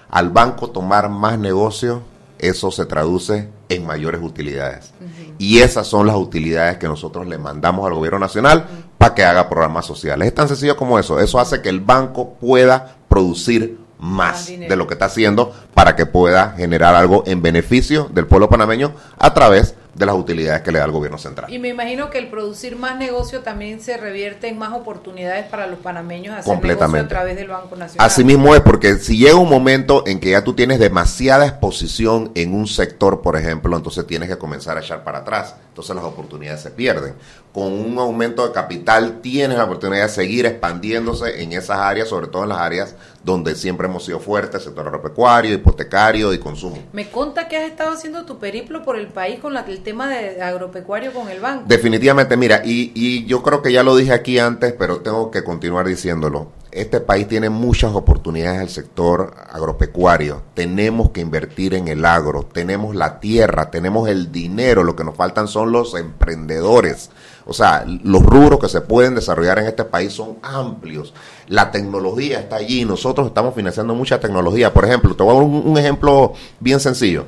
Al 0.09 0.29
banco 0.29 0.69
tomar 0.69 1.09
más 1.09 1.39
negocio, 1.39 2.03
eso 2.39 2.71
se 2.71 2.85
traduce 2.85 3.49
en 3.69 3.85
mayores 3.85 4.21
utilidades. 4.21 4.93
Y 5.37 5.59
esas 5.59 5.87
son 5.87 6.07
las 6.07 6.15
utilidades 6.15 6.77
que 6.77 6.87
nosotros 6.87 7.27
le 7.27 7.37
mandamos 7.37 7.85
al 7.87 7.95
gobierno 7.95 8.19
nacional 8.19 8.65
para 8.97 9.13
que 9.13 9.23
haga 9.23 9.49
programas 9.49 9.85
sociales. 9.85 10.27
Es 10.27 10.35
tan 10.35 10.47
sencillo 10.47 10.75
como 10.75 10.99
eso. 10.99 11.19
Eso 11.19 11.39
hace 11.39 11.61
que 11.61 11.69
el 11.69 11.79
banco 11.79 12.33
pueda 12.39 12.95
producir 13.07 13.79
Más 13.97 14.47
de 14.47 14.75
lo 14.75 14.87
que 14.87 14.93
está 14.93 15.05
haciendo 15.05 15.53
para 15.73 15.95
que 15.95 16.05
pueda 16.05 16.51
generar 16.57 16.95
algo 16.95 17.23
en 17.25 17.41
beneficio 17.41 18.09
del 18.13 18.27
pueblo 18.27 18.49
panameño 18.49 18.93
a 19.17 19.33
través 19.33 19.71
de 19.71 19.77
las 20.05 20.15
utilidades 20.15 20.61
que 20.61 20.71
le 20.73 20.79
da 20.79 20.85
el 20.85 20.91
gobierno 20.91 21.17
central. 21.17 21.53
Y 21.53 21.59
me 21.59 21.69
imagino 21.69 22.09
que 22.09 22.17
el 22.17 22.27
producir 22.27 22.75
más 22.75 22.97
negocio 22.97 23.41
también 23.41 23.79
se 23.79 23.95
revierte 23.95 24.49
en 24.49 24.57
más 24.57 24.73
oportunidades 24.73 25.45
para 25.45 25.67
los 25.67 25.79
panameños 25.79 26.33
hacer 26.33 26.51
Completamente. 26.51 26.97
negocio 26.97 27.05
a 27.05 27.19
través 27.19 27.35
del 27.37 27.47
Banco 27.47 27.75
Nacional. 27.77 28.05
Así 28.05 28.23
mismo 28.25 28.53
es, 28.55 28.61
porque 28.61 28.95
si 28.95 29.17
llega 29.17 29.35
un 29.35 29.47
momento 29.49 30.03
en 30.05 30.19
que 30.19 30.31
ya 30.31 30.43
tú 30.43 30.53
tienes 30.53 30.79
demasiada 30.79 31.45
exposición 31.45 32.31
en 32.35 32.53
un 32.53 32.67
sector, 32.67 33.21
por 33.21 33.37
ejemplo, 33.37 33.77
entonces 33.77 34.05
tienes 34.05 34.27
que 34.27 34.37
comenzar 34.37 34.75
a 34.77 34.81
echar 34.81 35.03
para 35.05 35.19
atrás. 35.19 35.55
Entonces 35.69 35.95
las 35.95 36.05
oportunidades 36.05 36.61
se 36.61 36.71
pierden. 36.71 37.13
Con 37.53 37.71
un 37.71 37.97
aumento 37.99 38.45
de 38.45 38.53
capital 38.53 39.19
tienes 39.21 39.57
la 39.57 39.63
oportunidad 39.63 40.03
de 40.03 40.09
seguir 40.09 40.45
expandiéndose 40.45 41.41
en 41.41 41.53
esas 41.53 41.77
áreas, 41.77 42.09
sobre 42.09 42.27
todo 42.27 42.43
en 42.43 42.49
las 42.49 42.57
áreas 42.59 42.95
donde 43.23 43.55
siempre 43.55 43.87
hemos 43.87 44.05
sido 44.05 44.19
fuertes, 44.19 44.63
sector 44.63 44.85
agropecuario, 44.85 45.53
hipotecario 45.53 46.31
y 46.33 46.37
consumo. 46.37 46.77
Me 46.93 47.09
conta 47.09 47.47
que 47.47 47.57
has 47.57 47.63
estado 47.63 47.91
haciendo 47.91 48.23
tu 48.25 48.37
periplo 48.39 48.83
por 48.83 48.97
el 48.97 49.07
país 49.07 49.39
con 49.39 49.53
la- 49.53 49.61
el 49.65 49.79
tema 49.85 50.09
de 50.09 50.41
agropecuario 50.41 51.13
con 51.13 51.29
el 51.29 51.39
banco. 51.39 51.63
Definitivamente, 51.67 52.35
mira, 52.35 52.61
y, 52.65 52.91
y 52.93 53.25
yo 53.25 53.41
creo 53.41 53.61
que 53.61 53.71
ya 53.71 53.83
lo 53.83 53.95
dije 53.95 54.11
aquí 54.11 54.37
antes, 54.39 54.73
pero 54.77 54.97
tengo 54.99 55.31
que 55.31 55.43
continuar 55.45 55.87
diciéndolo. 55.87 56.51
Este 56.71 56.99
país 56.99 57.25
tiene 57.29 57.49
muchas 57.49 57.93
oportunidades 57.95 58.59
al 58.59 58.67
sector 58.69 59.33
agropecuario. 59.49 60.41
Tenemos 60.55 61.11
que 61.11 61.21
invertir 61.21 61.73
en 61.73 61.87
el 61.87 62.03
agro, 62.03 62.43
tenemos 62.43 62.93
la 62.95 63.21
tierra, 63.21 63.71
tenemos 63.71 64.09
el 64.09 64.29
dinero, 64.33 64.83
lo 64.83 64.93
que 64.97 65.05
nos 65.05 65.15
faltan 65.15 65.47
son 65.47 65.71
los 65.71 65.95
emprendedores. 65.95 67.11
O 67.45 67.53
sea, 67.53 67.85
los 68.03 68.23
rubros 68.25 68.59
que 68.59 68.67
se 68.67 68.81
pueden 68.81 69.15
desarrollar 69.15 69.59
en 69.59 69.67
este 69.67 69.85
país 69.85 70.11
son 70.11 70.37
amplios. 70.41 71.13
La 71.47 71.71
tecnología 71.71 72.39
está 72.39 72.57
allí, 72.57 72.83
nosotros 72.83 73.27
estamos 73.27 73.55
financiando 73.55 73.95
mucha 73.95 74.19
tecnología. 74.19 74.73
Por 74.73 74.83
ejemplo, 74.83 75.15
te 75.15 75.23
voy 75.23 75.31
a 75.31 75.35
dar 75.35 75.43
un- 75.43 75.63
un 75.65 75.77
ejemplo 75.77 76.33
bien 76.59 76.81
sencillo. 76.81 77.25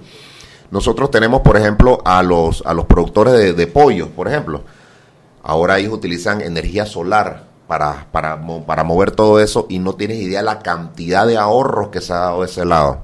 Nosotros 0.71 1.11
tenemos, 1.11 1.41
por 1.41 1.57
ejemplo, 1.57 2.01
a 2.03 2.21
los, 2.23 2.63
a 2.65 2.73
los 2.73 2.85
productores 2.85 3.33
de, 3.33 3.53
de 3.53 3.67
pollos, 3.67 4.09
por 4.09 4.27
ejemplo. 4.27 4.63
Ahora 5.43 5.79
ellos 5.79 5.93
utilizan 5.93 6.41
energía 6.41 6.85
solar 6.85 7.47
para, 7.67 8.07
para, 8.11 8.39
para 8.65 8.83
mover 8.83 9.11
todo 9.11 9.39
eso 9.39 9.65
y 9.69 9.79
no 9.79 9.93
tienes 9.93 10.17
idea 10.17 10.41
la 10.41 10.59
cantidad 10.59 11.27
de 11.27 11.37
ahorros 11.37 11.89
que 11.89 12.01
se 12.01 12.13
ha 12.13 12.17
dado 12.17 12.41
de 12.41 12.47
ese 12.47 12.65
lado. 12.65 13.03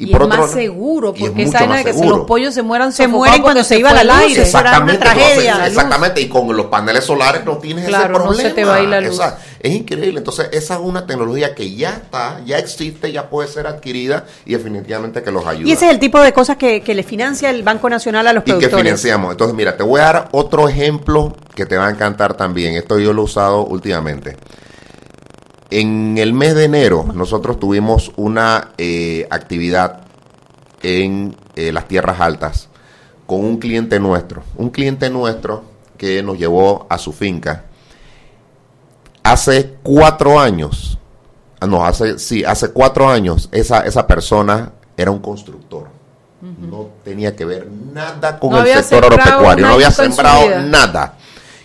Y, 0.00 0.12
es 0.14 0.28
más 0.28 0.52
seguro, 0.52 1.12
y 1.16 1.24
es 1.24 1.30
porque 1.30 1.44
mucho 1.44 1.58
esa 1.58 1.74
de 1.74 1.84
que 1.84 1.92
si 1.92 2.06
los 2.06 2.20
pollos 2.20 2.54
se 2.54 2.62
mueran 2.62 2.92
Se 2.92 3.08
mueren 3.08 3.42
cuando 3.42 3.64
se 3.64 3.78
iba 3.78 3.92
la 3.92 4.18
aire. 4.18 4.32
Era 4.32 4.32
una 4.34 4.42
Exactamente, 4.42 4.98
tragedia, 4.98 5.66
exactamente, 5.66 6.20
y 6.20 6.28
con 6.28 6.56
los 6.56 6.66
paneles 6.66 7.04
solares 7.04 7.44
no 7.44 7.58
tienes 7.58 7.86
Claro, 7.86 8.14
ese 8.16 8.24
no 8.24 8.32
se 8.32 8.36
problema. 8.36 8.54
te 8.54 8.64
va 8.64 8.74
a 8.76 8.80
ir 8.82 8.88
la 8.88 9.00
luz. 9.00 9.14
Esa- 9.14 9.38
es 9.60 9.72
increíble. 9.74 10.18
Entonces, 10.18 10.48
esa 10.52 10.74
es 10.74 10.80
una 10.80 11.04
tecnología 11.04 11.52
que 11.54 11.74
ya 11.74 11.90
está, 11.90 12.40
ya 12.46 12.58
existe, 12.58 13.10
ya 13.10 13.28
puede 13.28 13.48
ser 13.48 13.66
adquirida 13.66 14.24
y 14.46 14.52
definitivamente 14.52 15.22
que 15.22 15.32
los 15.32 15.44
ayuda. 15.46 15.68
Y 15.68 15.72
ese 15.72 15.86
es 15.86 15.90
el 15.90 15.98
tipo 15.98 16.20
de 16.20 16.32
cosas 16.32 16.56
que, 16.56 16.80
que 16.80 16.94
le 16.94 17.02
financia 17.02 17.50
el 17.50 17.64
Banco 17.64 17.90
Nacional 17.90 18.26
a 18.28 18.32
los 18.32 18.42
y 18.42 18.44
que 18.44 18.52
productores. 18.52 18.84
financiamos. 18.84 19.32
Entonces, 19.32 19.56
mira, 19.56 19.76
te 19.76 19.82
voy 19.82 20.00
a 20.00 20.04
dar 20.04 20.28
otro 20.30 20.68
ejemplo 20.68 21.36
que 21.56 21.66
te 21.66 21.76
va 21.76 21.88
a 21.88 21.90
encantar 21.90 22.34
también. 22.34 22.74
Esto 22.76 23.00
yo 23.00 23.12
lo 23.12 23.22
he 23.22 23.24
usado 23.24 23.64
últimamente. 23.64 24.36
En 25.70 26.16
el 26.16 26.32
mes 26.32 26.54
de 26.54 26.64
enero, 26.64 27.04
nosotros 27.14 27.60
tuvimos 27.60 28.12
una 28.16 28.70
eh, 28.78 29.26
actividad 29.30 30.00
en 30.82 31.36
eh, 31.56 31.72
las 31.72 31.86
tierras 31.88 32.20
altas 32.20 32.68
con 33.26 33.44
un 33.44 33.58
cliente 33.58 34.00
nuestro. 34.00 34.42
Un 34.56 34.70
cliente 34.70 35.10
nuestro 35.10 35.62
que 35.98 36.22
nos 36.22 36.38
llevó 36.38 36.86
a 36.88 36.96
su 36.96 37.12
finca. 37.12 37.64
Hace 39.22 39.74
cuatro 39.82 40.40
años, 40.40 40.98
ah, 41.60 41.66
no, 41.66 41.84
hace, 41.84 42.18
sí, 42.18 42.42
hace 42.44 42.70
cuatro 42.70 43.06
años, 43.06 43.50
esa, 43.52 43.80
esa 43.80 44.06
persona 44.06 44.72
era 44.96 45.10
un 45.10 45.18
constructor. 45.18 45.88
No 46.40 46.88
tenía 47.04 47.34
que 47.34 47.44
ver 47.44 47.68
nada 47.92 48.38
con 48.38 48.50
No 48.52 48.62
el 48.62 48.84
sector 48.84 49.04
agropecuario, 49.12 49.66
no 49.66 49.74
había 49.74 49.90
sembrado 49.90 50.62
nada. 50.62 51.18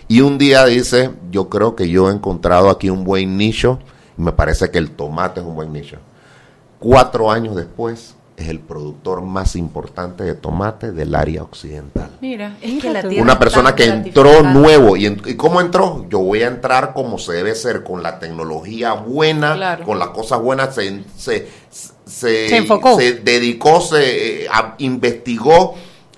Y 0.07 0.21
un 0.21 0.37
día 0.37 0.65
dice, 0.65 1.11
yo 1.31 1.47
creo 1.47 1.75
que 1.75 1.89
yo 1.89 2.09
he 2.09 2.13
encontrado 2.13 2.69
aquí 2.69 2.89
un 2.89 3.03
buen 3.03 3.37
nicho, 3.37 3.79
y 4.17 4.21
me 4.21 4.31
parece 4.31 4.69
que 4.71 4.77
el 4.77 4.91
tomate 4.91 5.39
es 5.39 5.45
un 5.45 5.55
buen 5.55 5.71
nicho. 5.73 5.97
Cuatro 6.79 7.31
años 7.31 7.55
después, 7.55 8.15
es 8.35 8.49
el 8.49 8.59
productor 8.59 9.21
más 9.21 9.55
importante 9.55 10.23
de 10.23 10.33
tomate 10.33 10.91
del 10.91 11.13
área 11.13 11.43
occidental. 11.43 12.09
Mira, 12.19 12.57
es 12.61 12.81
que 12.81 12.89
la 12.91 13.03
Una 13.21 13.37
persona 13.37 13.75
que 13.75 13.85
entró 13.85 14.41
nuevo. 14.41 14.97
¿Y, 14.97 15.05
en- 15.05 15.21
¿Y 15.25 15.35
cómo 15.35 15.61
entró? 15.61 16.05
Yo 16.09 16.19
voy 16.19 16.41
a 16.41 16.47
entrar 16.47 16.93
como 16.93 17.19
se 17.19 17.33
debe 17.33 17.53
ser, 17.53 17.83
con 17.83 18.01
la 18.01 18.17
tecnología 18.19 18.93
buena, 18.93 19.53
Claro. 19.55 19.85
con 19.85 19.99
las 19.99 20.09
cosas 20.09 20.41
buenas. 20.41 20.73
Se, 20.73 21.03
se, 21.15 21.47
se, 21.69 22.49
Se 22.49 22.57
enfocó. 22.57 22.97
se 22.97 23.13
dedicó, 23.19 23.79
se 23.81 24.43
eh, 24.45 24.47
a- 24.51 24.75
investigó, 24.79 25.75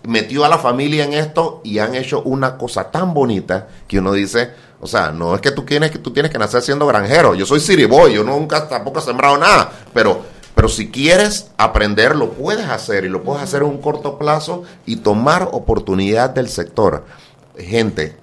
metió 0.07 0.45
a 0.45 0.49
la 0.49 0.57
familia 0.57 1.03
en 1.03 1.13
esto 1.13 1.59
y 1.65 1.79
han 1.79 1.95
hecho 1.95 2.21
una 2.23 2.57
cosa 2.57 2.91
tan 2.91 3.13
bonita 3.13 3.67
que 3.89 3.99
uno 3.99 4.13
dice, 4.13 4.51
o 4.81 4.87
sea, 4.87 5.11
no 5.11 5.35
es 5.35 5.41
que 5.41 5.51
tú 5.51 5.63
tienes 5.63 5.91
que, 5.91 5.99
tú 5.99 6.11
tienes 6.11 6.31
que 6.31 6.37
nacer 6.37 6.61
siendo 6.61 6.85
granjero. 6.85 7.35
Yo 7.35 7.45
soy 7.45 7.59
siriboy, 7.59 8.13
yo 8.13 8.23
nunca 8.23 8.67
tampoco 8.67 8.99
he 8.99 9.03
sembrado 9.03 9.37
nada, 9.37 9.71
pero... 9.93 10.35
Pero 10.55 10.69
si 10.69 10.89
quieres 10.89 11.51
aprender, 11.57 12.15
lo 12.15 12.31
puedes 12.31 12.65
hacer 12.67 13.03
y 13.03 13.09
lo 13.09 13.23
puedes 13.23 13.43
hacer 13.43 13.61
en 13.61 13.67
un 13.67 13.81
corto 13.81 14.17
plazo 14.17 14.63
y 14.85 14.95
tomar 14.95 15.49
oportunidad 15.51 16.29
del 16.29 16.47
sector. 16.47 17.03
Gente, 17.57 18.15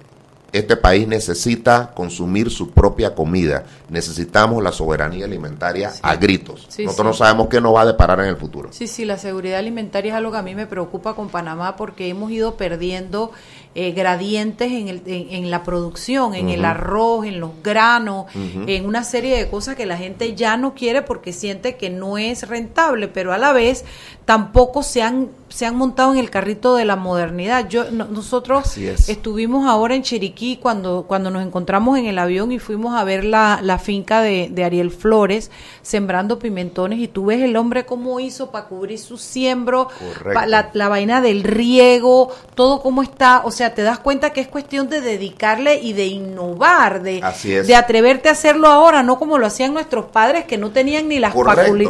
este 0.53 0.77
país 0.77 1.07
necesita 1.07 1.91
consumir 1.95 2.51
su 2.51 2.71
propia 2.71 3.15
comida. 3.15 3.65
Necesitamos 3.93 4.61
la 4.63 4.71
soberanía 4.71 5.25
alimentaria 5.25 5.93
a 6.01 6.15
gritos. 6.15 6.65
Sí, 6.67 6.83
Nosotros 6.83 7.05
no 7.07 7.13
sabemos 7.13 7.47
qué 7.47 7.61
nos 7.61 7.75
va 7.75 7.81
a 7.81 7.85
deparar 7.85 8.19
en 8.21 8.25
el 8.25 8.37
futuro. 8.37 8.69
Sí, 8.71 8.87
sí, 8.87 9.05
la 9.05 9.17
seguridad 9.17 9.59
alimentaria 9.59 10.11
es 10.13 10.17
algo 10.17 10.31
que 10.31 10.37
a 10.39 10.41
mí 10.41 10.55
me 10.55 10.65
preocupa 10.67 11.13
con 11.15 11.29
Panamá 11.29 11.75
porque 11.75 12.09
hemos 12.09 12.31
ido 12.31 12.55
perdiendo 12.57 13.31
eh, 13.75 13.91
gradientes 13.91 14.71
en, 14.71 14.87
el, 14.87 15.01
en, 15.05 15.31
en 15.45 15.51
la 15.51 15.63
producción, 15.63 16.33
en 16.35 16.49
el 16.49 16.65
arroz, 16.65 17.25
en 17.25 17.39
los 17.39 17.51
granos, 17.63 18.25
en 18.35 18.85
una 18.85 19.03
serie 19.03 19.37
de 19.37 19.49
cosas 19.49 19.75
que 19.75 19.85
la 19.85 19.97
gente 19.97 20.35
ya 20.35 20.57
no 20.57 20.73
quiere 20.73 21.01
porque 21.03 21.33
siente 21.33 21.75
que 21.77 21.89
no 21.89 22.17
es 22.17 22.47
rentable, 22.47 23.07
pero 23.07 23.31
a 23.33 23.37
la 23.37 23.51
vez 23.53 23.85
tampoco 24.25 24.83
se 24.83 25.01
han 25.01 25.29
se 25.49 25.67
han 25.67 25.75
montado 25.75 26.11
en 26.13 26.17
el 26.17 26.31
carrito 26.31 26.75
de 26.75 26.83
la 26.85 26.95
modernidad. 26.95 27.67
Yo 27.69 27.91
no- 27.91 28.05
nosotros 28.05 28.75
es. 28.77 29.07
estuvimos 29.07 29.67
ahora 29.67 29.93
en 29.93 30.01
Chiriquí 30.01 30.57
cuando 30.57 31.05
cuando 31.07 31.29
nos 31.29 31.45
encontramos 31.45 31.97
en 31.99 32.07
el 32.07 32.17
avión 32.17 32.51
y 32.51 32.57
fuimos 32.57 32.95
a 32.95 33.03
ver 33.03 33.23
la, 33.23 33.59
la 33.61 33.77
finca 33.83 34.21
de, 34.21 34.49
de 34.51 34.63
Ariel 34.63 34.89
Flores 34.89 35.51
sembrando 35.83 36.39
pimentones 36.39 36.97
y 36.99 37.07
tú 37.07 37.25
ves 37.25 37.41
el 37.43 37.55
hombre 37.55 37.85
cómo 37.85 38.19
hizo 38.19 38.49
para 38.49 38.65
cubrir 38.65 38.97
su 38.97 39.17
siembro, 39.17 39.89
pa- 40.33 40.45
la, 40.47 40.71
la 40.73 40.89
vaina 40.89 41.21
del 41.21 41.43
riego, 41.43 42.29
todo 42.55 42.81
cómo 42.81 43.03
está, 43.03 43.41
o 43.45 43.51
sea, 43.51 43.73
te 43.75 43.83
das 43.83 43.99
cuenta 43.99 44.31
que 44.31 44.41
es 44.41 44.47
cuestión 44.47 44.89
de 44.89 45.01
dedicarle 45.01 45.79
y 45.81 45.93
de 45.93 46.07
innovar, 46.07 47.03
de, 47.03 47.19
Así 47.21 47.49
de 47.49 47.75
atreverte 47.75 48.29
a 48.29 48.31
hacerlo 48.31 48.67
ahora, 48.67 49.03
no 49.03 49.19
como 49.19 49.37
lo 49.37 49.45
hacían 49.45 49.73
nuestros 49.73 50.05
padres 50.05 50.45
que 50.45 50.57
no 50.57 50.71
tenían 50.71 51.07
ni 51.07 51.19
las 51.19 51.33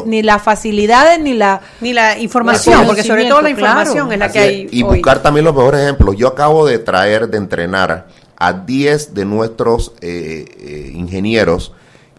ni 0.06 0.22
las 0.24 0.42
facilidades 0.42 1.20
ni 1.20 1.34
la 1.34 1.62
Ni 1.82 1.94
la 1.94 2.18
información, 2.20 2.86
porque 2.86 3.04
sobre 3.04 3.26
todo 3.26 3.42
la 3.42 3.50
información 3.52 4.08
claro. 4.08 4.12
es 4.14 4.20
la 4.20 4.26
Así 4.26 4.34
que 4.34 4.44
es. 4.44 4.50
hay 4.50 4.68
y 4.72 4.84
hoy. 4.84 4.90
buscar 4.98 5.22
también 5.22 5.46
los 5.46 5.56
mejores 5.56 5.82
ejemplos. 5.82 6.16
Yo 6.18 6.28
acabo 6.28 6.66
de 6.66 6.80
traer, 6.80 7.28
de 7.30 7.38
entrenar 7.38 8.08
a 8.38 8.54
10 8.54 9.14
de 9.14 9.26
nuestros 9.26 9.94
eh, 10.02 10.46
eh, 10.60 10.92
ingenieros 10.96 11.72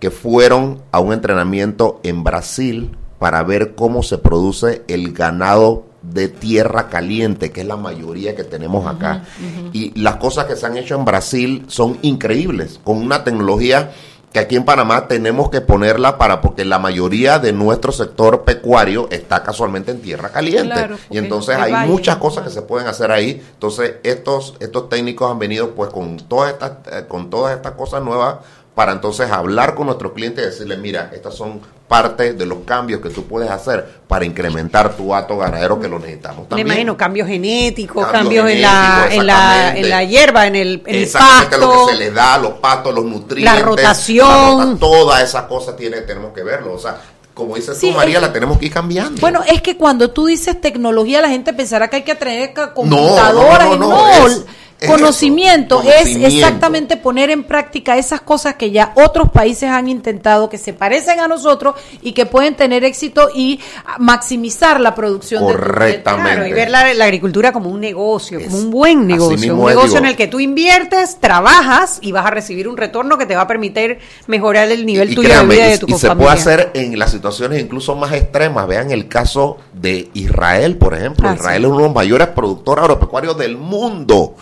que 0.05 0.11
fueron 0.11 0.83
a 0.93 1.01
un 1.01 1.15
entrenamiento 1.15 1.99
en 2.03 2.25
Brasil 2.25 2.95
para 3.19 3.43
ver 3.43 3.75
cómo 3.75 4.03
se 4.03 4.19
produce 4.19 4.83
el 4.87 5.15
ganado 5.15 5.87
de 6.03 6.29
tierra 6.29 6.91
caliente, 6.91 7.51
que 7.53 7.63
es 7.63 7.67
la 7.67 7.79
mayoría 7.79 8.37
que 8.37 8.45
tenemos 8.45 8.87
acá. 8.87 9.25
Y 9.73 9.99
las 9.99 10.17
cosas 10.17 10.45
que 10.45 10.57
se 10.57 10.67
han 10.67 10.77
hecho 10.77 10.95
en 10.95 11.07
Brasil 11.07 11.65
son 11.69 11.97
increíbles, 12.03 12.79
con 12.85 12.99
una 12.99 13.25
tecnología 13.25 13.93
que 14.31 14.41
aquí 14.41 14.57
en 14.57 14.65
Panamá 14.65 15.09
tenemos 15.09 15.49
que 15.49 15.63
ponerla 15.63 16.19
para, 16.19 16.41
porque 16.43 16.67
la 16.67 16.81
mayoría 16.81 17.39
de 17.39 17.53
nuestro 17.53 17.93
sector 17.93 18.43
pecuario 18.43 19.09
está 19.11 19.43
casualmente 19.43 19.91
en 19.93 20.03
tierra 20.03 20.31
caliente. 20.31 20.75
Claro, 20.75 20.97
y 21.09 21.17
entonces 21.17 21.57
es 21.57 21.63
hay 21.63 21.73
valle, 21.73 21.91
muchas 21.91 22.17
cosas 22.17 22.45
que 22.45 22.51
se 22.51 22.61
pueden 22.61 22.89
hacer 22.89 23.11
ahí. 23.11 23.43
Entonces 23.53 23.95
estos, 24.03 24.57
estos 24.59 24.89
técnicos 24.91 25.31
han 25.31 25.39
venido 25.39 25.71
pues 25.71 25.89
con 25.91 26.17
todas 26.17 26.53
estas, 26.53 26.73
eh, 26.93 27.05
con 27.09 27.31
todas 27.31 27.57
estas 27.57 27.73
cosas 27.73 28.03
nuevas 28.03 28.39
para 28.75 28.93
entonces 28.93 29.31
hablar 29.31 29.75
con 29.75 29.87
nuestros 29.87 30.13
clientes 30.13 30.45
y 30.45 30.47
decirles, 30.51 30.79
mira, 30.79 31.11
estas 31.15 31.35
son 31.35 31.61
parte 31.87 32.33
de 32.33 32.45
los 32.47 32.59
cambios 32.65 33.01
que 33.01 33.11
tú 33.11 33.25
puedes 33.25 33.49
hacer 33.51 34.01
para 34.09 34.25
incrementar 34.25 34.97
tu 34.97 35.15
hato 35.15 35.37
ganadero 35.37 35.79
que 35.79 35.87
lo 35.87 35.99
necesitamos 36.01 36.41
Me 36.45 36.49
también. 36.49 36.67
imagino 36.67 36.97
cambios 36.97 37.29
genéticos, 37.29 38.05
Cambios 38.09 38.43
cambios, 38.45 38.51
en, 38.51 38.63
la, 38.63 39.09
en, 39.11 39.27
la, 39.27 39.77
en 39.77 39.91
la 39.91 40.03
hierba, 40.03 40.47
en 40.49 40.57
el, 40.57 40.83
en 40.87 40.95
el 40.97 41.03
Exactamente 41.05 41.57
pasto. 41.59 41.75
lo 41.83 41.87
que 41.87 41.93
se 41.93 41.99
les 42.01 42.15
da, 42.15 42.39
los 42.39 42.55
pastos, 42.55 42.95
los 42.95 43.05
nutrientes. 43.05 43.63
rotación. 43.63 44.29
la 44.29 44.65
rota- 44.65 44.77
todas 44.81 45.23
esas 45.23 45.43
cosas 45.43 45.77
tiene, 45.77 46.01
tenemos 46.01 46.33
que 46.33 46.43
verlo. 46.43 46.73
O 46.73 46.79
sea, 46.79 46.97
como 47.33 47.55
dices 47.55 47.79
Sí, 47.79 47.91
tú, 47.91 47.97
María, 47.97 48.21
la 48.21 48.33
tenemos 48.33 48.59
que 48.59 48.67
ir 48.67 48.73
cambiando. 48.73 49.21
Bueno, 49.21 49.43
es 49.47 49.61
que 49.63 49.77
cuando 49.77 50.11
tú 50.11 50.27
dices 50.27 50.61
tecnología, 50.61 51.21
la 51.21 51.29
gente 51.29 51.53
pensará 51.53 51.89
que 51.89 51.97
hay 51.97 52.03
que 52.03 52.15
traer 52.17 52.53
no, 52.57 52.75
computadoras. 52.75 53.69
no, 53.69 53.75
y 53.75 53.79
no, 53.79 53.89
no, 54.29 54.45
es- 54.81 54.91
conocimiento, 54.91 55.81
eso, 55.83 55.93
es 56.19 56.35
exactamente 56.35 56.97
poner 56.97 57.31
en 57.31 57.45
práctica 57.45 57.97
esas 57.97 58.21
cosas 58.21 58.55
que 58.57 58.71
ya 58.71 58.93
otros 58.97 59.31
países 59.31 59.71
han 59.71 59.89
intentado, 59.89 60.49
que 60.49 60.59
se 60.59 60.73
parecen 60.73 61.21
a 61.21 61.29
nosotros 61.29 61.75
y 62.03 62.13
que 62.13 62.27
pueden 62.27 62.55
tener 62.55 62.85
éxito 62.85 63.31
y 63.35 63.61
maximizar 63.99 64.81
la 64.81 64.95
producción 64.95 65.43
Correctamente. 65.45 66.31
Claro, 66.33 66.47
y 66.47 66.53
ver 66.53 66.71
la, 66.71 66.93
la 66.95 67.05
agricultura 67.05 67.53
como 67.53 67.71
un 67.71 67.81
negocio, 67.81 68.41
como 68.45 68.59
un 68.59 68.71
buen 68.71 69.07
negocio, 69.07 69.55
un 69.55 69.67
negocio 69.67 69.83
digo. 69.89 69.99
en 69.99 70.05
el 70.07 70.17
que 70.17 70.27
tú 70.27 70.41
inviertes, 70.41 71.19
trabajas 71.21 71.99
y 72.03 72.13
vas 72.13 72.27
a 72.27 72.31
recibir 72.31 72.69
un 72.69 72.77
retorno 72.77 73.17
que 73.19 73.27
te 73.27 73.35
va 73.37 73.43
a 73.43 73.47
permitir 73.47 73.99
mejorar 74.27 74.71
el 74.71 74.85
nivel 74.87 75.11
y 75.13 75.15
tuyo 75.15 75.29
créanme, 75.29 75.55
de 75.55 75.61
vida 75.61 75.67
y 75.67 75.69
y- 75.69 75.73
de 75.73 75.79
tu 75.79 75.87
y 75.89 75.99
se 75.99 76.15
puede 76.15 76.31
hacer 76.31 76.71
en 76.75 76.99
las 76.99 77.11
situaciones 77.11 77.61
incluso 77.61 77.95
más 77.97 78.13
extremas. 78.13 78.67
Vean 78.67 78.91
el 78.91 79.09
caso 79.09 79.59
de 79.73 80.11
Israel, 80.15 80.77
por 80.77 80.95
ejemplo. 80.95 81.29
Ah, 81.29 81.35
Israel 81.35 81.63
sí. 81.63 81.67
es 81.67 81.69
uno 81.71 81.79
de 81.79 81.85
los 81.85 81.95
mayores 81.95 82.29
productores 82.29 82.83
agropecuarios 82.83 83.37
del 83.39 83.57
mundo. 83.57 84.35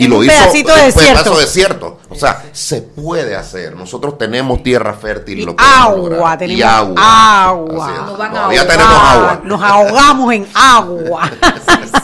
Y 0.00 0.08
lo 0.08 0.18
un 0.18 0.24
hizo 0.24 0.32
pedacito 0.32 0.74
de 0.74 0.80
un 0.80 0.86
desierto. 0.86 1.12
pedazo 1.12 1.34
de 1.34 1.44
desierto. 1.44 1.98
O 2.08 2.14
sea, 2.14 2.42
se 2.52 2.80
puede 2.80 3.36
hacer. 3.36 3.76
Nosotros 3.76 4.16
tenemos 4.16 4.62
tierra 4.62 4.94
fértil. 4.94 5.40
Y 5.40 5.44
lo 5.44 5.54
agua, 5.58 6.08
lograr. 6.08 6.38
tenemos 6.38 6.58
y 6.58 6.62
agua. 6.62 6.94
agua. 7.44 7.90
Nos 8.06 8.18
van 8.18 8.30
a 8.30 8.34
Todavía 8.34 8.66
tenemos 8.66 8.94
agua. 8.94 9.40
Nos 9.44 9.62
ahogamos 9.62 10.32
en 10.32 10.48
agua. 10.54 11.30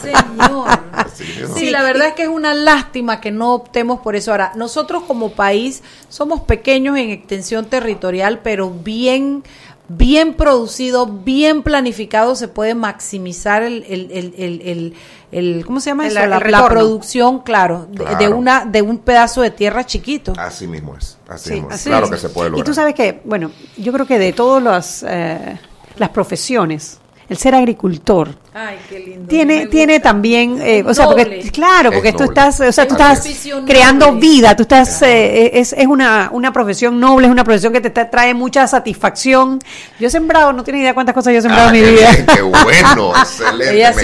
Sí, 0.07 1.25
señor. 1.25 1.57
Sí, 1.57 1.71
la 1.71 1.83
verdad 1.83 2.09
es 2.09 2.15
que 2.15 2.23
es 2.25 2.29
una 2.29 2.55
lástima 2.55 3.21
que 3.21 3.31
no 3.31 3.55
optemos 3.55 4.01
por 4.01 4.15
eso. 4.15 4.31
Ahora, 4.31 4.53
nosotros 4.55 5.03
como 5.05 5.33
país 5.33 5.83
somos 6.09 6.41
pequeños 6.43 6.97
en 6.99 7.11
extensión 7.11 7.65
territorial, 7.65 8.41
pero 8.43 8.71
bien 8.71 9.43
bien 9.89 10.35
producido, 10.35 11.07
bien 11.07 11.63
planificado, 11.63 12.35
se 12.35 12.49
puede 12.49 12.75
maximizar 12.75 13.63
el, 13.63 13.85
el, 13.89 14.11
el, 14.11 14.35
el, 14.37 14.61
el- 14.63 14.95
el- 15.33 15.67
¿cómo 15.67 15.81
se 15.81 15.91
llama 15.91 16.07
El- 16.07 16.13
eso? 16.17 16.23
el 16.25 16.31
la, 16.51 16.69
producción, 16.69 17.41
claro, 17.41 17.87
de- 17.91 18.29
una 18.29 18.65
de 18.65 18.83
un 18.83 18.99
pedazo 18.99 19.43
de 19.43 19.51
tierra 19.51 19.85
chiquito. 19.85 20.33
Así 20.39 20.67
mismo 20.67 20.97
es. 20.97 21.19
Así 21.29 21.49
Sí, 21.51 21.55
mismo 21.55 21.69
es. 21.71 21.75
así 21.77 21.89
Claro 21.91 22.07
es. 22.07 22.11
que 22.13 22.19
se 22.19 22.29
puede 22.31 22.49
Y 22.49 22.51
lograr. 22.53 22.67
tú 22.67 22.75
sabes 22.75 22.95
que, 22.95 23.21
bueno, 23.25 23.51
yo 23.77 23.93
creo 23.93 24.07
que 24.07 24.19
de 24.19 24.33
todas 24.33 24.63
las, 24.63 25.05
eh, 25.09 25.59
las 25.97 26.09
profesiones, 26.11 26.99
el 27.29 27.37
ser 27.37 27.55
agricultor 27.55 28.29
Ay, 28.55 28.79
qué 28.89 29.01
lindo. 29.01 29.29
tiene 29.29 29.67
tiene 29.67 30.01
también, 30.01 30.61
eh, 30.63 30.79
Es 30.79 30.87
o 30.87 30.95
sea, 30.95 31.07
porque 31.07 31.41
claro, 31.53 31.91
Es 31.91 31.95
porque 31.97 32.13
tú 32.13 32.21
noble. 32.25 32.31
estás, 32.41 32.61
o 32.61 32.73
sea, 32.73 32.87
tú 32.89 32.95
Es 32.95 33.01
un 33.01 33.07
estás 33.13 33.65
creando 33.67 34.07
noble. 34.07 34.21
vida, 34.21 34.57
tú 34.57 34.63
estás, 34.63 35.03
eh, 35.03 35.51
es, 35.59 35.73
es 35.77 35.87
una, 35.87 36.29
una 36.33 36.53
profesión 36.53 36.99
noble, 37.01 37.27
es 37.27 37.33
una 37.33 37.45
profesión 37.45 37.73
que 37.73 37.81
te 37.81 37.93
tra- 37.93 38.09
trae 38.11 38.33
mucha 38.33 38.67
satisfacción. 38.67 39.59
Yo 40.01 40.07
he 40.07 40.11
sembrado, 40.11 40.53
no 40.53 40.63
tienes 40.65 40.83
idea 40.83 40.95
cuántas 40.95 41.15
cosas 41.15 41.33
yo 41.33 41.41
he 41.41 41.43
sembrado 41.43 41.69
Ah, 41.69 41.77
en 41.77 41.81
mi 41.81 41.81
qué 41.87 41.91
vida. 41.93 42.11
bien, 42.13 42.27
qué 42.35 42.43
bueno, 42.43 43.13
excelente. 43.21 43.75
Ella. 43.77 43.95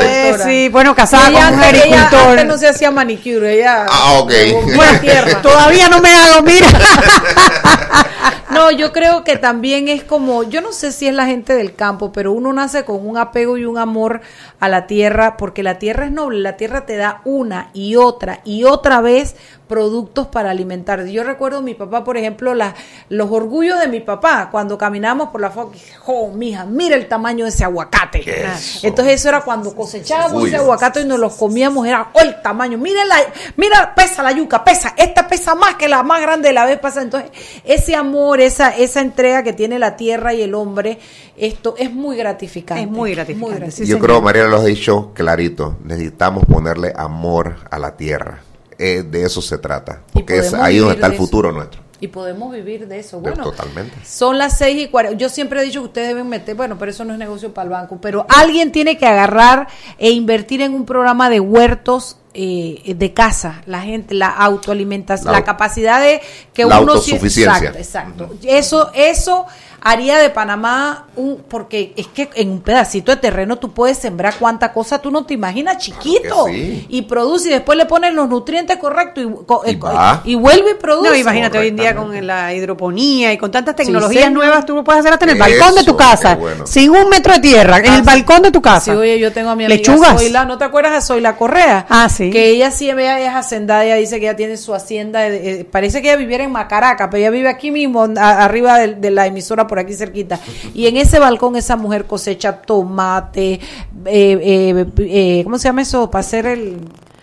Eh, 0.00 0.34
sí, 0.44 0.68
bueno, 0.68 0.94
casada 0.94 1.28
Ella 1.30 1.44
con 1.46 1.54
un 1.54 1.62
antes- 1.64 1.84
ella 1.84 1.94
agricultor. 2.02 2.28
antes 2.30 2.46
no 2.46 2.58
se 2.58 2.68
hacía 2.68 2.90
manicure, 2.90 3.54
ella 3.54 3.86
Ah, 3.88 4.12
ok. 4.18 4.32
Bueno, 4.76 4.98
tierra. 5.00 5.40
todavía 5.40 5.88
no 5.88 6.00
me 6.00 6.10
hago, 6.12 6.42
mira. 6.42 6.66
No, 8.52 8.70
yo 8.70 8.92
creo 8.92 9.24
que 9.24 9.36
también 9.36 9.88
es 9.88 10.04
como, 10.04 10.42
yo 10.42 10.60
no 10.60 10.72
sé 10.72 10.92
si 10.92 11.06
es 11.08 11.14
la 11.14 11.26
gente 11.26 11.54
del 11.54 11.74
campo, 11.74 12.12
pero 12.12 12.32
uno 12.32 12.52
nace 12.52 12.84
con 12.84 13.06
un 13.06 13.16
apego 13.18 13.56
y 13.56 13.64
un 13.64 13.78
amor 13.78 14.20
a 14.60 14.68
la 14.68 14.86
tierra, 14.86 15.36
porque 15.36 15.62
la 15.62 15.78
tierra 15.78 16.06
es 16.06 16.12
noble, 16.12 16.38
la 16.40 16.56
tierra 16.56 16.86
te 16.86 16.96
da 16.96 17.20
una 17.24 17.70
y 17.72 17.96
otra 17.96 18.40
y 18.44 18.64
otra 18.64 19.00
vez 19.00 19.36
productos 19.68 20.26
para 20.26 20.50
alimentar. 20.50 21.02
Yo 21.06 21.24
recuerdo 21.24 21.58
a 21.58 21.62
mi 21.62 21.72
papá, 21.72 22.04
por 22.04 22.18
ejemplo, 22.18 22.52
la- 22.54 22.74
los 23.08 23.30
orgullos 23.30 23.80
de 23.80 23.88
mi 23.88 24.00
papá 24.00 24.48
cuando 24.50 24.76
caminábamos 24.76 25.30
por 25.30 25.40
la 25.40 25.50
foca, 25.50 25.78
jo, 26.00 26.28
mija, 26.28 26.66
mira 26.66 26.94
el 26.94 27.08
tamaño 27.08 27.46
de 27.46 27.50
ese 27.50 27.64
aguacate. 27.64 28.18
Eso. 28.20 28.86
Entonces 28.86 29.14
eso 29.14 29.30
era 29.30 29.40
cuando 29.40 29.74
cosechábamos 29.74 30.42
Uy. 30.42 30.48
ese 30.48 30.56
aguacate 30.58 31.00
y 31.00 31.04
nos 31.06 31.18
los 31.18 31.34
comíamos, 31.36 31.86
era 31.86 32.08
oh, 32.12 32.20
el 32.20 32.42
tamaño, 32.42 32.76
mira 32.76 33.02
la, 33.06 33.16
mira, 33.56 33.94
pesa 33.94 34.22
la 34.22 34.32
yuca, 34.32 34.62
pesa, 34.62 34.92
esta 34.94 35.26
pesa 35.26 35.54
más 35.54 35.76
que 35.76 35.88
la 35.88 36.02
más 36.02 36.20
grande 36.20 36.48
de 36.48 36.54
la 36.54 36.66
vez 36.66 36.78
pasada. 36.78 37.04
Entonces, 37.04 37.30
ese 37.64 37.96
amor, 37.96 38.41
esa, 38.46 38.70
esa 38.70 39.00
entrega 39.00 39.42
que 39.42 39.52
tiene 39.52 39.78
la 39.78 39.96
tierra 39.96 40.34
y 40.34 40.42
el 40.42 40.54
hombre, 40.54 40.98
esto 41.36 41.74
es 41.78 41.92
muy 41.92 42.16
gratificante. 42.16 42.82
Es 42.82 42.88
muy 42.90 43.14
gratificante, 43.14 43.70
sí, 43.70 43.82
Yo 43.82 43.94
señor. 43.96 44.00
creo, 44.00 44.22
María 44.22 44.44
lo 44.44 44.58
ha 44.58 44.64
dicho 44.64 45.12
clarito, 45.14 45.76
necesitamos 45.84 46.44
ponerle 46.46 46.92
amor 46.96 47.56
a 47.70 47.78
la 47.78 47.96
tierra. 47.96 48.42
Eh, 48.78 49.04
de 49.08 49.24
eso 49.24 49.40
se 49.40 49.58
trata, 49.58 50.02
porque 50.12 50.38
es 50.38 50.54
ahí 50.54 50.78
donde 50.78 50.94
está 50.94 51.06
el 51.06 51.14
futuro 51.14 51.52
nuestro. 51.52 51.80
Y 52.02 52.08
podemos 52.08 52.52
vivir 52.52 52.88
de 52.88 52.98
eso. 52.98 53.20
Bueno, 53.20 53.44
Totalmente. 53.44 53.96
Son 54.04 54.36
las 54.36 54.58
seis 54.58 54.86
y 54.86 54.88
cuarenta. 54.88 55.16
Yo 55.16 55.28
siempre 55.28 55.60
he 55.60 55.64
dicho 55.64 55.78
que 55.82 55.86
ustedes 55.86 56.08
deben 56.08 56.28
meter, 56.28 56.56
bueno, 56.56 56.76
pero 56.76 56.90
eso 56.90 57.04
no 57.04 57.12
es 57.12 57.18
negocio 57.20 57.54
para 57.54 57.62
el 57.62 57.70
banco, 57.70 57.98
pero 58.00 58.26
alguien 58.28 58.72
tiene 58.72 58.98
que 58.98 59.06
agarrar 59.06 59.68
e 59.98 60.10
invertir 60.10 60.62
en 60.62 60.74
un 60.74 60.84
programa 60.84 61.30
de 61.30 61.38
huertos 61.38 62.16
eh, 62.34 62.94
de 62.96 63.14
casa, 63.14 63.62
la 63.66 63.82
gente, 63.82 64.14
la 64.14 64.30
autoalimentación, 64.30 65.32
La 65.32 65.44
capacidad 65.44 66.00
de 66.00 66.20
que 66.52 66.64
la 66.64 66.80
uno 66.80 66.94
autosuficiencia. 66.94 67.68
Exacto, 67.68 68.24
exacto. 68.24 68.48
Eso, 68.48 68.90
eso 68.94 69.46
haría 69.84 70.18
de 70.18 70.30
Panamá 70.30 71.06
un, 71.16 71.38
porque 71.48 71.92
es 71.96 72.06
que 72.06 72.30
en 72.34 72.50
un 72.50 72.60
pedacito 72.60 73.10
de 73.12 73.16
terreno 73.16 73.56
tú 73.56 73.72
puedes 73.72 73.98
sembrar 73.98 74.34
cuánta 74.38 74.72
cosa 74.72 75.00
tú 75.00 75.10
no 75.10 75.24
te 75.26 75.34
imaginas 75.34 75.78
chiquito 75.78 76.46
sí. 76.46 76.86
y 76.88 77.02
produce 77.02 77.48
y 77.48 77.52
después 77.52 77.76
le 77.76 77.86
pones 77.86 78.14
los 78.14 78.28
nutrientes 78.28 78.76
correctos 78.76 79.24
y, 79.24 79.44
co- 79.44 79.62
Y 79.66 79.70
eh, 79.72 79.78
y 80.24 80.34
vuelve 80.36 80.70
y 80.72 80.74
produce. 80.74 81.10
No, 81.10 81.16
imagínate 81.16 81.58
hoy 81.58 81.68
en 81.68 81.76
día 81.76 81.94
con 81.96 82.26
la 82.26 82.54
hidroponía 82.54 83.32
y 83.32 83.38
con 83.38 83.50
tantas 83.50 83.74
tecnologías 83.76 84.30
nuevas, 84.30 84.64
tú 84.64 84.74
lo 84.74 84.84
puedes 84.84 85.00
hacer 85.00 85.12
hasta 85.12 85.24
en 85.24 85.32
el 85.32 85.38
balcón 85.38 85.74
de 85.74 85.84
tu 85.84 85.96
casa, 85.96 86.36
bueno. 86.36 86.66
sin 86.66 86.90
un 86.90 87.08
metro 87.08 87.32
de 87.34 87.40
tierra, 87.40 87.78
en 87.78 87.86
Ah, 87.86 87.94
el 87.96 88.00
sí. 88.00 88.06
balcón 88.06 88.42
de 88.42 88.50
tu 88.50 88.62
casa. 88.62 88.92
Sí, 88.92 88.98
oye, 88.98 89.18
yo 89.18 89.32
tengo 89.32 89.50
a 89.50 89.56
mi 89.56 89.64
amiga 89.64 89.76
Lechugas. 89.76 90.20
Zoila, 90.20 90.44
¿no 90.44 90.58
te 90.58 90.64
acuerdas 90.64 90.92
de 90.94 91.00
Zoila 91.00 91.36
Correa? 91.36 91.86
Ah, 91.88 92.08
sí. 92.08 92.30
Que 92.30 92.50
ella 92.50 92.70
sí 92.70 92.88
ella 92.90 93.18
es 93.20 93.34
hacendada, 93.34 93.84
ella 93.84 93.96
dice 93.96 94.20
que 94.20 94.26
ella 94.26 94.36
tiene 94.36 94.56
su 94.56 94.74
hacienda, 94.74 95.20
de- 95.20 95.60
eh, 95.60 95.64
parece 95.64 96.00
que 96.02 96.08
ella 96.08 96.16
viviera 96.16 96.44
en 96.44 96.52
Macaraca, 96.52 97.10
pero 97.10 97.18
ella 97.20 97.30
vive 97.30 97.48
aquí 97.48 97.70
mismo, 97.70 98.06
a- 98.18 98.44
arriba 98.44 98.78
de, 98.78 98.94
de 98.94 99.10
la 99.10 99.26
emisora, 99.26 99.66
por 99.72 99.78
aquí 99.78 99.94
cerquita. 99.94 100.38
Y 100.74 100.86
en 100.86 100.98
ese 100.98 101.18
balcón 101.18 101.56
esa 101.56 101.76
mujer 101.76 102.04
cosecha 102.04 102.60
tomate, 102.60 103.54
eh, 103.54 103.60
eh, 104.04 104.86
eh, 104.98 105.40
¿cómo 105.44 105.56
se 105.56 105.64
llama 105.64 105.80
eso? 105.80 106.10
Para 106.10 106.20
hacer 106.20 106.44
el... 106.44 106.76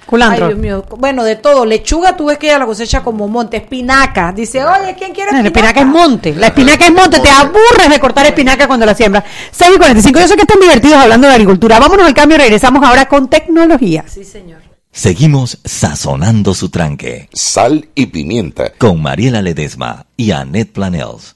Culantro. 0.08 0.48
Ay, 0.48 0.54
Dios 0.54 0.60
mío. 0.60 0.84
Bueno, 0.98 1.24
de 1.24 1.36
todo. 1.36 1.64
Lechuga, 1.64 2.18
tú 2.18 2.26
ves 2.26 2.40
que 2.40 2.48
ella 2.48 2.58
la 2.58 2.66
cosecha 2.66 3.04
como 3.04 3.28
monte. 3.28 3.58
Espinaca. 3.58 4.32
Dice, 4.32 4.66
oye, 4.66 4.96
¿quién 4.98 5.14
quiere 5.14 5.32
No, 5.32 5.38
espinaca? 5.38 5.44
la 5.44 5.48
espinaca 5.50 5.80
es 5.82 5.86
monte. 5.86 6.34
La 6.34 6.48
espinaca 6.48 6.86
es 6.88 6.92
monte. 6.92 7.20
Te 7.20 7.30
aburres 7.30 7.88
de 7.88 8.00
cortar 8.00 8.26
espinaca 8.26 8.66
cuando 8.66 8.88
la 8.88 8.96
siembras. 8.96 9.26
6 9.52 9.74
y 9.76 9.78
45. 9.78 10.20
Yo 10.20 10.28
sé 10.28 10.36
que 10.36 10.42
están 10.42 10.60
divertidos 10.60 10.98
hablando 10.98 11.28
de 11.28 11.34
agricultura. 11.34 11.78
Vámonos 11.78 12.08
al 12.08 12.16
cambio. 12.16 12.40
Regresamos 12.40 12.84
ahora 12.84 13.08
con 13.08 13.30
tecnología. 13.30 14.06
Sí, 14.08 14.24
señor. 14.24 14.62
Seguimos 14.92 15.60
sazonando 15.64 16.56
su 16.56 16.70
tranque. 16.70 17.30
Sal 17.32 17.90
y 17.94 18.08
pimienta. 18.08 18.72
Con 18.80 19.04
Mariela 19.04 19.44
Ledesma 19.44 20.08
y 20.18 20.32
Annette 20.32 20.74
Planels. 20.74 21.36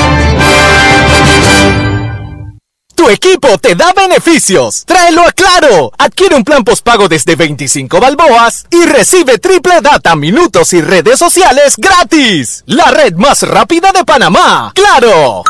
Tu 3.01 3.09
equipo 3.09 3.57
te 3.57 3.73
da 3.73 3.93
beneficios. 3.93 4.85
Tráelo 4.85 5.23
a 5.23 5.31
Claro. 5.31 5.91
Adquiere 5.97 6.35
un 6.35 6.43
plan 6.43 6.63
postpago 6.63 7.09
desde 7.09 7.35
25 7.35 7.99
balboas 7.99 8.67
y 8.69 8.85
recibe 8.85 9.39
triple 9.39 9.81
data, 9.81 10.15
minutos 10.15 10.71
y 10.73 10.81
redes 10.81 11.17
sociales 11.17 11.77
gratis. 11.77 12.63
La 12.67 12.91
red 12.91 13.15
más 13.15 13.41
rápida 13.41 13.91
de 13.91 14.05
Panamá. 14.05 14.71
¡Claro! 14.75 15.41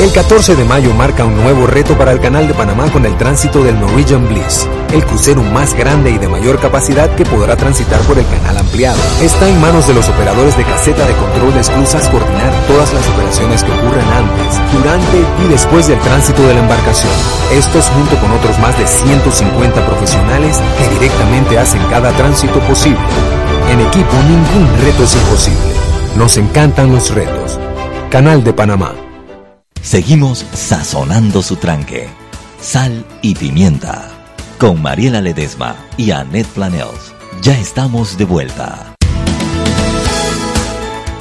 El 0.00 0.12
14 0.12 0.56
de 0.56 0.64
mayo 0.64 0.94
marca 0.94 1.26
un 1.26 1.36
nuevo 1.36 1.66
reto 1.66 1.92
para 1.98 2.12
el 2.12 2.20
Canal 2.20 2.48
de 2.48 2.54
Panamá 2.54 2.90
con 2.90 3.04
el 3.04 3.18
tránsito 3.18 3.62
del 3.62 3.78
Norwegian 3.78 4.26
Bliss, 4.26 4.66
el 4.94 5.04
crucero 5.04 5.42
más 5.42 5.74
grande 5.74 6.10
y 6.10 6.16
de 6.16 6.26
mayor 6.26 6.58
capacidad 6.58 7.14
que 7.16 7.26
podrá 7.26 7.54
transitar 7.54 8.00
por 8.08 8.18
el 8.18 8.24
canal 8.26 8.56
ampliado. 8.56 8.98
Está 9.20 9.46
en 9.46 9.60
manos 9.60 9.86
de 9.86 9.92
los 9.92 10.08
operadores 10.08 10.56
de 10.56 10.64
caseta 10.64 11.06
de 11.06 11.12
control 11.12 11.52
de 11.52 11.60
esclusas 11.60 12.08
coordinar 12.08 12.50
todas 12.66 12.94
las 12.94 13.06
operaciones 13.08 13.62
que 13.62 13.72
ocurren 13.72 14.08
antes, 14.08 14.72
durante 14.72 15.18
y 15.44 15.48
después 15.50 15.86
del 15.86 15.98
tránsito 15.98 16.46
de 16.46 16.54
la 16.54 16.60
embarcación. 16.60 17.12
Estos 17.52 17.84
junto 17.90 18.16
con 18.16 18.32
otros 18.32 18.58
más 18.58 18.78
de 18.78 18.86
150 18.86 19.84
profesionales 19.84 20.56
que 20.78 20.94
directamente 20.94 21.58
hacen 21.58 21.82
cada 21.90 22.10
tránsito 22.12 22.58
posible. 22.60 23.04
En 23.70 23.80
equipo 23.80 24.16
ningún 24.26 24.66
reto 24.80 25.04
es 25.04 25.14
imposible. 25.14 25.74
Nos 26.16 26.38
encantan 26.38 26.90
los 26.90 27.14
retos. 27.14 27.58
Canal 28.08 28.42
de 28.42 28.54
Panamá. 28.54 28.99
Seguimos 29.82 30.40
sazonando 30.52 31.42
su 31.42 31.56
tranque. 31.56 32.06
Sal 32.60 33.06
y 33.22 33.34
pimienta. 33.34 34.10
Con 34.58 34.82
Mariela 34.82 35.22
Ledesma 35.22 35.74
y 35.96 36.10
Annette 36.10 36.48
Planels. 36.48 37.14
Ya 37.40 37.58
estamos 37.58 38.18
de 38.18 38.26
vuelta. 38.26 38.94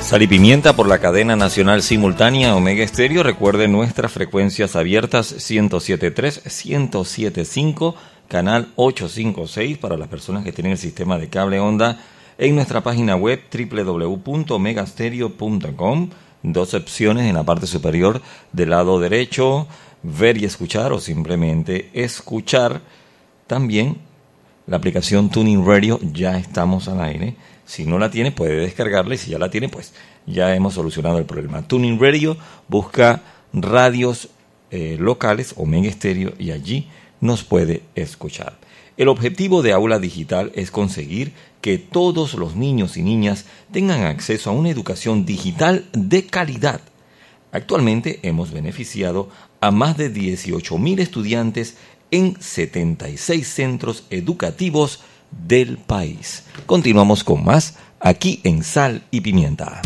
Sal 0.01 0.23
y 0.23 0.27
pimienta 0.27 0.75
por 0.75 0.89
la 0.89 0.99
cadena 0.99 1.37
nacional 1.37 1.81
simultánea 1.81 2.53
Omega 2.53 2.83
Estéreo. 2.83 3.23
Recuerde 3.23 3.69
nuestras 3.69 4.11
frecuencias 4.11 4.75
abiertas 4.75 5.35
1073, 5.49 6.41
1075, 6.43 7.95
canal 8.27 8.73
856 8.75 9.77
para 9.77 9.95
las 9.95 10.09
personas 10.09 10.43
que 10.43 10.51
tienen 10.51 10.73
el 10.73 10.77
sistema 10.77 11.17
de 11.17 11.29
cable 11.29 11.61
onda 11.61 12.01
en 12.37 12.55
nuestra 12.55 12.81
página 12.81 13.15
web 13.15 13.39
www.omegastereo.com. 13.53 16.09
Dos 16.43 16.73
opciones 16.73 17.27
en 17.27 17.35
la 17.35 17.43
parte 17.43 17.67
superior 17.67 18.21
del 18.53 18.69
lado 18.69 18.99
derecho, 18.99 19.67
ver 20.03 20.37
y 20.37 20.45
escuchar 20.45 20.93
o 20.93 20.99
simplemente 20.99 21.89
escuchar. 21.93 22.81
También 23.47 23.97
la 24.67 24.77
aplicación 24.77 25.29
Tuning 25.29 25.65
Radio, 25.65 25.99
ya 26.13 26.37
estamos 26.37 26.87
al 26.87 27.01
aire. 27.01 27.35
Si 27.65 27.85
no 27.85 27.99
la 27.99 28.09
tiene, 28.09 28.31
puede 28.31 28.55
descargarla 28.55 29.15
y 29.15 29.17
si 29.17 29.31
ya 29.31 29.39
la 29.39 29.49
tiene, 29.49 29.67
pues 29.67 29.93
ya 30.25 30.55
hemos 30.55 30.75
solucionado 30.75 31.17
el 31.17 31.25
problema. 31.25 31.67
Tuning 31.67 31.99
Radio 31.99 32.37
busca 32.67 33.21
radios 33.51 34.29
eh, 34.71 34.97
locales, 34.99 35.53
Omega 35.57 35.89
Estéreo, 35.89 36.33
y 36.37 36.51
allí 36.51 36.87
nos 37.19 37.43
puede 37.43 37.83
escuchar. 37.95 38.57
El 38.97 39.07
objetivo 39.07 39.61
de 39.61 39.71
Aula 39.71 39.97
Digital 39.97 40.51
es 40.55 40.71
conseguir 40.71 41.33
que 41.61 41.77
todos 41.77 42.33
los 42.33 42.55
niños 42.55 42.97
y 42.97 43.03
niñas 43.03 43.45
tengan 43.71 44.03
acceso 44.03 44.49
a 44.49 44.53
una 44.53 44.69
educación 44.69 45.25
digital 45.25 45.85
de 45.93 46.25
calidad. 46.25 46.81
Actualmente 47.51 48.19
hemos 48.23 48.51
beneficiado 48.51 49.29
a 49.61 49.71
más 49.71 49.97
de 49.97 50.13
18.000 50.13 50.99
estudiantes 50.99 51.77
en 52.11 52.39
76 52.39 53.47
centros 53.47 54.03
educativos 54.09 55.01
del 55.47 55.77
país. 55.77 56.43
Continuamos 56.65 57.23
con 57.23 57.43
más 57.43 57.75
aquí 57.99 58.39
en 58.43 58.63
Sal 58.63 59.03
y 59.11 59.21
Pimienta. 59.21 59.81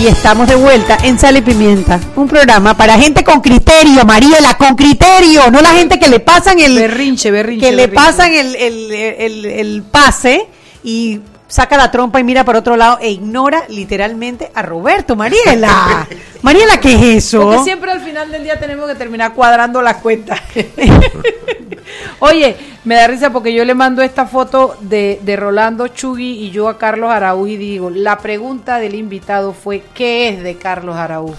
Y 0.00 0.06
estamos 0.06 0.46
de 0.48 0.54
vuelta 0.54 0.96
en 1.02 1.18
Sal 1.18 1.36
y 1.38 1.42
Pimienta, 1.42 1.98
un 2.14 2.28
programa 2.28 2.76
para 2.76 2.96
gente 2.98 3.24
con 3.24 3.40
criterio, 3.40 4.04
Mariela, 4.04 4.56
con 4.56 4.76
criterio, 4.76 5.50
no 5.50 5.60
la 5.60 5.70
gente 5.70 5.98
que 5.98 6.08
le 6.08 6.20
pasan 6.20 6.60
el 6.60 6.76
Berrinche, 6.76 7.32
berrinche. 7.32 7.66
que 7.66 7.72
le 7.74 7.88
pasan 7.88 8.32
el, 8.32 8.54
el, 8.54 8.92
el- 8.92 9.44
el 9.46 9.82
pase 9.82 10.46
y 10.84 11.18
saca 11.48 11.76
la 11.76 11.90
trompa 11.90 12.20
y 12.20 12.24
mira 12.24 12.44
para 12.44 12.60
otro 12.60 12.76
lado 12.76 12.98
e 13.00 13.10
ignora 13.10 13.64
literalmente 13.68 14.52
a 14.54 14.62
Roberto, 14.62 15.16
Mariela. 15.16 16.06
Mariela, 16.42 16.78
¿qué 16.78 16.92
es 16.94 17.24
eso? 17.24 17.42
Porque 17.42 17.64
siempre 17.64 17.90
al 17.90 18.00
final 18.00 18.30
del 18.30 18.44
día 18.44 18.60
tenemos 18.60 18.88
que 18.88 18.94
terminar 18.94 19.32
cuadrando 19.32 19.82
las 19.82 19.96
cuentas. 19.96 20.40
Oye, 22.20 22.56
me 22.84 22.94
da 22.94 23.06
risa 23.06 23.30
porque 23.30 23.52
yo 23.52 23.64
le 23.64 23.74
mando 23.74 24.02
esta 24.02 24.26
foto 24.26 24.76
de, 24.80 25.20
de 25.22 25.36
Rolando 25.36 25.88
Chugui 25.88 26.44
y 26.44 26.50
yo 26.50 26.68
a 26.68 26.78
Carlos 26.78 27.10
Araúz 27.10 27.48
y 27.50 27.56
digo, 27.56 27.90
la 27.90 28.18
pregunta 28.18 28.78
del 28.78 28.94
invitado 28.94 29.52
fue, 29.54 29.82
¿qué 29.94 30.28
es 30.28 30.42
de 30.42 30.56
Carlos 30.56 30.96
Araúz? 30.96 31.36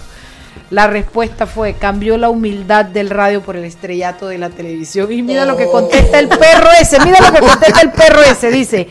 La 0.70 0.86
respuesta 0.86 1.46
fue, 1.46 1.74
cambió 1.74 2.16
la 2.16 2.30
humildad 2.30 2.84
del 2.84 3.10
radio 3.10 3.42
por 3.42 3.56
el 3.56 3.64
estrellato 3.64 4.28
de 4.28 4.38
la 4.38 4.50
televisión. 4.50 5.10
Y 5.10 5.22
mira 5.22 5.44
lo 5.44 5.56
que 5.56 5.66
contesta 5.66 6.18
el 6.18 6.28
perro 6.28 6.68
ese, 6.80 7.00
mira 7.00 7.20
lo 7.20 7.32
que 7.32 7.40
contesta 7.40 7.80
el 7.80 7.90
perro 7.90 8.22
ese, 8.22 8.50
dice, 8.50 8.88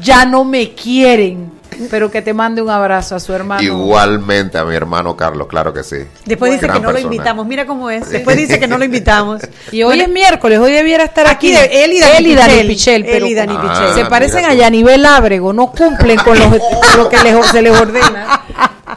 ya 0.00 0.24
no 0.26 0.44
me 0.44 0.72
quieren, 0.72 1.52
pero 1.90 2.10
que 2.10 2.22
te 2.22 2.32
mande 2.32 2.62
un 2.62 2.70
abrazo 2.70 3.14
a 3.16 3.20
su 3.20 3.32
hermano. 3.34 3.62
Igualmente 3.62 4.56
a 4.58 4.64
mi 4.64 4.74
hermano 4.74 5.16
Carlos, 5.16 5.46
claro 5.46 5.72
que 5.72 5.82
sí. 5.82 5.96
Después 6.24 6.52
dice 6.52 6.66
Gran 6.66 6.78
que 6.78 6.82
no 6.86 6.92
lo 6.92 6.98
invitamos, 6.98 7.46
mira 7.46 7.66
cómo 7.66 7.90
es. 7.90 8.08
Después 8.08 8.36
dice 8.36 8.58
que 8.58 8.66
no 8.66 8.78
lo 8.78 8.84
invitamos. 8.90 9.42
Y 9.72 9.82
hoy 9.82 10.00
es 10.00 10.08
miércoles, 10.08 10.58
hoy 10.58 10.72
debiera 10.72 11.04
estar 11.04 11.26
Aquí 11.26 11.54
aquí, 11.54 11.68
de- 11.68 11.84
él 11.84 11.92
y 11.92 12.00
Dani 12.00 12.62
Pichel. 12.62 12.66
Pichel, 12.66 13.04
Él 13.06 13.26
y 13.26 13.34
Dani 13.34 13.54
Ah, 13.58 13.62
Pichel. 13.62 14.04
se 14.04 14.10
parecen 14.10 14.44
a. 14.44 14.54
Yanivel 14.54 15.04
Ábrego, 15.04 15.52
no 15.52 15.70
cumplen 15.70 16.18
con, 16.20 16.38
los- 16.38 16.48
con 16.94 16.98
lo 17.04 17.08
que 17.08 17.18
les- 17.22 17.46
se 17.46 17.60
les 17.62 17.78
ordena. 17.78 18.42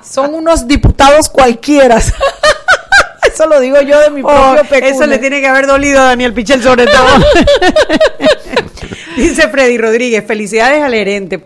Son 0.09 0.33
unos 0.33 0.67
diputados 0.67 1.27
cualquiera. 1.29 1.99
Eso 3.33 3.45
lo 3.47 3.59
digo 3.59 3.79
yo 3.81 3.99
de 3.99 4.09
mi 4.09 4.21
Oh, 4.21 4.25
propio 4.27 4.63
peculiar. 4.63 4.91
eso 4.95 5.05
le 5.05 5.17
tiene 5.17 5.39
que 5.39 5.47
haber 5.47 5.65
dolido 5.67 5.99
a 6.01 6.05
Daniel 6.05 6.33
Pichel 6.33 6.61
sobre 6.63 6.85
todo. 6.87 7.05
Dice 9.15 9.47
Freddy 9.49 9.77
Rodríguez, 9.77 10.23
felicidades 10.25 10.81
al 10.81 10.93
gerente. 10.93 11.39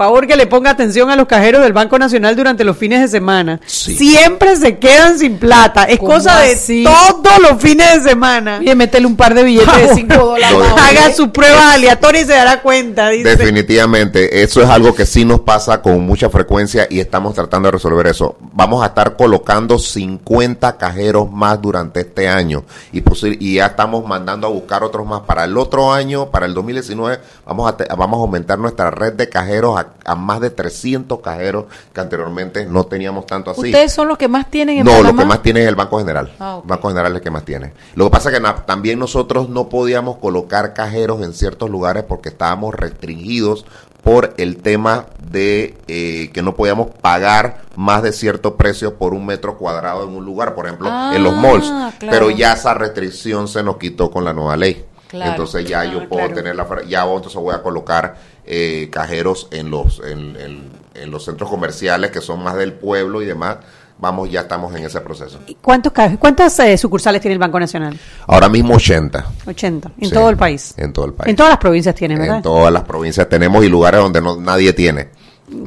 Favor 0.00 0.26
que 0.26 0.34
le 0.34 0.46
ponga 0.46 0.70
atención 0.70 1.10
a 1.10 1.14
los 1.16 1.26
cajeros 1.26 1.60
del 1.62 1.74
Banco 1.74 1.98
Nacional 1.98 2.34
durante 2.34 2.64
los 2.64 2.74
fines 2.74 3.02
de 3.02 3.08
semana. 3.08 3.60
Siempre 3.66 4.56
se 4.56 4.78
quedan 4.78 5.18
sin 5.18 5.36
plata. 5.36 5.84
Es 5.84 5.98
¿Cómo 5.98 6.12
cosa 6.14 6.40
de 6.40 6.52
así? 6.52 6.84
todos 6.84 7.38
los 7.38 7.60
fines 7.60 8.02
de 8.02 8.08
semana. 8.08 8.60
Mire, 8.60 8.74
métele 8.76 9.06
un 9.06 9.14
par 9.14 9.34
de 9.34 9.42
billetes 9.42 9.76
de 9.90 9.94
5 9.94 10.14
dólares. 10.14 10.56
De- 10.58 10.80
Haga 11.00 11.12
su 11.14 11.30
prueba 11.30 11.74
aleatoria 11.74 12.22
y 12.22 12.24
se 12.24 12.32
dará 12.32 12.62
cuenta. 12.62 13.10
Dice. 13.10 13.36
Definitivamente, 13.36 14.42
eso 14.42 14.62
es 14.62 14.70
algo 14.70 14.94
que 14.94 15.04
sí 15.04 15.26
nos 15.26 15.40
pasa 15.40 15.82
con 15.82 16.00
mucha 16.00 16.30
frecuencia 16.30 16.86
y 16.88 16.98
estamos 17.00 17.34
tratando 17.34 17.66
de 17.68 17.72
resolver 17.72 18.06
eso. 18.06 18.36
Vamos 18.54 18.82
a 18.82 18.86
estar 18.86 19.16
colocando 19.16 19.78
50 19.78 20.78
cajeros 20.78 21.30
más 21.30 21.60
durante 21.60 22.00
este 22.00 22.26
año 22.26 22.64
y, 22.90 23.02
y 23.38 23.54
ya 23.56 23.66
estamos 23.66 24.06
mandando 24.06 24.46
a 24.46 24.50
buscar 24.50 24.82
otros 24.82 25.06
más 25.06 25.20
para 25.22 25.44
el 25.44 25.58
otro 25.58 25.92
año, 25.92 26.30
para 26.30 26.46
el 26.46 26.54
2019, 26.54 27.20
vamos 27.46 27.68
a, 27.70 27.76
te- 27.76 27.84
vamos 27.94 28.16
a 28.18 28.20
aumentar 28.22 28.58
nuestra 28.58 28.90
red 28.90 29.12
de 29.12 29.28
cajeros 29.28 29.78
a, 29.78 29.89
a 30.04 30.14
más 30.14 30.40
de 30.40 30.50
300 30.50 31.20
cajeros 31.20 31.66
que 31.92 32.00
anteriormente 32.00 32.66
no 32.66 32.84
teníamos 32.84 33.26
tanto 33.26 33.50
así. 33.50 33.60
Ustedes 33.62 33.92
son 33.92 34.08
los 34.08 34.18
que 34.18 34.28
más 34.28 34.50
tienen 34.50 34.78
en 34.78 34.84
No, 34.84 34.92
lo 34.92 34.96
Panamá? 34.98 35.22
que 35.22 35.28
más 35.28 35.42
tiene 35.42 35.62
es 35.62 35.68
el 35.68 35.74
Banco 35.76 35.98
General. 35.98 36.32
Ah. 36.40 36.60
Banco 36.64 36.88
General 36.88 37.12
es 37.12 37.16
el 37.16 37.22
que 37.22 37.30
más 37.30 37.44
tiene. 37.44 37.72
Lo 37.94 38.04
que 38.06 38.10
pasa 38.10 38.30
es 38.30 38.38
que 38.38 38.44
también 38.66 38.98
nosotros 38.98 39.48
no 39.48 39.68
podíamos 39.68 40.16
colocar 40.18 40.74
cajeros 40.74 41.22
en 41.22 41.32
ciertos 41.34 41.70
lugares 41.70 42.04
porque 42.04 42.28
estábamos 42.30 42.74
restringidos 42.74 43.64
por 44.02 44.32
el 44.38 44.56
tema 44.56 45.06
de 45.30 45.76
eh, 45.86 46.30
que 46.32 46.42
no 46.42 46.54
podíamos 46.56 46.88
pagar 47.02 47.62
más 47.76 48.02
de 48.02 48.12
cierto 48.12 48.56
precio 48.56 48.96
por 48.96 49.12
un 49.12 49.26
metro 49.26 49.58
cuadrado 49.58 50.04
en 50.04 50.10
un 50.16 50.24
lugar, 50.24 50.54
por 50.54 50.66
ejemplo, 50.66 50.88
en 51.12 51.22
los 51.22 51.34
Ah, 51.34 51.40
malls. 51.40 51.66
claro. 51.98 52.10
Pero 52.10 52.30
ya 52.30 52.54
esa 52.54 52.72
restricción 52.74 53.46
se 53.46 53.62
nos 53.62 53.76
quitó 53.76 54.10
con 54.10 54.24
la 54.24 54.32
nueva 54.32 54.56
ley. 54.56 54.84
Claro. 55.08 55.32
Entonces 55.32 55.64
ya 55.66 55.84
yo 55.84 56.00
Ah, 56.02 56.06
puedo 56.08 56.28
tener 56.30 56.54
la 56.54 56.66
ya 56.86 57.02
entonces 57.02 57.34
voy 57.34 57.52
a 57.54 57.62
colocar 57.62 58.14
eh, 58.52 58.88
cajeros 58.90 59.46
en 59.52 59.70
los 59.70 60.00
en, 60.04 60.36
en- 60.36 60.80
en 60.94 61.10
los 61.12 61.24
centros 61.24 61.48
comerciales 61.48 62.10
que 62.10 62.20
son 62.20 62.42
más 62.42 62.56
del 62.56 62.72
pueblo 62.72 63.22
y 63.22 63.24
demás. 63.26 63.58
Vamos, 63.98 64.30
ya 64.30 64.40
estamos 64.40 64.74
en 64.74 64.84
ese 64.84 65.00
proceso. 65.02 65.38
¿Y 65.46 65.54
¿Cuántos, 65.56 65.92
¿Cuántas 66.18 66.58
eh, 66.60 66.76
sucursales 66.76 67.20
tiene 67.20 67.34
el 67.34 67.38
Banco 67.38 67.60
Nacional? 67.60 67.98
Ahora 68.26 68.48
mismo 68.48 68.74
80. 68.74 69.24
80. 69.46 69.92
En 69.98 70.08
Sí, 70.08 70.12
todo 70.14 70.30
el 70.30 70.36
país. 70.36 70.74
En 70.78 70.92
todo 70.92 71.04
el 71.04 71.12
país. 71.12 71.28
En 71.30 71.36
todas 71.36 71.50
las 71.50 71.58
provincias 71.58 71.94
tiene, 71.94 72.18
¿verdad? 72.18 72.36
En 72.38 72.42
todas 72.42 72.72
las 72.72 72.82
provincias 72.84 73.28
tenemos 73.28 73.62
y 73.64 73.68
lugares 73.68 74.00
donde 74.00 74.20
no, 74.22 74.36
nadie 74.40 74.72
tiene. 74.72 75.10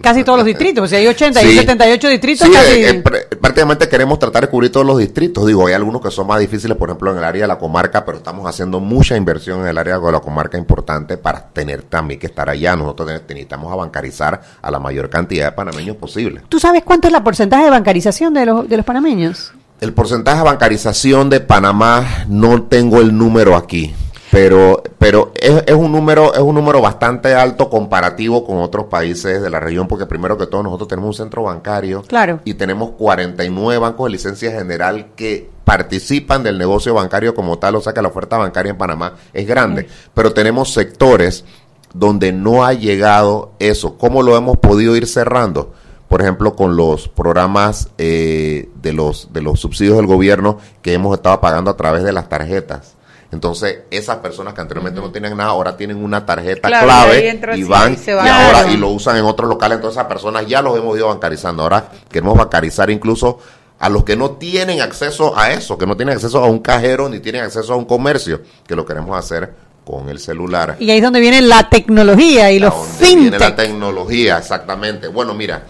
Casi 0.02 0.24
todos 0.24 0.38
los 0.40 0.46
distritos. 0.46 0.90
Si 0.90 0.96
hay 0.96 1.08
80 1.08 1.42
y 1.44 1.46
Sí. 1.48 1.58
78 1.58 2.08
distritos, 2.10 2.48
Sí, 2.48 2.54
casi. 2.54 2.72
eh, 2.72 2.90
eh, 2.90 3.04
pr- 3.04 3.38
prácticamente 3.40 3.88
queremos 3.90 4.18
tratar 4.20 4.44
de 4.44 4.50
cubrir 4.50 4.72
todos 4.72 4.86
los 4.86 4.98
distritos. 4.98 5.46
Digo, 5.46 5.68
hay 5.68 5.74
algunos 5.74 6.02
que 6.02 6.10
son 6.12 6.28
más 6.28 6.40
difíciles, 6.40 6.78
por 6.78 6.90
ejemplo, 6.90 7.12
en 7.12 7.18
el 7.18 7.24
área 7.24 7.42
de 7.44 7.48
la 7.48 7.58
comarca, 7.60 8.06
pero 8.06 8.18
estamos 8.18 8.48
haciendo 8.48 8.80
mucha 8.80 9.18
inversión 9.18 9.62
en 9.62 9.68
el 9.68 9.78
área 9.78 10.00
de 10.00 10.12
la 10.12 10.20
comarca 10.20 10.58
importante 10.58 11.18
para 11.18 11.48
tener 11.50 11.84
también 11.84 12.20
que 12.20 12.28
estar 12.28 12.50
allá. 12.50 12.76
Nosotros 12.76 13.08
ne- 13.10 13.20
necesitamos 13.28 13.72
a 13.72 13.76
bancarizar 13.76 14.42
a 14.62 14.72
la 14.72 14.80
mayor 14.80 15.10
cantidad 15.10 15.46
de 15.48 15.52
panameños 15.52 15.98
posible. 15.98 16.42
¿Tú 16.50 16.60
sabes 16.60 16.84
cuánto 16.84 17.08
es 17.08 17.12
la 17.12 17.24
porcentaje 17.24 17.66
de 17.66 17.70
bancarización 17.70 18.34
de 18.34 18.46
los, 18.46 18.70
de 18.70 18.78
los 18.78 18.86
panameños? 18.86 19.52
El 19.82 19.92
porcentaje 19.94 20.38
de 20.38 20.44
bancarización 20.46 21.30
de 21.30 21.42
Panamá 21.42 22.26
no 22.30 22.64
tengo 22.64 23.02
el 23.02 23.18
número 23.18 23.56
aquí, 23.58 23.94
pero 24.34 24.82
pero 24.98 25.32
es, 25.36 25.64
es 25.68 25.76
un 25.76 25.92
número 25.92 26.34
es 26.34 26.40
un 26.40 26.56
número 26.56 26.82
bastante 26.82 27.36
alto 27.36 27.70
comparativo 27.70 28.44
con 28.44 28.58
otros 28.58 28.86
países 28.86 29.44
de 29.44 29.50
la 29.52 29.60
región 29.60 29.88
porque 29.88 30.08
primero 30.08 30.40
que 30.40 30.48
todo 30.48 30.64
nosotros 30.64 30.88
tenemos 30.88 31.10
un 31.10 31.14
centro 31.14 31.44
bancario 31.44 32.02
Claro. 32.08 32.40
y 32.44 32.56
tenemos 32.56 32.92
49 32.98 33.78
bancos 33.80 34.08
de 34.08 34.12
licencia 34.12 34.52
general 34.52 35.12
que 35.16 35.52
participan 35.64 36.42
del 36.42 36.58
negocio 36.58 36.96
bancario 36.96 37.36
como 37.36 37.60
tal, 37.60 37.76
o 37.76 37.82
sea 37.82 37.94
que 37.94 38.02
la 38.02 38.08
oferta 38.08 38.38
bancaria 38.38 38.72
en 38.72 38.78
Panamá 38.78 39.14
es 39.34 39.48
grande, 39.48 39.88
pero 40.16 40.34
tenemos 40.34 40.74
sectores 40.74 41.46
donde 41.94 42.34
no 42.34 42.66
ha 42.66 42.74
llegado 42.74 43.52
eso. 43.60 44.00
¿Cómo 44.00 44.24
lo 44.24 44.36
hemos 44.36 44.58
podido 44.58 44.96
ir 44.96 45.06
cerrando? 45.06 45.74
Por 46.10 46.22
ejemplo, 46.22 46.56
con 46.56 46.76
los 46.76 47.08
programas 47.08 47.90
eh, 48.00 48.70
de 48.82 48.94
los 48.94 49.32
de 49.32 49.42
los 49.44 49.60
subsidios 49.60 49.96
del 49.98 50.08
gobierno 50.08 50.58
que 50.82 50.94
hemos 50.94 51.16
estado 51.16 51.40
pagando 51.40 51.70
a 51.70 51.78
través 51.78 52.04
de 52.04 52.12
las 52.14 52.30
tarjetas. 52.30 52.96
Entonces, 53.34 53.80
esas 53.90 54.18
personas 54.18 54.54
que 54.54 54.62
anteriormente 54.62 55.02
no 55.02 55.12
tenían 55.12 55.36
nada, 55.36 55.50
ahora 55.50 55.76
tienen 55.76 56.04
una 56.04 56.24
tarjeta 56.24 56.68
Claro, 56.68 56.86
clave 56.86 57.40
y 57.56 57.64
van 57.64 57.98
y 58.06 58.10
ahora 58.30 58.72
y 58.72 58.78
lo 58.78 58.90
usan 58.90 59.18
en 59.18 59.26
otros 59.26 59.50
locales. 59.50 59.78
Entonces, 59.78 59.98
esas 59.98 60.08
personas 60.08 60.46
ya 60.46 60.62
los 60.62 60.78
hemos 60.78 60.96
ido 60.96 61.08
bancarizando. 61.08 61.64
Ahora 61.64 61.90
queremos 62.12 62.38
bancarizar 62.38 62.92
incluso 62.92 63.40
a 63.80 63.90
los 63.90 64.04
que 64.04 64.16
no 64.16 64.32
tienen 64.34 64.82
acceso 64.82 65.36
a 65.36 65.52
eso, 65.52 65.80
que 65.80 65.88
no 65.88 65.98
tienen 65.98 66.16
acceso 66.16 66.44
a 66.44 66.48
un 66.48 66.60
cajero 66.60 67.10
ni 67.10 67.20
tienen 67.22 67.42
acceso 67.42 67.74
a 67.74 67.76
un 67.76 67.86
comercio, 67.86 68.42
que 68.68 68.76
lo 68.76 68.86
queremos 68.86 69.18
hacer 69.18 69.52
con 69.84 70.10
el 70.10 70.20
celular. 70.20 70.78
Y 70.80 70.92
ahí 70.92 70.98
es 70.98 71.04
donde 71.04 71.20
viene 71.20 71.42
la 71.42 71.68
tecnología 71.70 72.52
y 72.52 72.58
A 72.58 72.68
los 72.68 72.74
donde 72.76 73.16
viene 73.16 73.40
la 73.40 73.56
tecnología, 73.56 74.38
exactamente. 74.38 75.08
Bueno, 75.08 75.34
mira, 75.34 75.64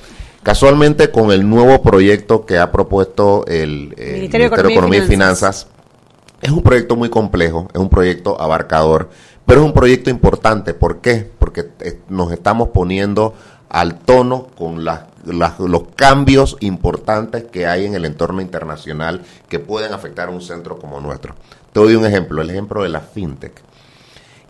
casualmente 0.44 1.12
con 1.12 1.32
el 1.32 1.50
nuevo 1.50 1.82
proyecto 1.82 2.46
que 2.46 2.58
ha 2.58 2.74
propuesto 2.74 3.46
el, 3.48 3.94
Ministerio 3.98 3.98
de 3.98 4.20
Ministerio 4.20 4.50
de 4.50 4.74
Economía 4.74 5.00
y 5.00 5.08
Finanzas, 5.08 5.68
es 6.44 6.52
un 6.52 6.62
proyecto 6.62 6.96
muy 6.96 7.10
complejo, 7.10 7.70
es 7.74 7.80
un 7.80 7.90
proyecto 7.90 8.40
abarcador, 8.40 9.10
pero 9.46 9.62
es 9.62 9.66
un 9.66 9.74
proyecto 9.74 10.10
importante. 10.10 10.74
¿Por 10.74 11.00
qué? 11.00 11.30
Porque 11.40 11.70
eh, 11.80 12.02
nos 12.10 12.32
estamos 12.34 12.70
poniendo 12.70 13.34
al 13.70 13.96
tono 14.00 14.48
con 14.56 14.84
los 14.86 15.84
cambios 15.96 16.58
importantes 16.60 17.46
que 17.46 17.66
hay 17.66 17.86
en 17.86 17.96
el 17.96 18.06
entorno 18.06 18.42
internacional 18.42 19.24
que 19.48 19.60
pueden 19.60 19.94
afectar 19.94 20.28
a 20.28 20.32
un 20.32 20.42
centro 20.42 20.78
como 20.78 21.00
nuestro. 21.00 21.34
Te 21.72 21.80
doy 21.80 21.96
un 21.96 22.06
ejemplo, 22.06 22.42
el 22.42 22.50
ejemplo 22.50 22.84
de 22.84 22.90
la 22.90 23.00
fintech. 23.00 23.62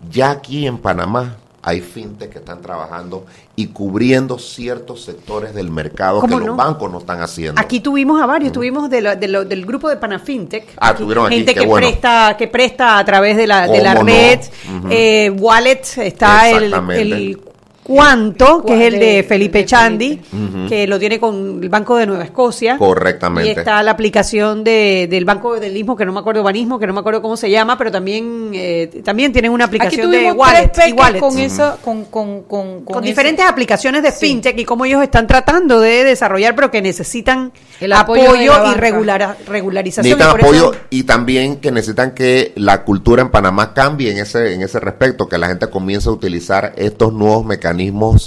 Ya 0.09 0.31
aquí 0.31 0.67
en 0.67 0.79
Panamá 0.79 1.37
hay 1.65 1.79
fintech 1.79 2.29
que 2.29 2.39
están 2.39 2.61
trabajando 2.61 3.25
y 3.55 3.67
cubriendo 3.67 4.37
ciertos 4.37 5.03
sectores 5.03 5.55
del 5.55 5.71
mercado 5.71 6.19
que 6.21 6.27
¿Cómo 6.27 6.39
los 6.39 6.47
no? 6.49 6.55
bancos 6.57 6.91
no 6.91 6.97
están 6.99 7.21
haciendo. 7.21 7.59
Aquí 7.59 7.79
tuvimos 7.79 8.21
a 8.21 8.25
varios, 8.25 8.51
tuvimos 8.51 8.89
de 8.89 9.01
de 9.15 9.27
lo- 9.29 9.45
del 9.45 9.65
grupo 9.65 9.87
de 9.89 9.95
Panafintech, 9.95 10.65
Ah, 10.77 10.93
aquí, 11.25 11.35
gente 11.37 11.53
qué 11.53 11.61
que 11.61 11.65
bueno. 11.65 11.87
presta 11.87 12.35
que 12.37 12.47
presta 12.49 12.97
a 12.99 13.05
través 13.05 13.37
de 13.37 13.47
la, 13.47 13.67
de 13.67 13.81
la 13.81 13.93
¿Cómo 13.95 14.09
no? 14.09 14.13
red, 14.13 14.39
Ujú. 14.77 14.87
eh, 14.91 15.29
Wallet, 15.39 15.81
está 15.97 16.49
el, 16.49 16.73
el 16.73 17.39
Cuanto, 17.83 18.63
que 18.63 18.73
es 18.87 18.93
el 18.93 18.99
de 18.99 19.23
Felipe 19.27 19.59
de 19.59 19.65
Chandi, 19.65 20.21
que 20.69 20.87
lo 20.87 20.97
tiene 20.99 21.19
con 21.19 21.59
el 21.61 21.67
Banco 21.69 21.97
de 21.97 22.05
Nueva 22.05 22.23
Escocia. 22.23 22.77
Correctamente. 22.77 23.49
Y 23.49 23.51
está 23.53 23.83
la 23.83 23.91
aplicación 23.91 24.63
de, 24.63 25.07
del 25.09 25.25
Banco 25.25 25.59
del 25.59 25.75
Istmo, 25.75 25.95
que 25.97 26.05
no 26.05 26.13
me 26.13 26.19
acuerdo, 26.21 26.43
Banismo, 26.43 26.79
que 26.79 26.87
no 26.87 26.93
me 26.93 27.01
acuerdo 27.01 27.21
cómo 27.21 27.35
se 27.35 27.49
llama, 27.51 27.77
pero 27.77 27.91
también 27.91 28.51
eh, 28.53 29.01
también 29.03 29.33
tienen 29.33 29.51
una 29.51 29.65
Aquí 29.65 29.75
aplicación 29.75 30.11
de 30.11 30.31
wallet, 30.31 30.71
tres 30.71 30.93
con 31.19 31.37
eso, 31.37 31.77
con, 31.83 32.05
con, 32.05 32.43
con, 32.43 32.85
con 32.85 33.03
diferentes 33.03 33.45
aplicaciones 33.45 34.01
de 34.01 34.11
Sí. 34.11 34.27
fintech 34.27 34.57
y 34.59 34.63
cómo 34.65 34.85
ellos 34.85 35.03
están 35.03 35.27
tratando 35.27 35.79
de 35.81 36.05
desarrollar, 36.05 36.55
pero 36.55 36.71
que 36.71 36.81
necesitan 36.81 37.51
El 37.81 37.91
apoyo, 37.91 38.33
y 38.35 38.47
regular, 38.77 39.35
regularización. 39.47 40.17
Necesitan 40.17 40.39
y 40.39 40.43
apoyo 40.43 40.71
eso- 40.71 40.81
y 40.89 41.03
también 41.03 41.57
que 41.57 41.71
necesitan 41.71 42.11
que 42.11 42.53
la 42.55 42.83
cultura 42.85 43.21
en 43.23 43.29
Panamá 43.29 43.73
cambie 43.73 44.09
en 44.11 44.19
ese, 44.19 44.53
en 44.53 44.61
ese 44.61 44.79
respecto, 44.79 45.27
que 45.27 45.37
la 45.37 45.47
gente 45.47 45.67
comience 45.67 46.07
a 46.07 46.11
utilizar 46.13 46.73
estos 46.77 47.11
nuevos 47.11 47.43
mecanismos 47.45 47.72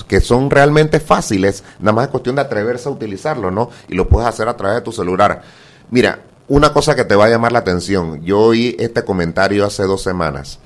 que 0.07 0.20
son 0.20 0.51
realmente 0.51 1.01
fáciles, 1.01 1.64
nada 1.80 1.92
más 1.92 2.05
es 2.07 2.11
cuestión 2.11 2.36
de 2.36 2.42
atreverse 2.42 2.88
a 2.88 2.92
utilizarlo, 2.92 3.51
¿no? 3.51 3.70
Y 3.88 3.94
lo 3.94 4.09
puedes 4.09 4.28
hacer 4.28 4.49
a 4.49 4.57
través 4.57 4.76
de 4.76 4.82
tu 4.82 4.92
celular. 4.92 5.42
Mira, 5.90 6.20
una 6.49 6.72
cosa 6.72 6.94
que 6.94 7.05
te 7.05 7.16
va 7.16 7.26
a 7.26 7.30
llamar 7.30 7.53
la 7.53 7.61
atención, 7.61 8.22
yo 8.22 8.40
oí 8.40 8.76
este 8.78 9.05
comentario 9.05 9.64
hace 9.64 9.84
dos 9.84 10.03
semanas. 10.03 10.59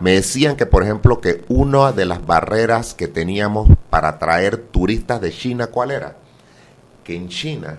Me 0.00 0.12
decían 0.12 0.56
que, 0.56 0.66
por 0.66 0.82
ejemplo, 0.82 1.20
que 1.20 1.44
una 1.48 1.92
de 1.92 2.04
las 2.04 2.24
barreras 2.24 2.94
que 2.94 3.08
teníamos 3.08 3.68
para 3.90 4.08
atraer 4.08 4.58
turistas 4.58 5.20
de 5.20 5.32
China, 5.32 5.68
¿cuál 5.68 5.90
era? 5.90 6.16
que 7.06 7.14
en 7.14 7.28
China 7.28 7.78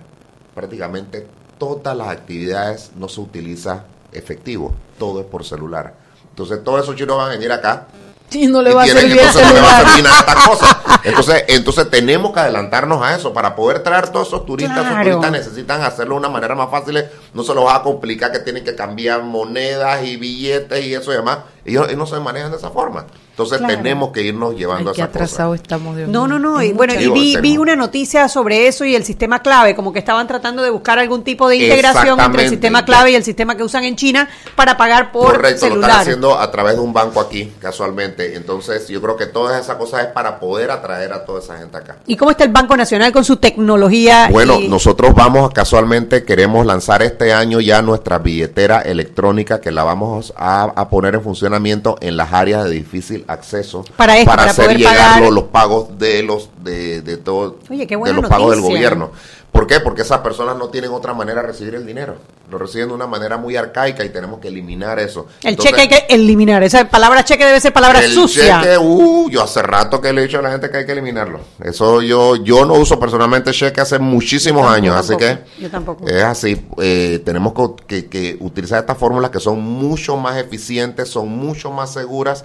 prácticamente 0.54 1.26
todas 1.58 1.94
las 1.94 2.08
actividades 2.08 2.92
no 2.96 3.08
se 3.10 3.20
utiliza 3.20 3.84
efectivo, 4.10 4.74
todo 4.98 5.20
es 5.20 5.26
por 5.26 5.44
celular. 5.44 5.94
Entonces 6.30 6.64
todos 6.64 6.82
esos 6.82 6.96
chinos 6.96 7.18
van 7.18 7.28
a 7.28 7.34
venir 7.34 7.52
acá 7.52 7.88
Sí, 8.30 8.46
no 8.46 8.60
le 8.60 8.70
y 8.70 8.74
va 8.74 8.82
a 8.82 8.84
tienen- 8.84 9.02
servir 9.02 9.18
el 9.20 9.26
entonces 9.26 9.48
no 9.48 9.54
le 9.54 9.60
va 9.60 9.78
a 9.78 9.84
servir 9.86 10.04
nada 10.04 10.18
esta 10.20 10.34
cosa. 10.34 10.80
Entonces, 11.04 11.44
entonces 11.48 11.90
tenemos 11.90 12.32
que 12.32 12.40
adelantarnos 12.40 13.02
a 13.02 13.14
eso 13.14 13.32
para 13.32 13.54
poder 13.56 13.82
traer 13.82 14.10
todos 14.10 14.28
esos 14.28 14.44
turistas. 14.44 14.76
Esos 14.78 14.88
Claro. 14.90 15.04
turistas 15.10 15.30
necesitan 15.32 15.82
hacerlo 15.82 16.14
de 16.16 16.18
una 16.20 16.28
manera 16.28 16.54
más 16.54 16.70
fácil. 16.70 17.02
No 17.32 17.42
se 17.42 17.54
los 17.54 17.64
va 17.64 17.76
a 17.76 17.82
complicar 17.82 18.30
que 18.30 18.40
tienen 18.40 18.64
que 18.64 18.74
cambiar 18.74 19.22
monedas 19.22 20.04
y 20.04 20.16
billetes 20.16 20.84
y 20.84 20.94
eso 20.94 21.12
y 21.12 21.16
demás. 21.16 21.38
Ellos, 21.68 21.86
ellos 21.86 21.98
no 21.98 22.06
se 22.06 22.18
manejan 22.20 22.50
de 22.50 22.56
esa 22.56 22.70
forma. 22.70 23.04
Entonces 23.30 23.58
Claro. 23.58 23.74
tenemos 23.76 24.10
que 24.10 24.22
irnos 24.22 24.56
llevando 24.56 24.90
Ay, 24.90 24.96
qué 24.96 25.02
a 25.02 25.04
esa 25.04 25.12
cosa. 25.12 25.24
atrasados 25.24 25.54
estamos, 25.60 25.96
Dios 25.96 26.08
No, 26.08 26.26
no, 26.26 26.40
no. 26.40 26.60
Y 26.60 26.72
bueno, 26.72 26.94
y 26.94 27.08
vi, 27.08 27.36
vi 27.36 27.56
una 27.56 27.76
noticia 27.76 28.28
sobre 28.28 28.66
eso 28.66 28.84
y 28.84 28.96
el 28.96 29.04
sistema 29.04 29.42
clave, 29.42 29.76
como 29.76 29.92
que 29.92 30.00
estaban 30.00 30.26
tratando 30.26 30.62
de 30.64 30.70
buscar 30.70 30.98
algún 30.98 31.22
tipo 31.22 31.48
de 31.48 31.56
integración 31.56 32.18
entre 32.18 32.44
el 32.44 32.50
sistema 32.50 32.84
clave 32.84 33.12
y 33.12 33.14
el 33.14 33.22
sistema 33.22 33.56
que 33.56 33.62
usan 33.62 33.84
en 33.84 33.94
China 33.94 34.28
para 34.56 34.76
pagar 34.76 35.12
por 35.12 35.32
Correcto, 35.34 35.66
lo 35.66 35.70
celular. 35.74 35.90
están 35.90 36.02
haciendo 36.02 36.36
a 36.38 36.50
través 36.50 36.74
de 36.74 36.80
un 36.80 36.92
banco 36.92 37.20
aquí, 37.20 37.52
casualmente. 37.60 38.34
Entonces, 38.34 38.88
yo 38.88 39.00
creo 39.00 39.16
que 39.16 39.26
todas 39.26 39.60
esas 39.62 39.76
cosas 39.76 40.00
es 40.06 40.06
para 40.08 40.40
poder 40.40 40.72
atraer 40.72 41.12
a 41.12 41.24
toda 41.24 41.38
esa 41.40 41.58
gente 41.58 41.76
acá. 41.76 41.98
¿Y 42.06 42.16
cómo 42.16 42.32
está 42.32 42.42
el 42.42 42.50
Banco 42.50 42.76
Nacional 42.76 43.12
con 43.12 43.24
su 43.24 43.36
tecnología? 43.36 44.28
Bueno, 44.32 44.58
y- 44.58 44.66
nosotros 44.68 45.14
vamos, 45.14 45.52
casualmente, 45.52 46.24
queremos 46.24 46.66
lanzar 46.66 47.02
este 47.02 47.32
año 47.32 47.60
ya 47.60 47.82
nuestra 47.82 48.18
billetera 48.18 48.80
electrónica 48.80 49.60
que 49.60 49.70
la 49.70 49.84
vamos 49.84 50.32
a, 50.36 50.64
a 50.74 50.88
poner 50.88 51.14
en 51.14 51.22
funcionamiento 51.22 51.57
en 52.00 52.16
las 52.16 52.32
áreas 52.32 52.64
de 52.64 52.70
difícil 52.70 53.24
acceso 53.28 53.84
Para 53.96 54.16
esto, 54.18 54.30
para 54.30 54.44
hacer 54.44 54.64
poder 54.66 54.78
llegar 54.78 54.96
pagar. 54.96 55.22
los, 55.22 55.32
los 55.32 55.44
pagos 55.44 55.98
de 55.98 56.22
los 56.22 56.50
de, 56.62 57.02
de 57.02 57.16
todo 57.16 57.58
Oye, 57.70 57.86
de 57.86 58.12
los 58.12 58.26
pagos 58.28 58.50
del 58.52 58.60
gobierno. 58.60 59.10
¿Por 59.58 59.66
qué? 59.66 59.80
Porque 59.80 60.02
esas 60.02 60.20
personas 60.20 60.56
no 60.56 60.68
tienen 60.68 60.92
otra 60.92 61.14
manera 61.14 61.40
de 61.40 61.48
recibir 61.48 61.74
el 61.74 61.84
dinero. 61.84 62.14
Lo 62.48 62.58
reciben 62.58 62.86
de 62.88 62.94
una 62.94 63.08
manera 63.08 63.36
muy 63.36 63.56
arcaica 63.56 64.04
y 64.04 64.10
tenemos 64.10 64.38
que 64.38 64.46
eliminar 64.48 65.00
eso. 65.00 65.26
el 65.42 65.50
Entonces, 65.50 65.72
cheque 65.76 65.80
hay 65.82 65.88
que 65.88 66.14
eliminar. 66.14 66.62
Esa 66.62 66.88
palabra 66.88 67.24
cheque 67.24 67.44
debe 67.44 67.58
ser 67.60 67.72
palabra 67.72 67.98
el 67.98 68.12
sucia. 68.12 68.60
cheque, 68.62 68.78
uh, 68.78 69.28
yo 69.28 69.42
hace 69.42 69.60
rato 69.62 70.00
que 70.00 70.12
le 70.12 70.20
he 70.20 70.24
dicho 70.26 70.38
a 70.38 70.42
la 70.42 70.52
gente 70.52 70.70
que 70.70 70.76
hay 70.76 70.86
que 70.86 70.92
eliminarlo. 70.92 71.40
Eso 71.60 72.00
yo 72.02 72.36
yo 72.36 72.64
no 72.64 72.74
uso 72.74 73.00
personalmente 73.00 73.50
cheque 73.50 73.80
hace 73.80 73.98
muchísimos 73.98 74.62
Tampoco, 74.62 74.76
años, 74.76 74.94
así 74.94 75.08
tampoco. 75.16 75.44
que 75.56 75.62
Yo 75.62 75.70
tampoco. 75.70 76.06
es 76.06 76.22
así. 76.22 76.64
eh, 76.80 77.20
tenemos 77.24 77.52
que, 77.52 78.04
que- 78.04 78.08
que 78.08 78.36
utilizar 78.40 78.78
estas 78.78 78.96
fórmulas 78.96 79.30
que 79.32 79.40
son 79.40 79.60
mucho 79.60 80.16
más 80.16 80.36
eficientes, 80.38 81.08
son 81.08 81.28
mucho 81.28 81.72
más 81.72 81.92
seguras 81.92 82.44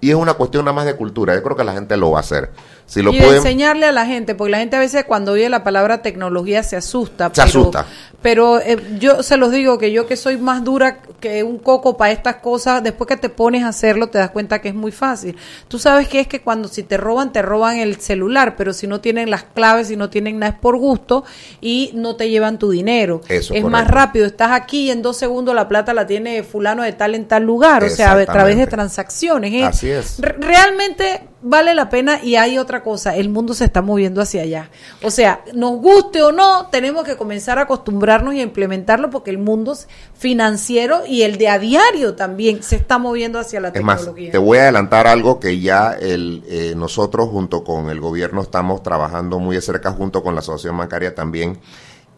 y 0.00 0.10
es 0.10 0.16
una 0.16 0.34
cuestión 0.34 0.64
nada 0.64 0.74
más 0.74 0.86
de 0.86 0.96
cultura. 0.96 1.34
Yo 1.34 1.42
creo 1.42 1.56
que 1.56 1.64
la 1.64 1.72
gente 1.74 1.96
lo 1.96 2.10
va 2.12 2.18
a 2.18 2.20
hacer. 2.20 2.50
Si 2.86 3.02
lo 3.02 3.12
y 3.12 3.18
pueden, 3.18 3.36
enseñarle 3.36 3.86
a 3.86 3.92
la 3.92 4.06
gente, 4.06 4.34
porque 4.34 4.50
la 4.50 4.58
gente 4.58 4.76
a 4.76 4.80
veces 4.80 5.04
cuando 5.04 5.32
oye 5.32 5.48
la 5.48 5.64
palabra 5.64 6.02
tecnología 6.02 6.62
se 6.62 6.76
asusta. 6.76 7.30
Se 7.32 7.42
asusta. 7.42 7.86
Pero 8.20 8.58
eh, 8.60 8.78
yo 8.98 9.22
se 9.22 9.36
los 9.36 9.52
digo 9.52 9.76
que 9.78 9.92
yo 9.92 10.06
que 10.06 10.16
soy 10.16 10.38
más 10.38 10.64
dura 10.64 10.98
que 11.20 11.42
un 11.42 11.58
coco 11.58 11.96
para 11.96 12.12
estas 12.12 12.36
cosas, 12.36 12.82
después 12.82 13.06
que 13.08 13.16
te 13.16 13.28
pones 13.28 13.64
a 13.64 13.68
hacerlo 13.68 14.08
te 14.08 14.18
das 14.18 14.30
cuenta 14.30 14.60
que 14.60 14.68
es 14.68 14.74
muy 14.74 14.92
fácil. 14.92 15.36
Tú 15.68 15.78
sabes 15.78 16.08
que 16.08 16.20
es 16.20 16.26
que 16.26 16.40
cuando 16.40 16.68
si 16.68 16.82
te 16.82 16.96
roban, 16.96 17.32
te 17.32 17.42
roban 17.42 17.76
el 17.78 18.00
celular, 18.00 18.54
pero 18.56 18.72
si 18.72 18.86
no 18.86 19.00
tienen 19.00 19.30
las 19.30 19.44
claves, 19.44 19.88
si 19.88 19.96
no 19.96 20.08
tienen 20.10 20.38
nada 20.38 20.52
es 20.54 20.58
por 20.58 20.78
gusto 20.78 21.24
y 21.60 21.90
no 21.94 22.16
te 22.16 22.30
llevan 22.30 22.58
tu 22.58 22.70
dinero. 22.70 23.20
Eso, 23.28 23.54
es 23.54 23.62
correcto. 23.62 23.68
más 23.70 23.88
rápido, 23.88 24.26
estás 24.26 24.52
aquí 24.52 24.86
y 24.86 24.90
en 24.90 25.02
dos 25.02 25.16
segundos 25.18 25.54
la 25.54 25.68
plata 25.68 25.92
la 25.92 26.06
tiene 26.06 26.42
fulano 26.44 26.82
de 26.82 26.92
tal 26.92 27.14
en 27.14 27.26
tal 27.26 27.42
lugar, 27.42 27.84
o 27.84 27.90
sea, 27.90 28.12
a 28.12 28.26
través 28.26 28.56
de 28.56 28.66
transacciones. 28.66 29.52
¿eh? 29.52 29.64
Así 29.64 29.90
es. 29.90 30.18
Re- 30.18 30.36
realmente 30.38 31.22
vale 31.44 31.74
la 31.74 31.90
pena 31.90 32.18
y 32.22 32.36
hay 32.36 32.56
otra 32.58 32.82
cosa, 32.82 33.14
el 33.14 33.28
mundo 33.28 33.52
se 33.52 33.66
está 33.66 33.82
moviendo 33.82 34.22
hacia 34.22 34.42
allá. 34.42 34.70
O 35.02 35.10
sea, 35.10 35.44
nos 35.52 35.72
guste 35.72 36.22
o 36.22 36.32
no, 36.32 36.68
tenemos 36.68 37.04
que 37.04 37.16
comenzar 37.16 37.58
a 37.58 37.62
acostumbrarnos 37.62 38.34
y 38.34 38.40
a 38.40 38.42
implementarlo 38.42 39.10
porque 39.10 39.30
el 39.30 39.38
mundo 39.38 39.76
financiero 40.14 41.02
y 41.06 41.22
el 41.22 41.36
de 41.36 41.48
a 41.48 41.58
diario 41.58 42.14
también 42.14 42.62
se 42.62 42.76
está 42.76 42.98
moviendo 42.98 43.38
hacia 43.38 43.60
la 43.60 43.68
Es 43.68 43.82
más, 43.82 43.98
tecnología. 43.98 44.32
te 44.32 44.38
voy 44.38 44.58
a 44.58 44.62
adelantar 44.62 45.06
algo 45.06 45.38
que 45.38 45.60
ya 45.60 45.92
el, 45.92 46.42
eh, 46.48 46.72
nosotros 46.76 47.28
junto 47.28 47.62
con 47.62 47.90
el 47.90 48.00
gobierno 48.00 48.40
estamos 48.40 48.82
trabajando 48.82 49.38
muy 49.38 49.56
de 49.56 49.62
cerca 49.62 49.92
junto 49.92 50.22
con 50.22 50.34
la 50.34 50.40
asociación 50.40 50.78
bancaria 50.78 51.14
también. 51.14 51.60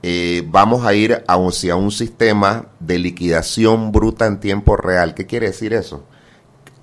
Eh, 0.05 0.45
vamos 0.47 0.87
a 0.87 0.95
ir 0.95 1.25
hacia 1.27 1.75
un 1.75 1.91
sistema 1.91 2.67
de 2.79 3.01
liquidación 3.01 3.91
bruta 3.91 4.27
en 4.27 4.39
tiempo 4.39 4.77
real. 4.77 5.15
¿Qué 5.15 5.27
quiere 5.27 5.49
decir 5.49 5.73
eso? 5.73 6.05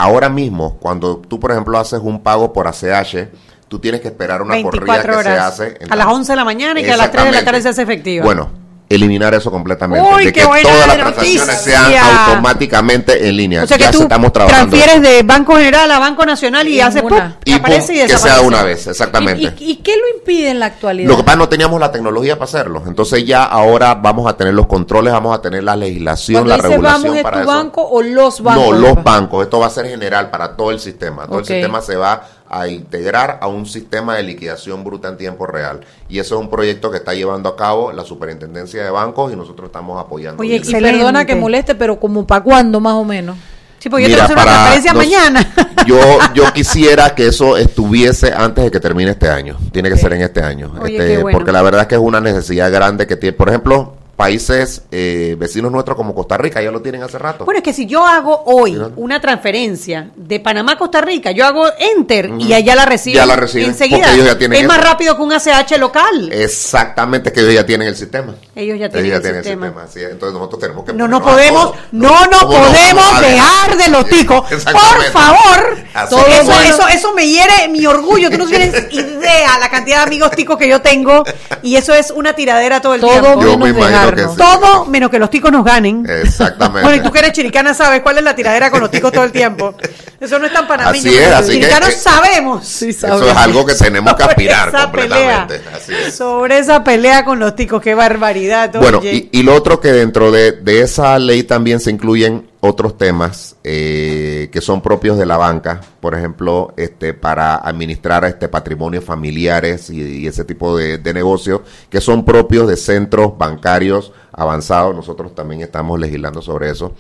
Ahora 0.04 0.30
mismo, 0.30 0.78
cuando 0.80 1.18
tú, 1.18 1.40
por 1.40 1.52
ejemplo, 1.52 1.78
haces 1.80 2.02
un 2.04 2.22
pago 2.22 2.52
por 2.52 2.68
ACH, 2.68 3.30
tú 3.70 3.80
tienes 3.80 4.02
que 4.02 4.10
esperar 4.10 4.42
una 4.42 4.62
corrida 4.62 5.02
24 5.02 5.18
que 5.18 5.24
se 5.24 5.30
hace. 5.30 5.78
en 5.80 5.92
a 5.92 5.96
las 5.96 6.08
11 6.08 6.32
de 6.32 6.36
la 6.36 6.44
mañana 6.46 6.80
y 6.80 6.84
que 6.84 6.92
a 6.92 6.98
las 6.98 7.12
3 7.12 7.26
de 7.26 7.32
la 7.32 7.46
tarde 7.46 7.62
se 7.62 7.70
hace 7.70 7.82
efectiva. 7.84 8.26
Bueno, 8.26 8.50
eliminar 8.96 9.34
eso 9.34 9.50
completamente. 9.52 10.08
Uy, 10.14 10.26
de 10.26 10.34
qué 10.34 10.42
que 10.42 10.46
buena 10.48 10.70
todas 10.70 10.88
las 10.88 10.98
noticia. 10.98 11.44
transacciones 11.46 11.62
sean 11.62 12.06
automáticamente 12.44 13.28
en 13.28 13.38
línea. 13.38 13.64
o 13.64 13.68
sea 13.68 13.78
que 13.78 13.84
ya 13.84 13.92
tú 13.92 14.02
estamos 14.04 14.32
trabajando. 14.34 14.76
transfieres 14.76 15.02
de 15.02 15.24
Banco 15.24 15.56
General 15.56 15.90
a 15.92 16.00
Banco 16.00 16.26
Nacional 16.26 16.68
y 16.68 16.80
En 16.80 16.88
haces. 16.88 17.02
¡pum! 17.02 17.20
y 17.46 17.54
aparece 17.54 17.94
y 17.94 17.96
que 17.98 18.02
desaparece. 18.08 18.30
sea 18.40 18.42
una 18.48 18.64
vez, 18.64 18.88
exactamente. 18.88 19.54
¿Y, 19.60 19.64
y, 19.64 19.72
y 19.72 19.76
qué 19.78 19.96
lo 19.98 20.18
impide 20.18 20.50
en 20.50 20.60
la 20.60 20.68
actualidad? 20.68 21.10
Lo 21.10 21.18
que 21.18 21.24
pasa 21.24 21.38
no 21.38 21.50
teníamos 21.50 21.80
la 21.80 21.92
tecnología 21.92 22.36
para 22.36 22.46
hacerlo. 22.46 22.84
Entonces 22.88 23.26
ya 23.26 23.44
ahora 23.44 23.96
vamos 23.96 24.28
a 24.30 24.36
tener 24.38 24.54
los 24.54 24.68
controles, 24.68 25.14
vamos 25.14 25.38
a 25.38 25.42
tener 25.42 25.64
la 25.64 25.76
legislación, 25.76 26.44
Cuando 26.44 26.50
la 26.50 26.56
dice 26.58 26.68
regulación 26.70 27.02
vamos, 27.04 27.18
¿es 27.18 27.24
para 27.24 27.38
tu 27.38 27.44
eso. 27.44 27.58
banco 27.58 27.88
o 27.90 28.02
los 28.02 28.42
bancos? 28.42 28.66
No, 28.66 28.72
los 28.74 29.04
bancos. 29.04 29.44
Esto 29.44 29.60
va 29.60 29.68
a 29.68 29.70
ser 29.70 29.88
general 29.88 30.30
para 30.30 30.56
todo 30.56 30.72
el 30.72 30.80
sistema. 30.80 31.26
Todo 31.26 31.36
Ok. 31.38 31.42
el 31.42 31.46
sistema 31.48 31.82
se 31.82 31.96
va 31.96 32.22
a 32.60 32.68
integrar 32.68 33.40
a 33.42 33.48
un 33.48 33.66
sistema 33.66 34.16
de 34.16 34.24
liquidación 34.24 34.84
bruta 34.84 35.08
en 35.10 35.18
tiempo 35.18 35.46
real. 35.48 35.82
Y 36.08 36.20
eso 36.20 36.36
es 36.36 36.42
un 36.42 36.50
proyecto 36.50 36.92
que 36.92 36.98
está 36.98 37.14
llevando 37.14 37.50
a 37.50 37.56
cabo 37.56 37.92
la 37.92 38.04
Superintendencia 38.04 38.84
de 38.84 38.90
Bancos 38.92 39.34
y 39.34 39.36
nosotros 39.36 39.68
estamos 39.68 40.00
apoyando. 40.00 40.42
Oye. 40.42 40.62
Y 40.64 40.72
perdona 40.72 41.26
que 41.26 41.36
moleste, 41.36 41.76
pero 41.76 42.00
como 42.00 42.28
para 42.28 42.44
cuándo 42.44 42.80
más 42.80 42.94
o 42.94 43.04
menos. 43.04 43.38
Sí, 43.80 43.90
porque 43.90 44.04
yo 44.04 44.10
Mira, 44.16 44.28
tengo 44.28 44.42
que 44.42 44.50
hacer 44.50 44.54
una 44.54 44.72
para 44.72 44.94
nos- 44.94 44.96
mañana. 44.96 45.54
Yo, 45.86 45.98
yo 46.34 46.54
quisiera 46.54 47.14
que 47.14 47.28
eso 47.28 47.58
estuviese 47.58 48.32
antes 48.32 48.64
de 48.64 48.72
que 48.72 48.80
termine 48.80 49.12
este 49.12 49.28
año. 49.28 49.58
Tiene 49.74 49.90
que 49.90 49.98
ser 49.98 50.14
en 50.14 50.22
este 50.22 50.42
año. 50.42 50.74
Oye, 50.82 50.96
Este, 50.96 51.08
qué 51.16 51.22
bueno. 51.22 51.38
Porque 51.38 51.52
la 51.52 51.62
verdad 51.62 51.82
es 51.82 51.88
que 51.88 51.96
es 51.96 52.02
una 52.02 52.22
necesidad 52.22 52.72
grande 52.72 53.06
que 53.06 53.18
tiene. 53.18 53.36
Por 53.36 53.50
ejemplo, 53.50 53.96
países 54.16 54.84
eh, 54.92 55.36
vecinos 55.40 55.72
nuestros 55.72 55.98
como 55.98 56.14
Costa 56.14 56.38
Rica 56.38 56.62
ya 56.62 56.72
lo 56.72 56.82
tienen 56.82 57.02
hace 57.04 57.18
rato. 57.18 57.46
Bueno, 57.46 57.58
es 57.58 57.64
que 57.64 57.74
si 57.74 57.86
yo 57.88 58.06
hago 58.06 58.44
hoy 58.46 58.80
una 58.96 59.20
transferencia 59.20 60.12
de 60.16 60.40
Panamá 60.40 60.74
a 60.74 60.78
Costa 60.78 61.02
Rica, 61.02 61.32
yo 61.32 61.46
hago 61.46 61.66
enter 61.80 62.30
y 62.40 62.54
allá 62.54 62.76
la 62.76 62.86
reciben, 62.86 63.16
Ya 63.18 63.26
la 63.26 63.36
reciben, 63.36 63.70
enseguida. 63.70 64.14
ellos 64.14 64.26
ya 64.28 64.38
tienen 64.38 64.62
es 64.62 64.68
más 64.68 64.82
rápido 64.84 65.16
que 65.16 65.22
un 65.24 65.34
ACH 65.34 65.78
local. 65.80 66.32
Exactamente, 66.32 67.30
es 67.30 67.34
que 67.34 67.42
ellos 67.42 67.54
ya 67.56 67.66
tienen 67.66 67.88
el 67.88 67.96
sistema. 67.96 68.36
Ellos 68.56 68.78
ya 68.80 68.90
tienen 68.90 69.12
Ellos 69.12 69.26
el 69.26 69.36
sistema. 69.44 69.74
así 69.84 70.00
es. 70.02 70.12
Entonces 70.12 70.34
nosotros 70.38 70.62
tenemos 70.62 70.86
que 70.86 70.94
No 70.94 71.08
nos 71.08 71.22
podemos, 71.22 71.72
todos. 71.72 71.78
no 71.92 72.26
nos 72.28 72.44
podemos 72.46 73.20
dejar 73.22 73.78
de 73.78 73.88
los 73.90 74.06
ticos. 74.08 74.42
Por 74.50 75.04
favor. 75.12 75.78
Todo 76.10 76.26
eso, 76.28 76.46
Bueno. 76.46 76.62
eso, 76.62 76.88
eso 76.88 77.14
me 77.14 77.28
hiere 77.28 77.68
mi 77.70 77.86
orgullo. 77.86 78.30
Tú 78.30 78.38
no 78.38 78.46
tienes 78.46 78.74
idea 78.94 79.58
la 79.60 79.70
cantidad 79.70 79.98
de 79.98 80.04
amigos 80.04 80.32
ticos 80.32 80.58
que 80.58 80.68
yo 80.70 80.82
tengo. 80.82 81.24
Y 81.64 81.76
eso 81.78 81.94
es 81.94 82.12
una 82.12 82.34
tiradera 82.34 82.80
todo 82.82 82.94
el 82.96 83.02
Todo 83.02 83.12
tiempo. 83.22 83.42
Yo 83.42 83.58
me 83.58 83.70
imagino 83.70 84.03
sí. 84.12 84.38
Todo 84.38 84.86
menos 84.86 85.10
que 85.10 85.20
los 85.20 85.30
ticos 85.30 85.52
nos 85.52 85.64
ganen. 85.66 86.06
Exactamente. 86.10 86.82
Bueno, 86.82 86.96
y 86.96 87.02
tú 87.04 87.12
que 87.12 87.20
eres 87.20 87.32
chiricana 87.34 87.74
sabes 87.74 88.02
cuál 88.02 88.18
es 88.18 88.24
la 88.24 88.36
tiradera 88.36 88.70
con 88.72 88.80
los 88.82 88.92
ticos 88.92 89.12
todo 89.12 89.24
el 89.24 89.32
tiempo. 89.32 89.76
Eso 90.20 90.40
no 90.40 90.46
es 90.46 90.54
tan 90.54 90.68
panameño. 90.68 91.00
Así 91.10 91.18
es, 91.18 91.30
los 91.32 91.42
que- 91.46 91.52
chiricanos 91.54 91.90
que- 91.90 91.96
sabemos. 91.96 92.82
Eso 92.82 93.30
es 93.30 93.38
algo 93.38 93.66
que 93.66 93.74
tenemos 93.76 94.14
que 94.16 94.24
aspirar 94.24 94.70
esa 94.70 94.84
completamente. 94.84 95.60
pelea. 95.60 95.78
Así 95.78 95.94
es. 95.94 96.16
Sobre 96.16 96.60
esa 96.60 96.84
pelea 96.84 97.26
con 97.26 97.40
los 97.40 97.56
ticos, 97.56 97.82
qué 97.82 97.94
barbaridad. 97.96 98.72
Bueno, 98.80 99.02
y, 99.04 99.30
y 99.32 99.44
lo 99.44 99.54
otro 99.56 99.80
que 99.80 99.92
dentro 99.92 100.32
de, 100.32 100.54
de 100.54 100.82
esa 100.82 101.18
ley 101.20 101.44
también 101.44 101.80
se 101.80 101.92
incluyen 101.92 102.48
otros 102.66 102.98
temas 102.98 103.58
eh, 103.66 104.48
que 104.50 104.62
son 104.62 104.80
propios 104.80 105.18
de 105.18 105.26
la 105.26 105.36
banca, 105.36 105.82
por 106.00 106.16
ejemplo, 106.16 106.74
este 106.78 107.14
para 107.14 107.56
administrar 107.58 108.24
este 108.24 108.48
patrimonios 108.48 109.04
familiares 109.04 109.90
y, 109.90 110.26
ese 110.26 110.46
tipo 110.46 110.78
de, 110.78 110.98
de 110.98 111.14
negocios 111.14 111.60
que 111.90 112.00
son 112.00 112.24
propios 112.24 112.70
de 112.70 112.78
centros 112.78 113.38
bancarios 113.38 114.14
avanzados. 114.32 114.96
Nosotros 114.96 115.36
también 115.36 115.60
estamos 115.60 116.00
legislando 116.00 116.42
sobre 116.42 116.70
eso. 116.70 116.94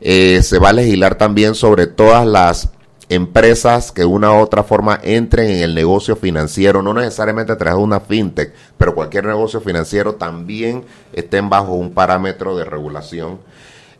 Eh, 0.00 0.40
se 0.44 0.60
va 0.60 0.68
a 0.68 0.72
legislar 0.72 1.16
también 1.16 1.56
sobre 1.56 1.88
todas 1.88 2.24
las 2.24 2.70
empresas 3.08 3.90
que 3.90 4.02
de 4.02 4.06
una 4.06 4.32
u 4.32 4.36
otra 4.36 4.62
forma 4.62 5.00
entren 5.02 5.50
en 5.50 5.62
el 5.62 5.74
negocio 5.74 6.14
financiero, 6.14 6.80
no 6.80 6.94
necesariamente 6.94 7.52
a 7.52 7.58
través 7.58 7.76
de 7.76 7.82
una 7.82 7.98
fintech, 7.98 8.52
pero 8.76 8.94
cualquier 8.94 9.24
negocio 9.24 9.60
financiero 9.60 10.14
también 10.14 10.84
estén 11.12 11.48
bajo 11.48 11.72
un 11.72 11.92
parámetro 11.92 12.56
de 12.56 12.64
regulación. 12.64 13.38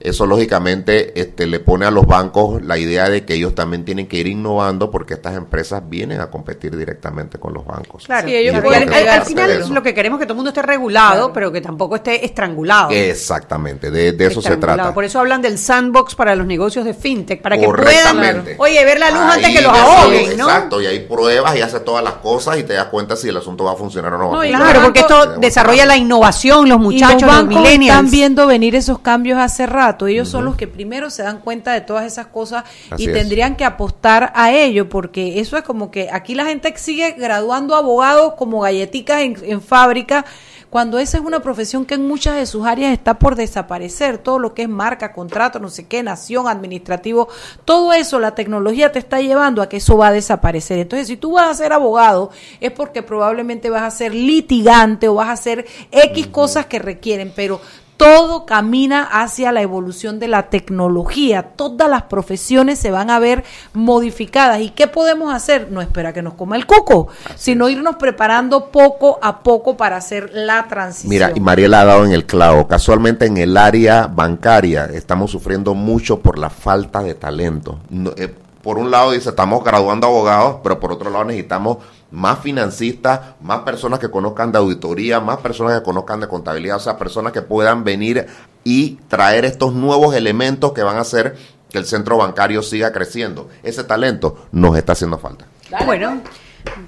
Eso 0.01 0.27
lógicamente 0.27 1.21
este, 1.21 1.47
le 1.47 1.59
pone 1.59 1.85
a 1.85 1.91
los 1.91 2.07
bancos 2.07 2.63
la 2.63 2.79
idea 2.79 3.09
de 3.09 3.25
que 3.25 3.35
ellos 3.35 3.55
también 3.55 3.85
tienen 3.85 4.07
que 4.07 4.19
ir 4.19 4.29
innovando 4.29 4.91
porque 4.93 5.15
estas 5.15 5.37
empresas 5.37 5.83
vienen 5.89 6.21
a 6.21 6.31
competir 6.31 6.77
directamente 6.77 7.39
con 7.39 7.53
los 7.53 7.67
bancos. 7.67 8.05
Claro, 8.07 8.29
Sí, 8.29 8.37
ellos 8.37 8.55
y 8.55 8.57
al- 8.57 8.63
pueden 8.63 8.93
al, 8.93 9.23
final 9.23 9.75
lo 9.75 9.83
que 9.83 9.95
queremos 9.95 10.19
es 10.19 10.23
que 10.23 10.27
todo 10.27 10.35
el 10.35 10.37
mundo 10.37 10.51
esté 10.51 10.63
regulado, 10.63 11.33
pero 11.33 11.51
que 11.51 11.61
tampoco 11.61 11.97
esté 11.97 12.25
estrangulado. 12.25 12.91
Exactamente, 12.91 13.91
de, 13.91 14.13
de 14.13 14.27
eso 14.27 14.41
se 14.41 14.57
trata. 14.57 14.95
Por 14.95 15.05
eso 15.05 15.19
hablan 15.19 15.43
del 15.43 15.59
sandbox 15.59 16.15
para 16.15 16.37
los 16.37 16.47
negocios 16.47 16.85
de 16.85 16.95
fintech, 16.95 17.43
para 17.43 17.59
que 17.59 17.67
puedan, 17.67 18.45
oye, 18.59 18.85
ver 18.85 19.01
la 19.01 19.11
luz 19.11 19.21
antes 19.21 19.47
Ahí 19.47 19.55
que 19.55 19.63
los 19.63 19.73
ahoguen, 19.77 20.39
¿no? 20.39 20.45
Exacto, 20.45 20.81
y 20.81 20.87
ahí 20.87 21.01
pruebas 21.01 21.57
y 21.57 21.61
haces 21.61 21.85
todas 21.85 22.05
las 22.05 22.15
cosas 22.15 22.59
y 22.59 22.63
te 22.63 22.75
das 22.75 22.87
cuenta 22.87 23.17
si 23.17 23.29
el 23.29 23.37
asunto 23.37 23.65
va 23.65 23.73
a 23.73 23.77
funcionar 23.77 24.15
o 24.15 24.19
no 24.19 24.33
No. 24.33 24.41
Claro, 24.41 24.83
porque 24.83 25.01
esto 25.01 25.39
desarrolla 25.39 25.87
la 25.87 25.97
innovación, 25.97 26.69
los 26.69 26.79
muchachos, 26.79 27.23
y 27.23 27.25
los 27.25 27.35
los, 27.37 27.47
millennials. 27.47 27.97
están 27.97 28.11
viendo 28.11 28.47
venir 28.47 28.75
esos 28.75 29.01
cambios 29.01 29.39
hace 29.39 29.67
rato. 29.67 29.88
Ellos 30.07 30.29
son 30.29 30.45
los 30.45 30.57
que 30.57 30.67
primero 30.67 31.11
se 31.11 31.23
dan 31.23 31.41
cuenta 31.41 31.73
de 31.73 31.81
todas 31.81 32.05
esas 32.05 32.27
cosas 32.27 32.65
Así 32.91 33.05
y 33.05 33.07
es. 33.09 33.13
tendrían 33.13 33.57
que 33.57 33.65
apostar 33.65 34.33
a 34.35 34.53
ello, 34.53 34.89
porque 34.89 35.41
eso 35.41 35.57
es 35.57 35.63
como 35.63 35.91
que 35.91 36.09
aquí 36.13 36.35
la 36.35 36.45
gente 36.47 36.73
sigue 36.77 37.13
graduando 37.13 37.75
abogados 37.75 38.35
como 38.35 38.61
galletitas 38.61 39.23
en, 39.23 39.37
en 39.43 39.61
fábrica. 39.61 40.25
Cuando 40.71 40.99
esa 40.99 41.17
es 41.17 41.25
una 41.25 41.41
profesión 41.41 41.87
que 41.87 41.95
en 41.95 42.07
muchas 42.07 42.37
de 42.37 42.45
sus 42.45 42.67
áreas 42.67 42.93
está 42.93 43.19
por 43.19 43.37
desaparecer, 43.37 44.19
todo 44.19 44.39
lo 44.39 44.53
que 44.53 44.63
es 44.63 44.69
marca, 44.69 45.15
contrato, 45.15 45.59
no 45.59 45.71
sé 45.71 45.87
qué, 45.87 46.03
nación, 46.03 46.47
administrativo, 46.47 47.29
todo 47.65 47.95
eso, 47.95 48.19
la 48.19 48.35
tecnología 48.35 48.93
te 48.93 48.99
está 48.99 49.21
llevando 49.21 49.63
a 49.63 49.69
que 49.71 49.79
eso 49.79 49.97
va 49.97 50.09
a 50.09 50.13
desaparecer. 50.13 50.79
Entonces, 50.79 51.09
si 51.09 51.17
tú 51.17 51.33
vas 51.33 51.49
a 51.49 51.55
ser 51.55 51.73
abogado, 51.73 52.31
es 52.61 52.71
porque 52.71 53.03
probablemente 53.03 53.71
vas 53.71 53.83
a 53.83 53.91
ser 53.91 54.15
litigante 54.15 55.09
o 55.09 55.15
vas 55.15 55.29
a 55.29 55.33
hacer 55.33 55.67
X 55.91 56.27
cosas 56.27 56.67
que 56.67 56.79
requieren, 56.79 57.33
pero 57.35 57.63
todo 57.99 58.47
camina 58.47 59.03
hacia 59.03 59.53
la 59.53 59.61
evolución 59.61 60.21
de 60.21 60.29
la 60.29 60.45
tecnología. 60.45 61.43
Todas 61.57 61.91
las 61.91 62.05
profesiones 62.05 62.79
se 62.79 62.93
van 62.93 63.11
a 63.11 63.19
ver 63.19 63.45
modificadas. 63.75 64.61
¿Y 64.61 64.71
qué 64.71 64.87
podemos 64.87 65.35
hacer? 65.35 65.71
No 65.71 65.83
esperar 65.83 66.15
que 66.15 66.23
nos 66.23 66.35
coma 66.35 66.57
el 66.57 66.65
cuco, 66.65 67.09
sino 67.35 67.69
irnos 67.69 67.97
preparando 67.97 68.71
poco 68.71 69.19
a 69.21 69.43
poco 69.43 69.77
para 69.77 69.97
hacer 69.97 70.31
la 70.33 70.69
transición. 70.69 71.11
Mira, 71.11 71.33
y 71.35 71.41
Mariela 71.41 71.81
ha 71.81 71.85
dado 71.85 72.07
en 72.07 72.13
el 72.13 72.25
clavo. 72.25 72.69
Casualmente 72.69 73.27
en 73.27 73.37
el 73.37 73.57
área 73.57 74.07
bancaria 74.07 74.87
estamos 74.87 75.33
sufriendo 75.33 75.75
mucho 75.75 76.21
por 76.21 76.39
la 76.39 76.51
falta 76.51 77.03
de 77.03 77.15
talento. 77.15 77.81
No, 77.91 78.13
eh, 78.17 78.33
por 78.63 78.79
un 78.79 78.93
lado 78.93 79.11
dice, 79.11 79.31
estamos 79.31 79.65
graduando 79.65 80.07
abogados, 80.07 80.59
pero 80.63 80.79
por 80.79 80.93
otro 80.93 81.11
lado 81.11 81.25
necesitamos 81.25 81.79
más 82.11 82.41
financistas, 82.41 83.21
más 83.41 83.61
personas 83.61 83.99
que 83.99 84.11
conozcan 84.11 84.53
de 84.53 84.59
auditoría, 84.59 85.21
más 85.21 85.39
personas 85.39 85.79
que 85.79 85.85
conozcan 85.85 86.21
de 86.21 86.29
contabilidad, 86.29 86.77
o 86.77 86.81
sea, 86.81 86.97
personas 86.97 87.33
que 87.33 87.43
puedan 87.43 87.85
venir 87.85 88.27
y 88.65 88.97
traer 89.09 89.45
estos 89.45 89.75
nuevos 89.75 90.15
elementos 90.15 90.73
que 90.73 90.83
van 90.83 90.97
a 90.97 91.01
hacer 91.01 91.37
que 91.71 91.79
el 91.79 91.85
centro 91.85 92.17
bancario 92.17 92.63
siga 92.63 92.93
creciendo. 92.93 93.49
Ese 93.63 93.85
talento 93.85 94.47
nos 94.53 94.77
está 94.77 94.93
haciendo 94.93 95.19
falta. 95.19 95.47
Bueno, 95.85 96.23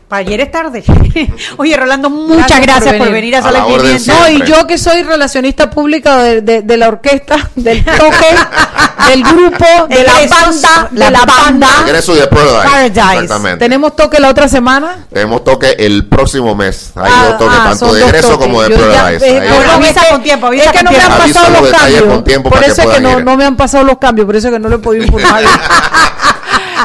Para 0.08 0.20
ayer 0.20 0.40
es 0.40 0.50
tarde. 0.50 0.82
Oye, 1.56 1.76
Rolando, 1.76 2.10
muchas 2.10 2.46
Gracias 2.60 2.62
gracias, 2.66 2.94
por 2.94 2.98
por 2.98 3.06
venir. 3.12 3.32
venir, 3.32 3.36
a 3.36 3.42
Sala. 3.42 3.60
No, 3.60 4.28
y 4.28 4.42
yo 4.44 4.66
que 4.66 4.76
soy 4.76 5.02
relacionista 5.04 5.70
pública 5.70 6.18
de, 6.18 6.40
de- 6.42 6.62
de 6.62 6.76
la 6.76 6.88
orquesta, 6.88 7.36
del 7.54 7.84
toque, 7.84 8.26
del 9.08 9.22
grupo, 9.22 9.64
de 9.88 10.02
la 10.02 10.12
banda, 10.28 10.88
la 10.92 11.04
de 11.06 11.10
la 11.12 11.24
banda. 11.24 11.68
Regreso 11.84 12.14
de 12.14 12.26
Paradise. 12.26 12.68
Paradise. 12.68 13.00
Exactamente. 13.24 13.58
Tenemos 13.64 13.94
toque 13.94 14.18
la 14.18 14.28
otra 14.30 14.48
semana. 14.48 15.06
Tenemos 15.12 15.44
toque 15.44 15.76
el 15.78 16.06
próximo 16.06 16.54
mes. 16.56 16.90
Hay 16.96 17.12
Ah, 17.14 17.24
dos 17.28 17.38
toques, 17.38 17.56
ah, 17.60 17.64
tanto 17.70 17.94
de 17.94 18.02
egreso 18.04 18.38
como 18.38 18.62
de 18.62 18.70
Paradise. 18.76 19.26
eh, 19.28 19.40
Ahí 19.40 19.48
no, 19.48 19.56
va. 19.58 19.64
no, 19.64 19.72
avisa 19.72 19.90
es 19.90 20.06
que- 20.06 20.12
con 20.12 20.22
tiempo, 20.24 20.46
avisa 20.48 20.64
es 20.64 20.72
que 20.72 20.76
con 20.78 20.84
no 20.86 20.90
me 20.92 20.98
han 21.04 21.16
pasado 21.18 21.50
los 21.60 21.70
cambios. 21.70 22.02
por 22.42 22.64
eso 22.64 22.82
es 22.82 22.88
que 22.88 23.00
no, 23.00 23.36
me 23.36 23.44
han 23.44 23.56
pasado 23.56 23.84
los 23.84 23.98
cambios, 23.98 24.26
por 24.26 24.34
eso 24.36 24.48
es 24.48 24.54
que 24.54 24.58
no 24.58 24.68
le 24.68 24.74
he 24.74 24.78
podido 24.78 25.04
informar. 25.04 25.44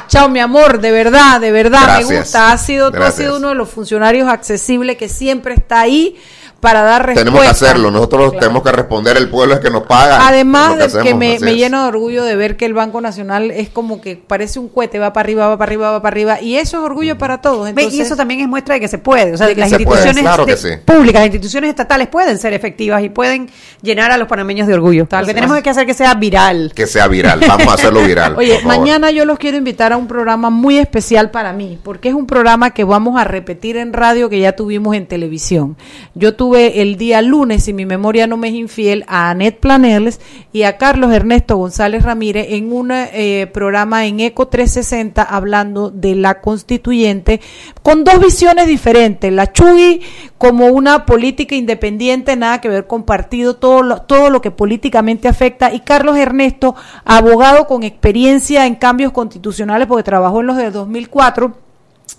Chao, 0.08 0.30
mi 0.30 0.40
amor, 0.40 0.80
de 0.80 0.92
verdad, 0.92 1.40
de 1.40 1.52
verdad, 1.52 2.00
me 2.00 2.04
gusta. 2.04 2.52
Ha 2.52 2.58
sido, 2.58 2.92
tú 2.92 3.02
has 3.02 3.16
sido 3.16 3.38
uno 3.38 3.50
de 3.50 3.56
los 3.56 3.70
funcionarios 3.70 4.28
accesibles 4.28 4.98
que 4.98 5.10
siempre 5.10 5.54
está 5.54 5.82
ahí 5.82 6.16
para 6.60 6.82
dar 6.82 7.06
respuesta. 7.06 7.22
Tenemos 7.22 7.42
que 7.44 7.48
hacerlo. 7.50 7.92
Nosotros 7.92 8.34
tenemos 8.40 8.64
que 8.64 8.72
responder. 8.72 9.18
El 9.18 9.30
pueblo 9.30 9.54
es 9.54 9.60
que 9.60 9.70
nos 9.70 9.84
paga. 9.84 10.28
Además 10.28 10.78
de 10.78 11.02
que 11.02 11.14
me, 11.14 11.38
lleno 11.38 11.84
de 11.84 11.88
orgullo 11.90 12.24
de 12.24 12.36
ver 12.36 12.58
que 12.58 12.66
el 12.66 12.74
Banco 12.74 13.02
Nacional 13.02 13.52
es 13.52 13.70
como 13.70 14.02
que 14.02 14.16
parece 14.16 14.60
un 14.60 14.70
cohete, 14.70 14.98
va 15.00 15.14
para 15.14 15.26
arriba, 15.26 15.48
va 15.48 15.58
para 15.58 15.70
arriba, 15.70 15.92
va 15.92 16.02
para 16.02 16.14
arriba, 16.14 16.42
y 16.42 16.56
eso 16.56 16.78
es 16.78 16.84
orgullo 16.84 17.18
para 17.18 17.42
todos. 17.42 17.70
Entonces, 17.70 17.94
y 17.94 18.02
eso 18.02 18.16
también 18.16 18.40
es 18.40 18.48
muestra 18.48 18.74
de 18.76 18.80
que 18.80 18.88
se 18.88 18.98
puede. 18.98 19.34
O 19.34 19.38
sea, 19.38 19.48
De 19.48 19.54
que 19.56 19.62
las 19.62 19.70
se 19.70 19.80
puede, 19.80 20.00
instituciones 20.00 20.24
claro 20.24 20.46
que 20.46 20.52
de- 20.56 20.58
sí. 20.58 20.70
públicas, 20.84 21.22
las 21.22 21.26
instituciones 21.28 21.70
estatales 21.70 22.08
pueden 22.08 22.38
ser 22.40 22.54
efectivas 22.54 23.04
y 23.04 23.10
pueden 23.10 23.50
llenar 23.82 24.12
a 24.12 24.18
los 24.18 24.28
panameños 24.28 24.68
de 24.68 24.74
orgullo. 24.74 25.08
Lo 25.12 25.26
que 25.26 25.34
tenemos 25.34 25.62
que 25.62 25.70
hacer 25.70 25.86
que 25.86 25.94
sea 25.94 26.14
viral. 26.16 26.72
Que 26.76 26.88
sea 26.88 27.08
viral. 27.08 27.42
Vamos 27.48 27.68
a 27.68 27.74
hacerlo 27.74 28.02
viral. 28.02 28.36
Oye, 28.38 28.62
mañana 28.66 29.12
yo 29.12 29.26
los 29.26 29.38
quiero 29.38 29.58
invitar 29.58 29.94
a 29.94 29.98
un 29.98 30.08
programa 30.08 30.50
muy 30.50 30.80
especial 30.80 31.32
para 31.32 31.54
mí, 31.54 31.78
porque 31.84 32.10
es 32.10 32.16
un 32.16 32.26
programa 32.26 32.72
que 32.72 32.84
vamos 32.84 33.20
a 33.20 33.24
repetir 33.24 33.78
en 33.78 33.94
radio 33.94 34.30
que 34.30 34.40
ya 34.40 34.56
tuvimos 34.56 34.96
en 34.96 35.06
televisión. 35.06 35.78
Yo 36.16 36.34
tuve 36.36 36.55
el 36.56 36.98
día 36.98 37.22
lunes, 37.22 37.64
si 37.64 37.74
mi 37.74 37.86
memoria 37.86 38.28
no 38.28 38.38
me 38.38 38.48
es 38.48 38.56
infiel, 38.56 39.04
a 39.08 39.30
Annette 39.30 39.60
Planeles 39.60 40.20
y 40.54 40.64
a 40.64 40.78
Carlos 40.78 41.14
Ernesto 41.14 41.58
González 41.58 42.04
Ramírez 42.04 42.48
en 42.50 42.72
un 42.72 42.92
eh, 42.92 43.50
programa 43.54 44.06
en 44.06 44.20
Eco 44.20 44.48
360 44.48 45.22
hablando 45.22 45.90
de 45.90 46.16
la 46.16 46.42
constituyente 46.42 47.42
con 47.84 48.04
dos 48.04 48.20
visiones 48.20 48.68
diferentes. 48.68 49.32
La 49.32 49.52
Chugui 49.52 50.02
como 50.38 50.68
una 50.68 51.06
política 51.06 51.56
independiente, 51.56 52.36
nada 52.36 52.62
que 52.62 52.70
ver 52.70 52.88
con 52.88 53.04
partido, 53.04 53.56
todo 53.56 53.84
lo, 53.84 54.02
todo 54.02 54.30
lo 54.30 54.42
que 54.42 54.52
políticamente 54.52 55.28
afecta, 55.28 55.74
y 55.74 55.82
Carlos 55.82 56.18
Ernesto, 56.18 56.76
abogado 57.04 57.68
con 57.68 57.84
experiencia 57.84 58.66
en 58.66 58.76
cambios 58.76 59.12
constitucionales, 59.12 59.88
porque 59.88 60.04
trabajó 60.04 60.42
en 60.42 60.48
los 60.48 60.58
de 60.58 60.72
2004 60.72 61.66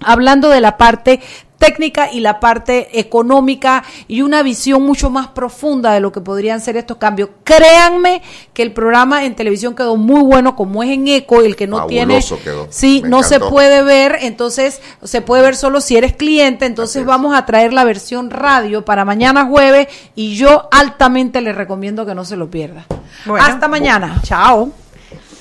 hablando 0.00 0.48
de 0.48 0.60
la 0.60 0.76
parte 0.76 1.20
técnica 1.58 2.10
y 2.12 2.20
la 2.20 2.40
parte 2.40 2.98
económica 3.00 3.82
y 4.08 4.22
una 4.22 4.42
visión 4.42 4.82
mucho 4.82 5.10
más 5.10 5.28
profunda 5.28 5.92
de 5.92 6.00
lo 6.00 6.12
que 6.12 6.20
podrían 6.20 6.60
ser 6.60 6.76
estos 6.76 6.98
cambios. 6.98 7.30
Créanme 7.44 8.22
que 8.52 8.62
el 8.62 8.72
programa 8.72 9.24
en 9.24 9.34
televisión 9.34 9.74
quedó 9.74 9.96
muy 9.96 10.20
bueno, 10.22 10.56
como 10.56 10.82
es 10.82 10.90
en 10.90 11.08
eco, 11.08 11.40
el 11.40 11.56
que 11.56 11.66
no 11.66 11.78
Fabuloso 11.78 12.36
tiene, 12.36 12.42
quedó. 12.44 12.66
sí, 12.70 13.00
Me 13.02 13.08
no 13.08 13.22
se 13.22 13.40
puede 13.40 13.82
ver, 13.82 14.18
entonces 14.20 14.80
se 15.02 15.20
puede 15.22 15.42
ver 15.42 15.56
solo 15.56 15.80
si 15.80 15.96
eres 15.96 16.12
cliente, 16.14 16.66
entonces 16.66 16.96
Así 16.96 17.00
es. 17.00 17.06
vamos 17.06 17.34
a 17.36 17.46
traer 17.46 17.72
la 17.72 17.84
versión 17.84 18.30
radio 18.30 18.84
para 18.84 19.04
mañana 19.04 19.46
jueves 19.46 19.88
y 20.14 20.36
yo 20.36 20.68
altamente 20.70 21.40
le 21.40 21.52
recomiendo 21.52 22.06
que 22.06 22.14
no 22.14 22.24
se 22.24 22.36
lo 22.36 22.50
pierda. 22.50 22.86
Bueno, 23.24 23.44
Hasta 23.44 23.68
mañana. 23.68 24.20
Chao. 24.22 24.70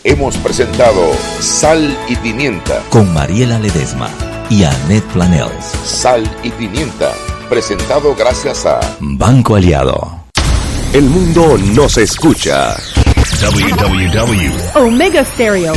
Hemos 0.04 0.38
presentado 0.38 1.02
Sal 1.40 1.98
y 2.08 2.16
Pimienta. 2.18 2.82
Con 2.90 3.12
Mariela 3.14 3.58
Ledesma 3.60 4.10
y 4.50 4.64
Annette 4.64 5.06
Planels. 5.14 5.66
Sal 5.84 6.24
y 6.44 6.50
Pimienta. 6.52 7.12
Presentado 7.50 8.16
gracias 8.16 8.66
a 8.66 8.80
Banco 9.00 9.56
Aliado. 9.56 10.20
El 10.94 11.04
mundo 11.04 11.58
nos 11.74 11.98
escucha. 11.98 12.76
www.com. 13.42 14.84
Omega 14.84 15.26
Stereo. 15.26 15.74